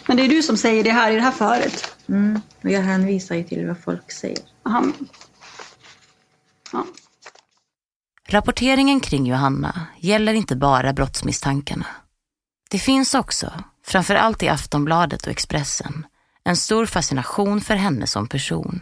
Men 0.07 0.17
det 0.17 0.23
är 0.23 0.29
du 0.29 0.43
som 0.43 0.57
säger 0.57 0.83
det 0.83 0.91
här 0.91 1.11
i 1.11 1.15
det 1.15 1.21
här 1.21 1.31
förhöret? 1.31 1.95
Mm. 2.07 2.41
Och 2.63 2.69
jag 2.69 2.81
hänvisar 2.81 3.35
ju 3.35 3.43
till 3.43 3.67
vad 3.67 3.79
folk 3.79 4.11
säger. 4.11 4.39
Aha. 4.63 4.85
Ja. 6.71 6.85
Rapporteringen 8.27 8.99
kring 8.99 9.25
Johanna 9.25 9.87
gäller 9.99 10.33
inte 10.33 10.55
bara 10.55 10.93
brottsmisstankarna. 10.93 11.85
Det 12.69 12.79
finns 12.79 13.13
också, 13.13 13.53
framför 13.85 14.15
allt 14.15 14.43
i 14.43 14.49
Aftonbladet 14.49 15.25
och 15.25 15.31
Expressen, 15.31 16.05
en 16.43 16.57
stor 16.57 16.85
fascination 16.85 17.61
för 17.61 17.75
henne 17.75 18.07
som 18.07 18.27
person. 18.27 18.81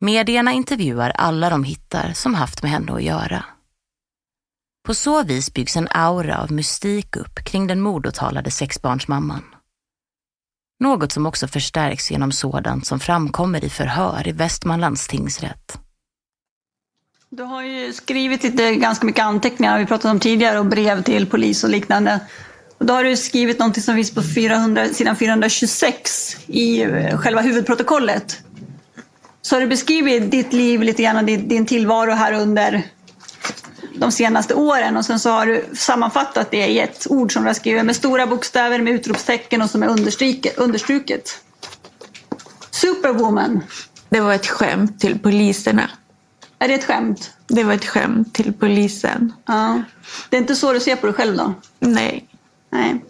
Medierna 0.00 0.52
intervjuar 0.52 1.10
alla 1.10 1.50
de 1.50 1.64
hittar 1.64 2.12
som 2.12 2.34
haft 2.34 2.62
med 2.62 2.70
henne 2.70 2.92
att 2.92 3.02
göra. 3.02 3.44
På 4.86 4.94
så 4.94 5.22
vis 5.22 5.54
byggs 5.54 5.76
en 5.76 5.88
aura 5.90 6.42
av 6.42 6.52
mystik 6.52 7.16
upp 7.16 7.44
kring 7.44 7.66
den 7.66 7.80
mordåtalade 7.80 8.50
sexbarnsmamman. 8.50 9.44
Något 10.80 11.12
som 11.12 11.26
också 11.26 11.48
förstärks 11.48 12.10
genom 12.10 12.32
sådant 12.32 12.86
som 12.86 13.00
framkommer 13.00 13.64
i 13.64 13.68
förhör 13.68 14.28
i 14.28 14.32
Västmanlands 14.32 15.08
tingsrätt. 15.08 15.80
Du 17.30 17.42
har 17.42 17.62
ju 17.62 17.92
skrivit 17.92 18.42
lite, 18.42 18.74
ganska 18.74 19.06
mycket 19.06 19.24
anteckningar, 19.24 19.78
vi 19.78 19.86
pratat 19.86 20.10
om 20.10 20.20
tidigare, 20.20 20.58
och 20.58 20.66
brev 20.66 21.02
till 21.02 21.26
polis 21.26 21.64
och 21.64 21.70
liknande. 21.70 22.20
Och 22.78 22.86
då 22.86 22.94
har 22.94 23.04
du 23.04 23.16
skrivit 23.16 23.58
någonting 23.58 23.82
som 23.82 23.94
finns 23.94 24.14
på 24.14 24.22
400, 24.22 24.88
sidan 24.88 25.16
426 25.16 26.36
i 26.46 26.82
eh, 26.82 27.18
själva 27.18 27.40
huvudprotokollet. 27.40 28.38
Så 29.42 29.56
har 29.56 29.60
du 29.60 29.66
beskrivit 29.66 30.30
ditt 30.30 30.52
liv 30.52 30.82
lite 30.82 31.02
grann 31.02 31.16
och 31.16 31.24
din, 31.24 31.48
din 31.48 31.66
tillvaro 31.66 32.10
här 32.10 32.32
under 32.32 32.82
de 33.94 34.12
senaste 34.12 34.54
åren 34.54 34.96
och 34.96 35.04
sen 35.04 35.20
så 35.20 35.30
har 35.30 35.46
du 35.46 35.64
sammanfattat 35.74 36.50
det 36.50 36.66
i 36.66 36.78
ett 36.78 37.06
ord 37.10 37.32
som 37.32 37.42
du 37.42 37.48
har 37.48 37.54
skrivit 37.54 37.84
med 37.84 37.96
stora 37.96 38.26
bokstäver 38.26 38.78
med 38.78 38.92
utropstecken 38.92 39.62
och 39.62 39.70
som 39.70 39.82
är 39.82 39.88
understruket. 40.56 41.40
Superwoman. 42.70 43.60
Det 44.08 44.20
var 44.20 44.34
ett 44.34 44.46
skämt 44.46 45.00
till 45.00 45.18
poliserna. 45.18 45.90
Är 46.58 46.68
det 46.68 46.74
ett 46.74 46.84
skämt? 46.84 47.30
Det 47.46 47.64
var 47.64 47.74
ett 47.74 47.86
skämt 47.86 48.34
till 48.34 48.52
polisen. 48.52 49.32
Ja. 49.46 49.82
Det 50.30 50.36
är 50.36 50.40
inte 50.40 50.56
så 50.56 50.72
du 50.72 50.80
ser 50.80 50.96
på 50.96 51.06
dig 51.06 51.14
själv 51.14 51.36
då? 51.36 51.54
Nej. 51.80 52.27
Nej. 52.70 53.04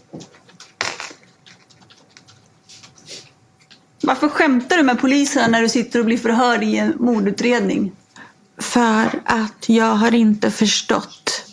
Varför 4.02 4.28
skämtar 4.28 4.76
du 4.76 4.82
med 4.82 5.00
polisen 5.00 5.50
när 5.50 5.62
du 5.62 5.68
sitter 5.68 5.98
och 5.98 6.04
blir 6.04 6.18
förhörd 6.18 6.62
i 6.62 6.76
en 6.76 6.94
mordutredning? 6.98 7.92
För 8.58 9.22
att 9.24 9.68
jag 9.68 9.94
har 9.94 10.14
inte 10.14 10.50
förstått 10.50 11.44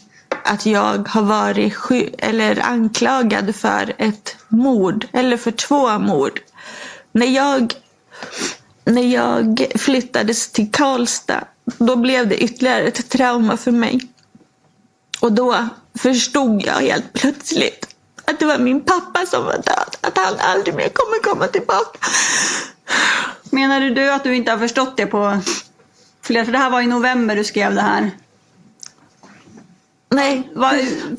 att 0.44 0.66
jag 0.66 1.08
har 1.08 1.22
varit 1.22 1.74
sky- 1.74 2.10
eller 2.18 2.60
anklagad 2.60 3.56
för 3.56 3.96
ett 3.98 4.36
mord 4.48 5.08
eller 5.14 5.38
för 5.38 5.52
två 5.52 6.00
mord. 6.00 6.40
När 7.12 7.28
jag, 7.28 7.74
när 8.86 9.14
jag 9.14 9.66
flyttades 9.76 10.52
till 10.52 10.72
Karlstad 10.72 11.44
då 11.66 11.96
blev 11.96 12.28
det 12.28 12.44
ytterligare 12.44 12.82
ett 12.84 13.10
trauma 13.10 13.58
för 13.58 13.72
mig. 13.72 14.00
Och 15.22 15.32
då 15.32 15.68
förstod 15.96 16.66
jag 16.66 16.74
helt 16.74 17.14
plötsligt 17.14 17.95
att 18.28 18.40
det 18.40 18.46
var 18.46 18.58
min 18.58 18.82
pappa 18.82 19.26
som 19.26 19.46
var 19.46 19.54
död. 19.54 19.98
Att 20.02 20.18
han 20.18 20.36
aldrig 20.40 20.76
mer 20.76 20.90
kommer 20.90 21.24
komma 21.24 21.48
tillbaka. 21.48 22.00
Menar 23.52 23.82
du 23.82 24.12
att 24.12 24.24
du 24.24 24.36
inte 24.36 24.52
har 24.52 24.58
förstått 24.58 24.98
det 24.98 25.06
på 25.06 25.40
flera... 26.22 26.46
För 26.46 26.52
det 26.52 26.58
här 26.58 26.70
var 26.70 26.82
i 26.82 26.88
november 26.88 27.36
du 27.36 27.44
skrev 27.44 27.76
det 27.76 27.82
här. 27.82 28.12
Nej. 30.10 30.50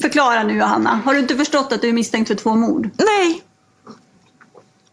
Förklara 0.01 0.43
nu 0.43 0.59
Johanna. 0.59 1.01
Har 1.05 1.15
du 1.15 1.21
inte 1.21 1.37
förstått 1.37 1.73
att 1.73 1.81
du 1.81 1.89
är 1.89 1.93
misstänkt 1.93 2.29
för 2.29 2.35
två 2.35 2.55
mord? 2.55 2.91
Nej. 2.97 3.43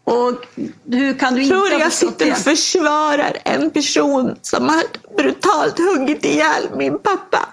Och 0.04 0.46
hur 0.84 1.18
kan 1.18 1.34
du 1.34 1.42
inte 1.42 1.54
Tror 1.54 1.70
jag 1.80 1.92
sitter 1.92 2.32
och 2.32 2.38
försvarar 2.38 3.38
en 3.44 3.70
person 3.70 4.36
som 4.42 4.68
har 4.68 4.82
brutalt 5.16 5.78
huggit 5.78 6.24
ihjäl 6.24 6.68
min 6.76 6.98
pappa. 6.98 7.48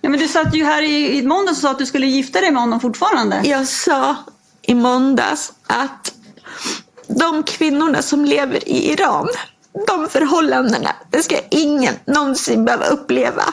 Ja, 0.00 0.10
men 0.10 0.20
du 0.20 0.28
satt 0.28 0.54
ju 0.54 0.64
här 0.64 0.82
i, 0.82 1.18
i 1.18 1.22
måndags 1.22 1.58
och 1.58 1.62
sa 1.62 1.70
att 1.70 1.78
du 1.78 1.86
skulle 1.86 2.06
gifta 2.06 2.40
dig 2.40 2.50
med 2.50 2.62
honom 2.62 2.80
fortfarande. 2.80 3.42
Jag 3.44 3.66
sa 3.66 4.16
i 4.62 4.74
måndags 4.74 5.52
att 5.66 6.12
de 7.08 7.42
kvinnorna 7.42 8.02
som 8.02 8.24
lever 8.24 8.68
i 8.68 8.92
Iran, 8.92 9.28
de 9.86 10.08
förhållandena, 10.08 10.90
det 11.10 11.22
ska 11.22 11.38
ingen 11.50 11.94
någonsin 12.04 12.64
behöva 12.64 12.86
uppleva. 12.86 13.44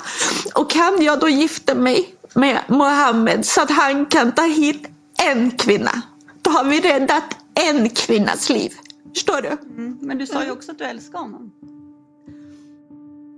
Och 0.55 0.69
kan 0.71 1.01
jag 1.01 1.19
då 1.19 1.29
gifta 1.29 1.75
mig 1.75 2.15
med 2.33 2.59
Mohammed 2.67 3.45
så 3.45 3.61
att 3.61 3.71
han 3.71 4.05
kan 4.05 4.31
ta 4.31 4.41
hit 4.41 4.87
en 5.19 5.51
kvinna, 5.51 6.01
då 6.41 6.51
har 6.51 6.63
vi 6.63 6.81
räddat 6.81 7.37
en 7.69 7.89
kvinnas 7.89 8.49
liv. 8.49 8.73
Förstår 9.13 9.41
du? 9.41 9.47
Mm, 9.47 9.97
men 10.01 10.17
du 10.17 10.27
sa 10.27 10.43
ju 10.43 10.51
också 10.51 10.71
att 10.71 10.77
du 10.77 10.83
älskar 10.83 11.19
honom. 11.19 11.51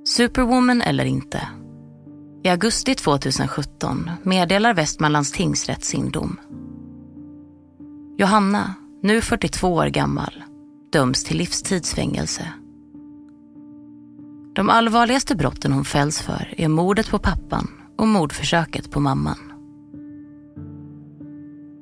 Superwoman 0.08 0.82
eller 0.82 1.06
inte. 1.06 1.48
I 2.46 2.50
augusti 2.50 2.96
2017 2.96 4.12
meddelar 4.24 4.74
Västmanlands 4.74 5.32
tingsrätt 5.32 5.84
sin 5.84 6.10
dom. 6.10 6.40
Johanna, 8.18 8.74
nu 9.02 9.22
42 9.22 9.74
år 9.74 9.86
gammal, 9.86 10.44
döms 10.92 11.24
till 11.24 11.38
livstidsfängelse. 11.38 12.48
De 14.56 14.70
allvarligaste 14.70 15.36
brotten 15.36 15.72
hon 15.72 15.86
fälls 15.86 16.22
för 16.22 16.54
är 16.58 16.68
mordet 16.68 17.10
på 17.10 17.20
pappan 17.20 17.68
och 17.98 18.08
mordförsöket 18.08 18.92
på 18.92 19.00
mamman. 19.00 19.54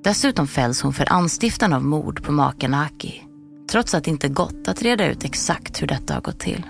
Dessutom 0.04 0.48
fälls 0.48 0.82
hon 0.82 0.94
för 0.94 1.14
anstiftan 1.14 1.74
av 1.74 1.84
mord 1.84 2.24
på 2.24 2.32
maken 2.32 2.74
Aki, 2.74 3.24
trots 3.72 3.94
att 3.94 4.04
det 4.04 4.12
inte 4.12 4.30
gått 4.30 4.68
att 4.68 4.82
reda 4.82 5.12
ut 5.12 5.24
exakt 5.24 5.82
hur 5.82 5.88
detta 5.88 6.14
har 6.14 6.22
gått 6.22 6.40
till. 6.40 6.66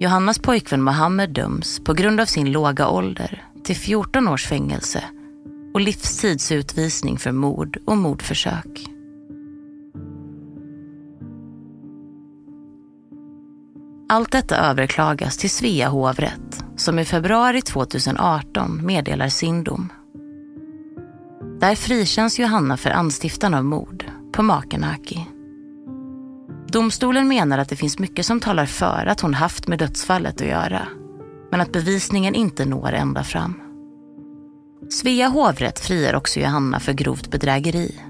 Johannas 0.00 0.38
pojkvän 0.38 0.82
Mohammed 0.82 1.30
döms 1.30 1.80
på 1.80 1.94
grund 1.94 2.20
av 2.20 2.26
sin 2.26 2.52
låga 2.52 2.88
ålder 2.88 3.44
till 3.64 3.76
14 3.76 4.28
års 4.28 4.46
fängelse 4.46 5.04
och 5.74 5.80
livstidsutvisning 5.80 7.18
för 7.18 7.32
mord 7.32 7.78
och 7.86 7.98
mordförsök. 7.98 8.86
Allt 14.08 14.32
detta 14.32 14.56
överklagas 14.56 15.38
till 15.38 15.50
Svea 15.50 15.88
hovrätt 15.88 16.64
som 16.76 16.98
i 16.98 17.04
februari 17.04 17.62
2018 17.62 18.86
meddelar 18.86 19.28
sin 19.28 19.64
dom. 19.64 19.88
Där 21.60 21.74
frikänns 21.74 22.38
Johanna 22.38 22.76
för 22.76 22.90
anstiftan 22.90 23.54
av 23.54 23.64
mord 23.64 24.04
på 24.32 24.42
maken 24.42 24.84
Aki. 24.84 25.37
Domstolen 26.72 27.28
menar 27.28 27.58
att 27.58 27.68
det 27.68 27.76
finns 27.76 27.98
mycket 27.98 28.26
som 28.26 28.40
talar 28.40 28.66
för 28.66 29.06
att 29.06 29.20
hon 29.20 29.34
haft 29.34 29.68
med 29.68 29.78
dödsfallet 29.78 30.40
att 30.40 30.46
göra, 30.46 30.88
men 31.50 31.60
att 31.60 31.72
bevisningen 31.72 32.34
inte 32.34 32.64
når 32.64 32.92
ända 32.92 33.24
fram. 33.24 33.60
Svea 34.90 35.28
hovrätt 35.28 35.78
friar 35.78 36.14
också 36.14 36.40
Johanna 36.40 36.80
för 36.80 36.92
grovt 36.92 37.30
bedrägeri. 37.30 38.00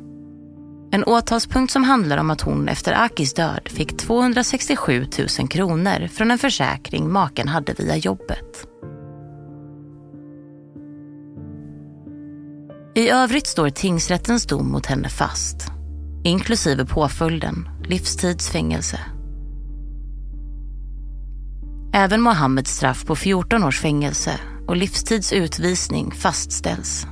En 0.91 1.05
åtalspunkt 1.05 1.73
som 1.73 1.85
handlar 1.85 2.19
om 2.19 2.31
att 2.31 2.41
hon 2.41 2.69
efter 2.69 3.05
Akis 3.05 3.35
död 3.35 3.69
fick 3.69 3.97
267 3.97 5.07
000 5.39 5.49
kronor 5.49 6.09
från 6.09 6.31
en 6.31 6.39
försäkring 6.39 7.13
maken 7.13 7.49
hade 7.49 7.73
via 7.73 7.97
jobbet. 7.97 8.67
I 12.95 13.11
övrigt 13.11 13.47
står 13.47 13.71
tingsrättens 13.71 14.47
dom 14.47 14.73
mot 14.73 14.87
henne 14.87 15.09
fast, 15.09 15.67
inklusive 16.25 16.85
påföljden 16.85 17.78
livstidsfängelse. 17.89 19.01
Även 21.93 22.21
Mohammeds 22.21 22.77
straff 22.77 23.05
på 23.05 23.17
14 23.17 23.65
års 23.65 23.81
fängelse 23.81 24.41
och 24.67 24.77
livstids 24.77 25.33
utvisning 25.33 26.11
fastställs. 26.11 27.07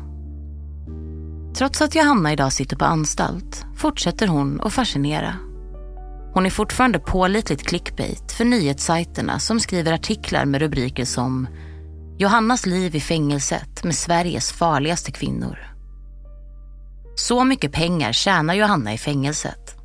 Trots 1.55 1.83
att 1.83 1.95
Johanna 1.95 2.33
idag 2.33 2.53
sitter 2.53 2.77
på 2.77 2.85
anstalt 2.85 3.64
fortsätter 3.77 4.27
hon 4.27 4.61
att 4.61 4.72
fascinera. 4.72 5.35
Hon 6.35 6.47
är 6.47 6.51
fortfarande 6.51 6.99
pålitligt 6.99 7.66
clickbait 7.66 8.33
för 8.33 8.45
nyhetssajterna 8.45 9.39
som 9.39 9.61
skriver 9.61 9.93
artiklar 9.93 10.45
med 10.45 10.61
rubriker 10.61 11.05
som 11.05 11.49
Johannas 12.18 12.66
liv 12.66 12.97
i 12.97 13.01
fängelset 13.01 13.85
med 13.85 13.95
Sveriges 13.95 14.53
farligaste 14.53 15.12
kvinnor. 15.12 15.59
Så 17.14 17.45
mycket 17.45 17.72
pengar 17.72 18.12
tjänar 18.12 18.55
Johanna 18.55 18.95
i 18.95 18.99
fängelset. 18.99 19.76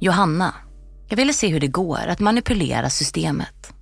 Johanna, 0.00 0.54
jag 1.08 1.16
ville 1.16 1.32
se 1.32 1.48
hur 1.48 1.60
det 1.60 1.66
går 1.66 2.06
att 2.06 2.20
manipulera 2.20 2.90
systemet. 2.90 3.74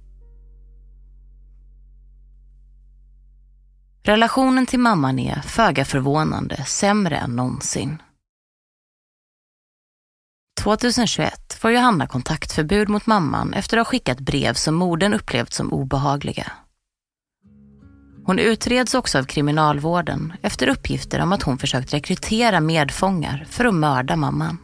Relationen 4.05 4.67
till 4.67 4.81
mamman 4.81 5.19
är, 5.19 5.41
föga 5.41 5.85
förvånande, 5.85 6.65
sämre 6.65 7.17
än 7.17 7.37
någonsin. 7.37 8.03
2021 10.61 11.53
får 11.61 11.71
Johanna 11.71 12.07
kontaktförbud 12.07 12.89
mot 12.89 13.07
mamman 13.07 13.55
efter 13.55 13.77
att 13.77 13.87
ha 13.87 13.91
skickat 13.91 14.21
brev 14.21 14.55
som 14.55 14.75
modern 14.75 15.15
upplevt 15.15 15.53
som 15.53 15.73
obehagliga. 15.73 16.53
Hon 18.25 18.39
utreds 18.39 18.95
också 18.95 19.19
av 19.19 19.25
kriminalvården 19.25 20.33
efter 20.43 20.69
uppgifter 20.69 21.21
om 21.21 21.33
att 21.33 21.43
hon 21.43 21.59
försökt 21.59 21.95
rekrytera 21.95 22.61
medfångar 22.61 23.47
för 23.51 23.65
att 23.65 23.75
mörda 23.75 24.17
mamman. 24.17 24.59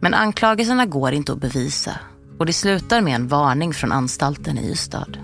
Men 0.00 0.14
anklagelserna 0.14 0.86
går 0.86 1.12
inte 1.12 1.32
att 1.32 1.40
bevisa 1.40 1.92
och 2.38 2.46
det 2.46 2.52
slutar 2.52 3.00
med 3.00 3.14
en 3.14 3.28
varning 3.28 3.74
från 3.74 3.92
anstalten 3.92 4.58
i 4.58 4.70
Ystad. 4.70 5.18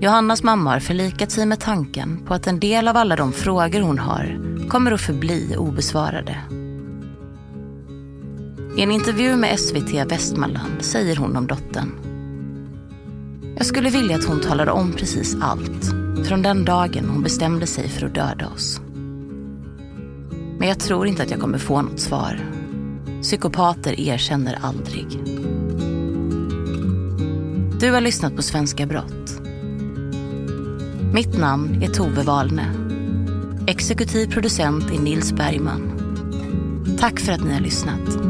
Johannas 0.00 0.42
mamma 0.42 0.70
har 0.70 0.80
förlikat 0.80 1.30
sig 1.30 1.46
med 1.46 1.60
tanken 1.60 2.22
på 2.26 2.34
att 2.34 2.46
en 2.46 2.60
del 2.60 2.88
av 2.88 2.96
alla 2.96 3.16
de 3.16 3.32
frågor 3.32 3.80
hon 3.80 3.98
har 3.98 4.40
kommer 4.68 4.92
att 4.92 5.00
förbli 5.00 5.56
obesvarade. 5.56 6.36
I 8.76 8.82
en 8.82 8.90
intervju 8.90 9.36
med 9.36 9.60
SVT 9.60 10.12
Västmanland 10.12 10.82
säger 10.82 11.16
hon 11.16 11.36
om 11.36 11.46
dottern. 11.46 11.92
Jag 13.56 13.66
skulle 13.66 13.90
vilja 13.90 14.16
att 14.16 14.24
hon 14.24 14.40
talade 14.40 14.70
om 14.70 14.92
precis 14.92 15.36
allt 15.40 15.84
från 16.28 16.42
den 16.42 16.64
dagen 16.64 17.08
hon 17.08 17.22
bestämde 17.22 17.66
sig 17.66 17.88
för 17.88 18.06
att 18.06 18.14
döda 18.14 18.48
oss. 18.48 18.80
Men 20.60 20.68
jag 20.68 20.78
tror 20.78 21.06
inte 21.06 21.22
att 21.22 21.30
jag 21.30 21.40
kommer 21.40 21.58
få 21.58 21.82
något 21.82 22.00
svar. 22.00 22.40
Psykopater 23.22 24.00
erkänner 24.00 24.58
aldrig. 24.62 25.06
Du 27.80 27.92
har 27.92 28.00
lyssnat 28.00 28.36
på 28.36 28.42
Svenska 28.42 28.86
Brott. 28.86 29.40
Mitt 31.12 31.38
namn 31.38 31.82
är 31.82 31.88
Tove 31.88 32.22
Wahlne. 32.22 32.66
Exekutiv 33.66 34.26
producent 34.26 34.84
är 34.90 34.98
Nils 34.98 35.32
Bergman. 35.32 35.92
Tack 37.00 37.20
för 37.20 37.32
att 37.32 37.44
ni 37.44 37.52
har 37.52 37.60
lyssnat. 37.60 38.29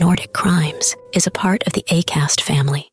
Nordic 0.00 0.32
Crimes 0.32 0.96
is 1.12 1.26
a 1.26 1.30
part 1.30 1.66
of 1.66 1.74
the 1.74 1.82
ACAST 1.82 2.40
family. 2.40 2.91